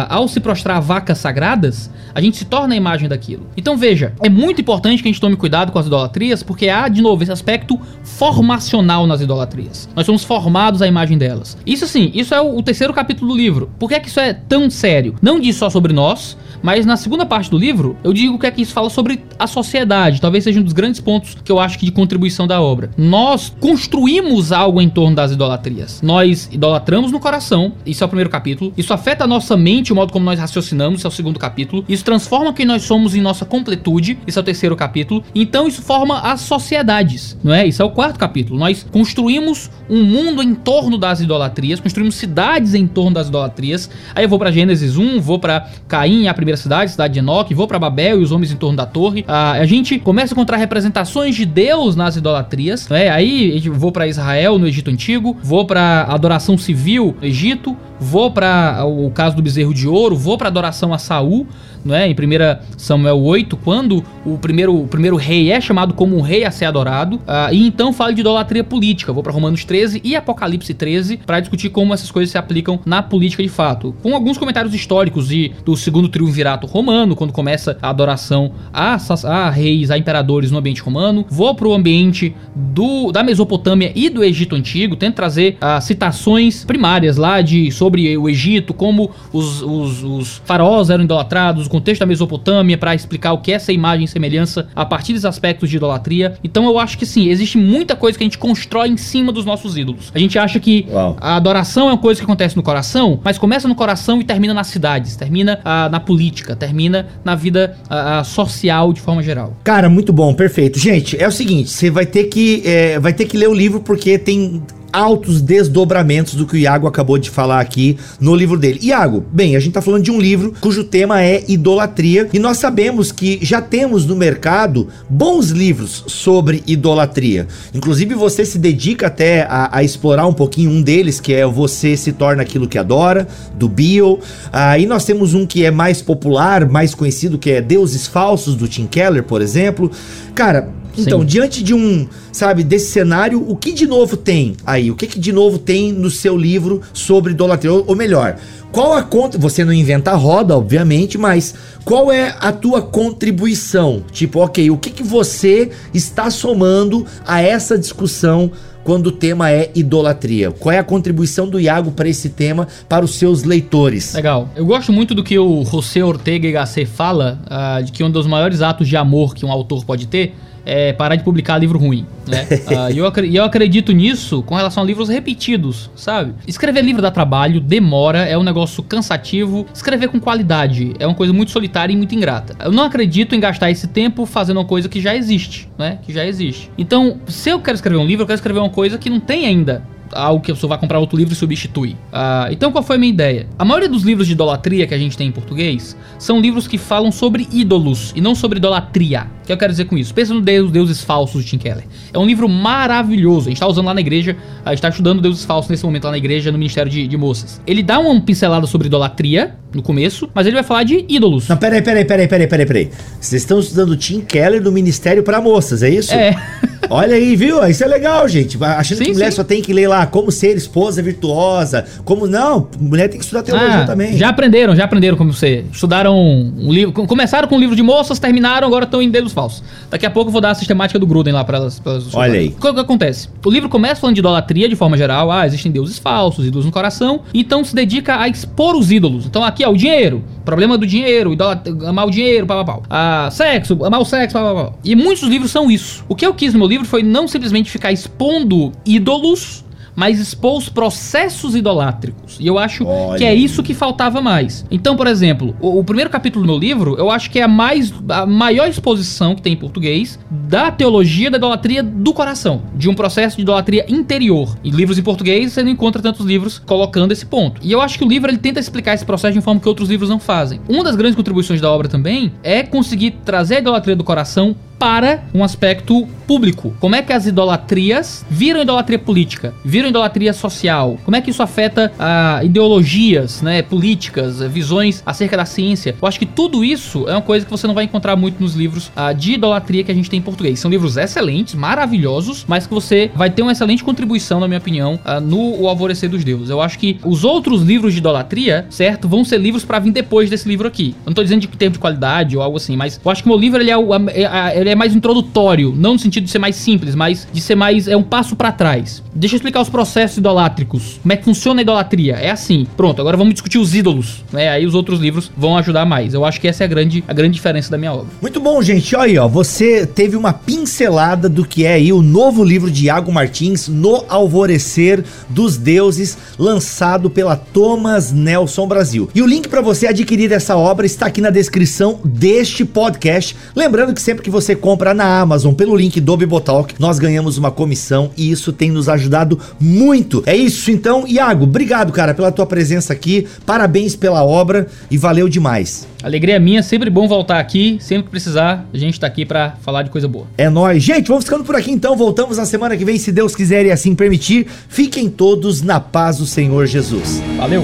ao 0.10 0.28
se 0.28 0.40
prostrar 0.40 0.78
a 0.78 0.80
vacas 0.80 1.20
sagradas, 1.20 1.92
a 2.16 2.22
gente 2.22 2.38
se 2.38 2.46
torna 2.46 2.74
a 2.74 2.78
imagem 2.78 3.08
daquilo. 3.08 3.48
Então, 3.56 3.78
veja, 3.78 4.14
é 4.24 4.30
muito 4.30 4.62
importante 4.62 5.04
que 5.04 5.10
a 5.10 5.12
gente 5.12 5.22
tome 5.22 5.36
cuidado 5.36 5.72
com 5.72 5.78
as 5.78 5.86
idolatrias, 5.86 6.42
porque 6.42 6.68
há, 6.68 6.88
de 6.88 7.02
novo, 7.02 7.22
esse 7.22 7.32
aspecto 7.32 7.80
formacional 8.04 9.06
nas 9.06 9.22
idolatrias. 9.22 9.88
Nós 9.96 10.06
somos 10.06 10.24
formados 10.24 10.82
à 10.82 10.88
imagem 10.88 11.18
delas. 11.18 11.58
Isso, 11.64 11.86
assim, 11.86 12.12
isso 12.14 12.34
é 12.34 12.42
o, 12.42 12.58
o 12.58 12.64
terceiro 12.64 12.94
capítulo 12.94 13.32
do 13.32 13.38
livro. 13.38 13.70
Por 13.78 13.88
que 13.88 13.96
é 13.96 14.00
que 14.00 14.08
isso 14.08 14.20
é 14.20 14.34
tão 14.34 14.68
sério? 14.70 15.16
Não 15.22 15.40
diz 15.40 15.56
só 15.58 15.70
sobre 15.70 15.94
nós, 15.94 16.36
mas 16.64 16.88
na 16.88 16.98
segunda 16.98 17.26
parte 17.26 17.52
do 17.52 17.58
livro, 17.58 17.96
eu 18.04 18.14
digo 18.14 18.40
que 18.40 18.48
é 18.48 18.52
que 18.52 18.64
isso 18.64 18.74
fala 18.74 18.90
sobre 18.90 19.24
a 19.38 19.46
sociedade. 19.46 20.20
Talvez 20.20 20.44
seja 20.44 20.60
um 20.60 20.64
dos 20.64 20.74
grandes 20.74 21.00
pontos 21.00 21.38
que 21.44 21.52
eu 21.52 21.60
acho 21.60 21.78
que 21.78 21.86
de 21.86 21.92
contribuição 21.92 22.48
da 22.48 22.60
obra. 22.60 22.90
Nós 22.98 23.54
construímos 23.60 24.11
algo 24.52 24.82
em 24.82 24.90
torno 24.90 25.16
das 25.16 25.32
idolatrias. 25.32 26.02
Nós 26.02 26.50
idolatramos 26.52 27.12
no 27.12 27.20
coração, 27.20 27.74
isso 27.86 28.04
é 28.04 28.06
o 28.06 28.08
primeiro 28.08 28.30
capítulo. 28.30 28.74
Isso 28.78 28.94
afeta 28.94 29.24
a 29.24 29.28
nossa 29.28 29.56
mente, 29.56 29.94
o 29.94 29.96
modo 29.96 30.12
como 30.12 30.26
nós 30.26 30.40
raciocinamos, 30.40 31.00
isso 31.00 31.08
é 31.08 31.10
o 31.10 31.12
segundo 31.12 31.40
capítulo. 31.40 31.84
Isso 31.88 32.04
transforma 32.04 32.54
quem 32.54 32.66
nós 32.66 32.84
somos 32.84 33.16
em 33.16 33.22
nossa 33.22 33.46
completude, 33.46 34.18
isso 34.28 34.40
é 34.40 34.42
o 34.42 34.46
terceiro 34.46 34.76
capítulo. 34.76 35.24
Então 35.34 35.68
isso 35.68 35.82
forma 35.82 36.20
as 36.20 36.42
sociedades, 36.42 37.38
não 37.44 37.54
é? 37.54 37.66
Isso 37.66 37.82
é 37.82 37.86
o 37.86 37.92
quarto 37.92 38.18
capítulo. 38.18 38.60
Nós 38.60 38.86
construímos 38.92 39.70
um 39.90 40.04
mundo 40.04 40.42
em 40.42 40.54
torno 40.56 40.98
das 40.98 41.22
idolatrias, 41.22 41.80
construímos 41.80 42.16
cidades 42.16 42.74
em 42.74 42.88
torno 42.88 43.12
das 43.12 43.28
idolatrias. 43.28 43.90
Aí 44.16 44.26
eu 44.26 44.30
vou 44.30 44.40
pra 44.40 44.52
Gênesis 44.52 44.98
1, 44.98 45.20
vou 45.20 45.40
pra 45.40 45.68
Caim, 45.88 46.28
a 46.28 46.34
primeira 46.34 46.58
cidade, 46.58 46.92
cidade 46.92 47.14
de 47.14 47.20
Enoque, 47.20 47.54
vou 47.54 47.68
pra 47.68 47.80
Babel 47.80 48.20
e 48.20 48.24
os 48.24 48.32
homens 48.32 48.52
em 48.52 48.56
torno 48.56 48.78
da 48.78 48.86
torre. 48.86 49.24
Ah, 49.28 49.52
a 49.52 49.66
gente 49.66 50.00
começa 50.00 50.34
a 50.34 50.36
encontrar 50.36 50.58
representações 50.58 51.36
de 51.36 51.46
Deus 51.46 51.96
nas 51.96 52.16
idolatrias, 52.16 52.90
é? 52.92 53.10
Aí 53.10 53.62
eu 53.64 53.74
vou 53.74 53.92
pra 54.02 54.08
Israel 54.08 54.58
no 54.58 54.68
Egito 54.68 54.90
antigo, 54.90 55.38
vou 55.44 55.64
pra 55.64 56.06
adoração 56.10 56.58
civil 56.58 57.16
no 57.22 57.28
Egito, 57.28 57.78
vou 58.00 58.32
pra 58.32 58.84
o 58.84 59.12
caso 59.12 59.36
do 59.36 59.44
bezerro 59.44 59.76
de 59.76 59.88
ouro, 59.88 60.16
vou 60.16 60.40
pra 60.40 60.48
adoração 60.48 60.92
a 60.92 60.98
Saul, 60.98 61.46
não 61.84 61.96
é? 61.96 62.08
Em 62.08 62.14
1 62.14 62.78
Samuel 62.78 63.22
8, 63.22 63.58
quando 63.58 64.04
o 64.26 64.38
primeiro, 64.38 64.76
o 64.76 64.88
primeiro 64.88 65.16
rei 65.16 65.52
é 65.52 65.60
chamado 65.60 65.94
como 65.94 66.18
um 66.18 66.22
rei 66.22 66.44
a 66.44 66.52
ser 66.52 66.66
adorado, 66.66 67.20
ah, 67.28 67.50
e 67.52 67.66
então 67.66 67.94
fala 67.94 68.14
de 68.14 68.22
idolatria 68.22 68.64
política. 68.64 69.14
Vou 69.14 69.24
para 69.24 69.32
Romanos 69.32 69.66
13 69.66 70.02
e 70.04 70.16
Apocalipse 70.16 70.74
13 70.74 71.18
para 71.18 71.40
discutir 71.40 71.70
como 71.70 71.94
essas 71.94 72.12
coisas 72.12 72.32
se 72.32 72.38
aplicam 72.38 72.80
na 72.86 73.02
política 73.02 73.44
de 73.44 73.50
fato. 73.50 73.96
Com 74.02 74.14
alguns 74.14 74.38
comentários 74.38 74.74
históricos 74.74 75.32
e 75.32 75.52
do 75.66 75.76
segundo 75.76 76.10
triunvirato 76.10 76.68
romano, 76.68 77.16
quando 77.16 77.34
começa 77.34 77.78
a 77.82 77.90
adoração 77.90 78.54
a, 78.74 78.98
a 79.26 79.50
reis, 79.50 79.92
a 79.92 79.98
imperadores 79.98 80.52
no 80.52 80.58
ambiente 80.58 80.82
romano. 80.82 81.26
Vou 81.30 81.54
pro 81.56 81.74
ambiente 81.74 82.36
do, 82.56 83.12
da 83.12 83.24
Mesopotâmia 83.24 83.92
e 83.96 84.10
do 84.10 84.24
Egito 84.24 84.56
antigo, 84.56 84.96
tento 84.96 85.16
trazer 85.16 85.58
ah, 85.62 85.80
citações 85.82 86.64
primárias 86.64 87.18
lá 87.18 87.42
de 87.42 87.72
sobre 87.72 88.18
o 88.18 88.30
Egito, 88.30 88.74
como 88.74 89.12
os, 89.32 89.62
os, 89.62 90.04
os 90.04 90.42
faraós 90.46 90.90
eram 90.90 91.04
idolatrados, 91.04 91.68
o 91.68 91.70
contexto 91.72 92.02
da 92.02 92.06
Mesopotâmia 92.06 92.78
para 92.78 92.94
explicar 92.94 93.32
o 93.34 93.40
que 93.40 93.52
é 93.52 93.56
essa 93.56 93.72
imagem 93.72 94.06
e 94.06 94.08
semelhança 94.08 94.68
a 94.76 94.86
partir 94.86 95.14
dos 95.14 95.26
aspectos 95.26 95.70
de 95.70 95.78
idolatria. 95.78 96.36
Então 96.44 96.66
eu 96.66 96.78
acho 96.78 96.98
que 96.98 97.06
sim, 97.06 97.30
existe 97.30 97.58
muita 97.58 97.96
coisa 97.96 98.18
que 98.18 98.24
a 98.24 98.26
gente 98.26 98.38
constrói 98.38 98.90
em 98.90 98.98
cima 98.98 99.32
dos 99.32 99.46
nossos 99.46 99.78
ídolos. 99.78 100.12
A 100.14 100.20
gente 100.20 100.38
acha 100.38 100.60
que 100.60 100.86
Uau. 100.90 101.16
a 101.20 101.36
adoração 101.36 101.88
é 101.88 101.92
uma 101.94 101.98
coisa 101.98 102.20
que 102.20 102.26
acontece 102.26 102.56
no 102.56 102.64
coração, 102.64 103.20
mas 103.24 103.38
começa 103.38 103.68
no 103.68 103.76
coração 103.76 104.20
e 104.20 104.24
termina 104.24 104.54
nas 104.54 104.68
cidades, 104.68 105.16
termina 105.16 105.60
ah, 105.64 105.88
na 105.90 106.00
política, 106.00 106.56
termina 106.56 107.08
na 107.24 107.36
vida 107.36 107.78
ah, 107.90 108.20
ah, 108.20 108.24
social 108.24 108.92
de 108.92 109.00
forma 109.00 109.24
geral. 109.24 109.56
Cara, 109.64 109.90
muito 109.90 110.12
bom, 110.12 110.34
perfeito. 110.34 110.78
Gente, 110.78 111.22
é 111.22 111.28
o 111.28 111.32
seguinte, 111.32 111.70
você 111.70 111.90
vai 111.90 112.06
ter 112.06 112.26
que 112.26 112.62
é, 112.66 113.00
vai 113.00 113.14
ter 113.14 113.26
que 113.26 113.38
ler 113.38 113.48
o 113.48 113.54
livro 113.54 113.80
porque 113.80 114.18
tem 114.18 114.62
altos 114.92 115.42
desdobramentos 115.42 116.36
do 116.36 116.46
que 116.46 116.56
o 116.56 116.58
Iago 116.58 116.88
acabou 116.88 117.18
de 117.18 117.30
falar 117.30 117.60
aqui 117.60 117.98
no 118.20 118.36
livro 118.36 118.58
dele. 118.58 118.80
Iago, 118.82 119.24
bem, 119.32 119.56
a 119.56 119.60
gente 119.60 119.74
tá 119.74 119.82
falando 119.82 120.04
de 120.04 120.12
um 120.12 120.20
livro 120.20 120.54
cujo 120.60 120.84
tema 120.84 121.22
é 121.22 121.44
idolatria 121.48 122.30
e 122.34 122.40
nós 122.40 122.58
sabemos 122.58 123.12
que 123.12 123.40
já 123.42 123.62
temos 123.62 124.06
no 124.06 124.16
mercado 124.16 124.88
bons 125.10 125.50
livros 125.50 126.04
sobre 126.08 126.64
idolatria. 126.68 127.48
Inclusive 127.74 128.16
você 128.16 128.46
se 128.46 128.58
dedica 128.58 129.08
até 129.08 129.44
a, 129.44 129.70
a 129.78 129.84
explorar 129.84 130.28
um 130.28 130.34
pouquinho 130.34 130.72
um 130.72 130.82
deles, 130.82 131.20
que 131.20 131.34
é 131.34 131.46
Você 131.46 131.96
se 131.96 132.12
torna 132.12 132.42
aquilo 132.42 132.68
que 132.68 132.78
adora, 132.78 133.28
do 133.56 133.68
Bill. 133.68 134.20
Aí 134.52 134.86
nós 134.86 135.06
temos 135.06 135.34
um 135.34 135.46
que 135.46 135.66
é 135.66 135.72
mais 135.72 136.02
popular, 136.02 136.68
mais 136.68 136.94
conhecido, 136.94 137.38
que 137.38 137.52
é 137.52 137.62
Deuses 137.62 138.08
Falsos, 138.08 138.56
do 138.56 138.68
Tim 138.68 138.86
Keller, 138.86 139.24
por 139.24 139.42
exemplo. 139.42 139.92
Cara, 140.34 140.70
então, 140.98 141.22
Sim. 141.22 141.26
diante 141.26 141.64
de 141.64 141.74
um, 141.74 142.08
sabe, 142.32 142.64
desse 142.64 142.92
cenário, 142.92 143.44
o 143.48 143.56
que 143.56 143.72
de 143.72 143.88
novo 143.88 144.18
tem 144.18 144.56
aí? 144.66 144.92
O 144.92 144.96
que, 144.96 145.08
que 145.08 145.20
de 145.20 145.32
novo 145.32 145.58
tem 145.58 145.92
no 145.92 146.10
seu 146.10 146.38
livro 146.38 146.82
sobre 146.94 147.32
idolatria? 147.32 147.72
Ou, 147.72 147.86
ou 147.88 147.96
melhor, 147.96 148.38
qual 148.72 148.94
a 148.94 149.04
conta. 149.04 149.38
Você 149.38 149.66
não 149.66 149.74
inventa 149.74 150.12
a 150.12 150.16
roda, 150.16 150.58
obviamente, 150.58 151.18
mas 151.18 151.54
qual 151.84 152.12
é 152.12 152.36
a 152.40 152.52
tua 152.52 152.82
contribuição? 152.82 154.04
Tipo, 154.12 154.40
ok, 154.40 154.72
o 154.72 154.78
que, 154.78 154.90
que 154.90 155.04
você 155.04 155.72
está 155.94 156.30
somando 156.30 157.06
a 157.26 157.42
essa 157.42 157.78
discussão 157.78 158.52
quando 158.84 159.08
o 159.08 159.12
tema 159.12 159.52
é 159.52 159.72
idolatria? 159.76 160.52
Qual 160.52 160.72
é 160.72 160.80
a 160.80 160.84
contribuição 160.84 161.48
do 161.48 161.60
Iago 161.60 161.92
para 161.92 162.08
esse 162.08 162.30
tema 162.30 162.68
para 162.88 163.04
os 163.04 163.16
seus 163.16 163.44
leitores? 163.44 164.14
Legal. 164.14 164.50
Eu 164.56 164.66
gosto 164.66 164.92
muito 164.92 165.14
do 165.14 165.24
que 165.24 165.38
o 165.38 165.64
José 165.66 166.04
Ortega 166.04 166.48
y 166.48 166.52
Gasset 166.52 166.90
fala, 166.90 167.40
ah, 167.48 167.82
de 167.82 167.92
que 167.92 168.04
um 168.04 168.10
dos 168.10 168.26
maiores 168.26 168.62
atos 168.62 168.88
de 168.88 168.96
amor 168.96 169.36
que 169.36 169.46
um 169.46 169.52
autor 169.52 169.84
pode 169.86 170.08
ter 170.08 170.34
é 170.66 170.94
parar 170.94 171.16
de 171.16 171.24
publicar 171.24 171.58
livro 171.58 171.78
ruim, 171.80 172.06
né? 172.28 172.48
Ah, 172.72 172.90
E 172.92 172.98
eu, 172.98 173.12
e 173.26 173.36
eu 173.36 173.44
acredito 173.44 173.92
nisso 173.92 174.44
com 174.44 174.56
relação 174.56 174.84
a 174.84 174.86
livros 174.86 175.10
repetidos, 175.10 175.90
sabe? 175.96 176.34
Escrever 176.48 176.84
livro 176.84 177.02
dá 177.02 177.12
trabalho, 177.12 177.60
demora, 177.60 178.20
é 178.20 178.38
um 178.38 178.44
negócio 178.44 178.82
cansativo. 178.84 179.66
Escrever 179.74 180.08
com 180.08 180.20
qualidade 180.20 180.94
é 181.00 181.06
uma 181.06 181.16
coisa 181.16 181.34
muito 181.34 181.52
solitária 181.52 181.94
e 181.94 181.98
muito 181.98 182.16
ingrata. 182.16 182.56
Eu 182.64 182.72
não 182.72 182.84
acredito 182.84 183.36
em 183.36 183.40
gastar 183.40 183.72
esse 183.72 183.88
tempo 183.88 184.26
fazendo 184.26 184.58
uma 184.58 184.66
coisa 184.66 184.88
que 184.88 185.02
já 185.02 185.16
existe, 185.16 185.70
né? 185.78 186.00
Que 186.02 186.14
já 186.14 186.26
existe. 186.26 186.72
Então, 186.78 187.20
se 187.28 187.50
eu 187.50 187.60
quero 187.60 187.76
escrever 187.76 187.98
um 187.98 188.06
livro, 188.06 188.24
eu 188.24 188.28
quero 188.28 188.38
escrever 188.38 188.60
uma 188.60 188.70
coisa 188.70 188.98
que 188.98 189.10
não 189.10 189.20
tem 189.20 189.46
ainda 189.46 189.84
algo 190.14 190.42
que 190.42 190.52
a 190.52 190.54
pessoa 190.54 190.70
vai 190.70 190.78
comprar 190.78 191.00
outro 191.00 191.18
livro 191.18 191.34
e 191.34 191.36
substitui. 191.36 191.96
Ah, 192.12 192.48
então 192.52 192.72
qual 192.72 192.84
foi 192.84 192.96
a 192.96 193.00
minha 193.00 193.12
ideia? 193.12 193.48
A 193.58 193.66
maioria 193.66 193.90
dos 193.90 194.04
livros 194.04 194.28
de 194.28 194.34
idolatria 194.34 194.88
que 194.88 194.94
a 194.94 194.98
gente 194.98 195.18
tem 195.18 195.28
em 195.28 195.32
português 195.32 195.96
são 196.18 196.40
livros 196.40 196.68
que 196.68 196.78
falam 196.78 197.12
sobre 197.12 197.48
ídolos 197.52 198.12
e 198.16 198.22
não 198.22 198.36
sobre 198.36 198.58
idolatria. 198.58 199.28
O 199.44 199.46
que 199.46 199.52
eu 199.52 199.58
quero 199.58 199.72
dizer 199.72 199.86
com 199.86 199.98
isso? 199.98 200.14
Pensa 200.14 200.34
no 200.34 200.42
Deus, 200.42 200.72
Deuses 200.72 201.04
Falsos 201.04 201.44
de 201.44 201.50
Tim 201.50 201.58
Keller. 201.58 201.84
É 202.14 202.20
um 202.20 202.26
livro 202.26 202.48
maravilhoso. 202.48 203.48
A 203.48 203.50
gente 203.50 203.60
tá 203.60 203.68
usando 203.68 203.86
lá 203.86 203.94
na 203.94 204.02
igreja, 204.02 204.36
a 204.64 204.70
gente 204.70 204.82
tá 204.82 204.90
estudando 204.90 205.22
Deuses 205.22 205.44
Falsos 205.46 205.70
nesse 205.70 205.84
momento 205.84 206.06
lá 206.06 206.12
na 206.12 206.18
igreja, 206.18 206.52
no 206.52 206.58
Ministério 206.58 206.92
de, 206.92 207.08
de 207.08 207.18
Moças. 207.18 207.62
Ele 207.66 207.82
dá 207.82 208.00
uma 208.00 208.20
pincelada 208.22 208.68
sobre 208.68 208.88
idolatria 208.88 209.56
no 209.74 209.82
começo, 209.82 210.30
mas 210.34 210.46
ele 210.46 210.56
vai 210.56 210.64
falar 210.64 210.84
de 210.84 211.06
ídolos. 211.08 211.48
Não, 211.48 211.58
peraí, 211.58 211.82
peraí, 211.82 212.06
peraí, 212.06 212.28
peraí, 212.28 212.48
peraí, 212.48 212.66
peraí. 212.66 212.90
Vocês 213.20 213.42
estão 213.42 213.60
estudando 213.60 213.96
Tim 213.96 214.22
Keller 214.22 214.62
do 214.62 214.72
Ministério 214.72 215.24
para 215.24 215.42
Moças, 215.42 215.82
é 215.84 215.90
isso? 215.90 216.14
É. 216.14 216.36
Olha 216.94 217.16
aí, 217.16 217.36
viu? 217.36 217.66
Isso 217.68 217.84
é 217.84 217.88
legal, 217.88 218.28
gente. 218.28 218.58
Achando 218.62 218.98
Sim, 218.98 219.06
que 219.06 219.14
mulher 219.14 219.32
sim. 219.32 219.36
só 219.38 219.44
tem 219.44 219.62
que 219.62 219.72
ler 219.72 219.88
lá 219.88 220.06
como 220.06 220.32
ser 220.32 220.58
esposa 220.58 221.02
virtuosa, 221.02 221.86
como 222.04 222.28
não, 222.28 222.68
mulher 222.80 223.08
tem 223.08 223.18
que 223.18 223.24
estudar 223.24 223.44
teologia 223.44 223.80
Ah, 223.80 223.86
também. 223.86 224.18
Já 224.18 224.30
aprenderam, 224.30 224.76
já 224.76 224.84
aprenderam 224.84 225.16
como 225.18 225.32
você. 225.32 225.64
Estudaram 225.72 226.16
um 226.18 226.72
livro. 226.72 226.92
com- 226.92 227.08
Começaram 227.08 227.48
com 227.48 227.56
um 227.56 227.60
livro 227.60 227.76
de 227.76 227.82
moças, 227.84 228.20
terminaram, 228.20 228.68
agora 228.68 228.86
estão 228.86 229.02
em 229.02 229.10
Deus 229.10 229.32
Falsos. 229.32 229.64
Daqui 229.90 230.06
a 230.06 230.10
pouco 230.12 230.28
eu 230.30 230.32
vou 230.34 230.42
dar 230.42 230.52
a 230.52 230.56
sistemática 230.56 231.00
do 231.00 231.06
Gruden 231.08 231.34
lá 231.34 231.44
para 231.44 231.58
elas. 231.58 231.80
pra 231.80 231.94
elas 231.94 232.14
Olha 232.14 232.40
aí. 232.40 232.48
O 232.50 232.74
que, 232.74 232.80
acontece? 232.80 233.30
O 233.46 233.50
livro 233.50 233.70
começa 233.70 234.02
falando 234.02 234.16
de 234.16 234.20
idolatria 234.20 234.68
de 234.68 234.76
forma 234.76 234.98
geral. 234.98 235.32
Ah, 235.32 235.46
existem 235.46 235.72
deuses 235.72 235.98
falsos, 235.98 236.46
ídolos 236.46 236.66
no 236.66 236.72
coração. 236.72 237.22
Então 237.34 237.64
se 237.64 237.74
dedica 237.74 238.20
a 238.20 238.28
expor 238.28 238.76
os 238.76 238.92
ídolos. 238.92 239.26
Então 239.26 239.44
aqui, 239.44 239.64
ó, 239.66 239.72
o 239.72 239.78
dinheiro. 239.78 240.24
Problema 240.44 240.78
do 240.78 240.86
dinheiro, 240.88 241.32
idolat- 241.34 241.68
amar 241.88 242.08
o 242.08 242.12
dinheiro, 242.12 242.46
pá, 242.48 242.64
pá, 242.66 242.74
pá. 242.74 242.80
Ah, 242.90 243.30
sexo, 243.32 243.86
amar 243.86 244.02
o 244.02 244.06
sexo, 244.06 244.34
pá, 244.34 244.42
pá, 244.44 244.64
pá. 244.66 244.74
E 244.84 244.96
muitos 244.96 245.24
livros 245.24 245.52
são 245.52 245.70
isso. 245.70 246.04
O 246.10 246.16
que 246.16 246.26
eu 246.26 246.34
quis 246.34 246.52
no 246.54 246.60
meu 246.60 246.68
livro 246.68 246.81
foi 246.86 247.04
não 247.04 247.28
simplesmente 247.28 247.70
ficar 247.70 247.92
expondo 247.92 248.72
ídolos 248.86 249.64
mas 249.96 250.20
expor 250.20 250.58
os 250.58 250.70
processos 250.70 251.56
idolátricos. 251.56 252.38
E 252.40 252.48
eu 252.48 252.58
acho 252.58 252.86
Olha 252.86 253.18
que 253.18 253.24
é 253.24 253.34
isso 253.34 253.64
que 253.64 253.74
faltava 253.74 254.22
mais. 254.22 254.66
Então, 254.72 254.96
por 254.96 255.08
exemplo, 255.08 255.56
o, 255.60 255.80
o 255.80 255.84
primeiro 255.84 256.10
capítulo 256.10 256.46
do 256.46 256.52
meu 256.52 256.60
livro, 256.60 256.96
eu 256.98 257.10
acho 257.12 257.30
que 257.30 257.40
é 257.40 257.44
a 257.44 257.48
mais 257.48 257.94
a 258.10 258.26
maior 258.26 258.68
exposição 258.68 259.36
que 259.36 259.42
tem 259.42 259.54
em 259.54 259.58
português 259.58 260.20
da 260.30 260.72
teologia 260.72 261.30
da 261.30 261.38
idolatria 261.38 261.84
do 261.84 262.14
coração, 262.14 262.64
de 262.76 262.90
um 262.90 262.94
processo 262.94 263.36
de 263.36 263.44
idolatria 263.44 263.86
interior. 263.88 264.58
Em 264.64 264.72
livros 264.72 264.98
em 264.98 265.04
português 265.04 265.54
você 265.54 265.64
não 265.64 265.72
encontra 265.72 266.02
tantos 266.02 266.26
livros 266.26 266.60
colocando 266.60 267.12
esse 267.12 267.26
ponto. 267.26 267.62
E 267.64 267.72
eu 267.72 267.82
acho 267.82 267.98
que 267.98 268.04
o 268.04 268.08
livro 268.08 268.30
ele 268.30 268.38
tenta 268.38 268.60
explicar 268.60 268.94
esse 268.94 269.06
processo 269.06 269.34
de 269.34 269.40
uma 269.40 269.44
forma 269.44 269.60
que 269.60 269.68
outros 269.68 269.90
livros 269.90 270.10
não 270.10 270.20
fazem. 270.20 270.60
Uma 270.68 270.84
das 270.84 270.96
grandes 270.96 271.16
contribuições 271.16 271.62
da 271.62 271.72
obra 271.72 271.88
também 271.88 272.32
é 272.44 272.64
conseguir 272.64 273.12
trazer 273.26 273.56
a 273.56 273.60
idolatria 273.60 273.96
do 273.96 274.04
coração 274.04 274.56
para 274.82 275.26
um 275.32 275.44
aspecto 275.44 276.08
público. 276.26 276.74
Como 276.80 276.96
é 276.96 277.04
que 277.04 277.14
as 277.14 277.28
idolatrias 277.28 278.26
viram 278.28 278.64
idolatria 278.64 278.98
política, 278.98 279.54
viram 279.64 279.90
idolatria 279.90 280.34
social? 280.34 280.98
Como 281.06 281.16
é 281.16 281.22
que 281.22 281.30
isso 281.30 281.44
afeta 281.44 281.92
ah, 282.00 282.40
ideologias, 282.44 283.44
né, 283.44 283.62
políticas, 283.62 284.40
visões 284.42 285.04
acerca 285.06 285.38
da 285.38 285.46
ciência? 285.46 285.96
Eu 286.02 286.08
acho 286.08 286.18
que 286.18 286.26
tudo 286.26 286.66
isso 286.66 287.08
é 287.08 287.12
uma 287.12 287.22
coisa 287.22 287.46
que 287.46 287.52
você 287.52 287.68
não 287.68 287.76
vai 287.76 287.84
encontrar 287.84 288.16
muito 288.16 288.42
nos 288.42 288.56
livros 288.56 288.92
ah, 288.96 289.14
de 289.14 289.34
idolatria 289.34 289.84
que 289.84 289.92
a 289.92 289.94
gente 289.94 290.10
tem 290.10 290.18
em 290.18 290.24
português. 290.24 290.60
São 290.60 290.72
livros 290.72 290.98
excelentes, 290.98 291.54
maravilhosos, 291.54 292.44
mas 292.48 292.66
que 292.66 292.74
você 292.74 293.12
vai 293.14 293.30
ter 293.30 293.44
uma 293.44 293.52
excelente 293.52 293.84
contribuição, 293.84 294.40
na 294.40 294.48
minha 294.48 294.58
opinião, 294.58 295.00
ah, 295.06 295.20
no 295.20 295.62
O 295.62 295.68
Alvorecer 295.68 296.10
dos 296.10 296.24
Deuses. 296.24 296.50
Eu 296.50 296.60
acho 296.60 296.80
que 296.80 296.98
os 297.06 297.24
outros 297.24 297.62
livros 297.62 297.94
de 297.94 298.00
idolatria, 298.00 298.66
certo, 298.72 299.08
vão 299.08 299.24
ser 299.24 299.38
livros 299.40 299.64
para 299.64 299.78
vir 299.78 299.92
depois 299.92 300.28
desse 300.28 300.50
livro 300.50 300.68
aqui. 300.68 300.96
Eu 301.06 301.12
não 301.12 301.14
tô 301.14 301.22
dizendo 301.22 301.42
de 301.42 301.48
termo 301.50 301.74
de 301.74 301.80
qualidade 301.80 302.36
ou 302.36 302.42
algo 302.42 302.58
assim, 302.58 302.76
mas 302.76 303.00
eu 303.06 303.12
acho 303.12 303.22
que 303.22 303.30
o 303.30 303.32
meu 303.32 303.40
livro 303.40 303.62
ele 303.62 303.70
é, 303.70 303.78
o- 303.78 303.94
é- 303.94 304.24
é- 304.24 304.60
ele 304.60 304.71
é 304.72 304.76
mais 304.76 304.96
introdutório, 304.96 305.74
não 305.76 305.94
no 305.94 306.00
sentido 306.00 306.24
de 306.24 306.32
ser 306.32 306.40
mais 306.40 306.56
simples, 306.56 306.96
mas 306.96 307.28
de 307.32 307.42
ser 307.42 307.56
mais 307.56 307.88
é 307.88 307.96
um 307.96 308.04
passo 308.04 308.36
para 308.36 308.52
trás. 308.52 309.04
Deixa 309.14 309.36
eu 309.36 309.38
explicar 309.38 309.62
os 309.62 309.70
processos 309.70 310.18
idolátricos. 310.18 311.00
Como 311.02 311.14
é 311.14 311.18
que 311.18 311.26
funciona 311.26 311.62
a 311.62 311.64
idolatria? 311.64 312.16
É 312.16 312.32
assim. 312.32 312.66
Pronto, 312.78 313.02
agora 313.02 313.18
vamos 313.18 313.34
discutir 313.34 313.58
os 313.58 313.76
ídolos, 313.76 314.24
né? 314.32 314.50
Aí 314.50 314.66
os 314.66 314.74
outros 314.74 315.00
livros 315.00 315.32
vão 315.36 315.58
ajudar 315.58 315.86
mais. 315.86 316.14
Eu 316.14 316.24
acho 316.26 316.40
que 316.40 316.48
essa 316.48 316.64
é 316.64 316.66
a 316.66 316.68
grande 316.68 317.04
a 317.08 317.14
grande 317.14 317.34
diferença 317.34 317.70
da 317.70 317.78
minha 317.78 317.94
obra. 317.94 318.08
Muito 318.22 318.40
bom, 318.40 318.62
gente. 318.62 318.96
Olha 318.96 319.06
aí, 319.06 319.18
ó. 319.18 319.28
Você 319.28 319.86
teve 319.86 320.16
uma 320.16 320.34
pincelada 320.34 321.28
do 321.28 321.46
que 321.46 321.66
é 321.66 321.74
aí 321.74 321.92
o 321.92 322.02
novo 322.02 322.44
livro 322.44 322.72
de 322.72 322.86
Iago 322.86 323.12
Martins, 323.12 323.68
No 323.68 324.06
Alvorecer 324.08 325.04
dos 325.30 325.58
Deuses, 325.58 326.18
lançado 326.38 327.10
pela 327.10 327.36
Thomas 327.36 328.12
Nelson 328.12 328.68
Brasil. 328.68 329.10
E 329.14 329.22
o 329.22 329.28
link 329.28 329.48
para 329.48 329.62
você 329.62 329.88
adquirir 329.88 330.32
essa 330.32 330.56
obra 330.56 330.86
está 330.86 331.08
aqui 331.08 331.22
na 331.22 331.30
descrição 331.30 332.00
deste 332.04 332.64
podcast. 332.64 333.36
Lembrando 333.56 333.94
que 333.94 334.02
sempre 334.02 334.24
que 334.24 334.30
você 334.30 334.56
compra 334.62 334.94
na 334.94 335.20
Amazon 335.20 335.54
pelo 335.54 335.76
link 335.76 336.00
do 336.00 336.16
Bibotalk, 336.16 336.76
nós 336.80 337.00
ganhamos 337.00 337.38
uma 337.38 337.52
comissão 337.52 338.12
e 338.16 338.32
isso 338.32 338.54
tem 338.54 338.70
nos 338.70 338.88
ajudado 338.88 339.38
muito. 339.60 340.22
É 340.26 340.36
isso 340.36 340.70
então, 340.72 341.06
Iago, 341.08 341.44
obrigado, 341.44 341.92
cara, 341.92 342.14
pela 342.14 342.32
tua 342.32 342.46
presença 342.46 342.94
aqui. 342.94 343.28
Parabéns 343.46 343.96
pela 343.96 344.24
obra 344.24 344.68
e 344.90 344.98
valeu 344.98 345.28
demais. 345.28 345.88
Alegria 346.04 346.40
minha, 346.40 346.64
sempre 346.64 346.90
bom 346.90 347.08
voltar 347.08 347.40
aqui, 347.40 347.78
sempre 347.80 348.04
que 348.06 348.10
precisar, 348.10 348.68
a 348.74 348.78
gente 348.78 349.00
tá 349.00 349.08
aqui 349.08 349.26
pra 349.26 349.56
falar 349.62 349.84
de 349.84 349.90
coisa 349.90 350.08
boa. 350.08 350.28
É 350.38 350.50
nóis. 350.50 350.84
Gente, 350.84 351.08
vamos 351.08 351.24
ficando 351.24 351.44
por 351.44 351.56
aqui 351.56 351.72
então. 351.72 351.96
Voltamos 351.96 352.38
na 352.38 352.46
semana 352.46 352.78
que 352.78 352.86
vem, 352.86 352.98
se 352.98 353.12
Deus 353.12 353.36
quiser 353.36 353.66
e 353.66 353.72
assim 353.72 353.96
permitir. 353.96 354.48
Fiquem 354.70 355.10
todos 355.10 355.62
na 355.62 355.80
paz 355.80 356.18
do 356.18 356.26
Senhor 356.26 356.66
Jesus. 356.66 357.22
Valeu. 357.38 357.64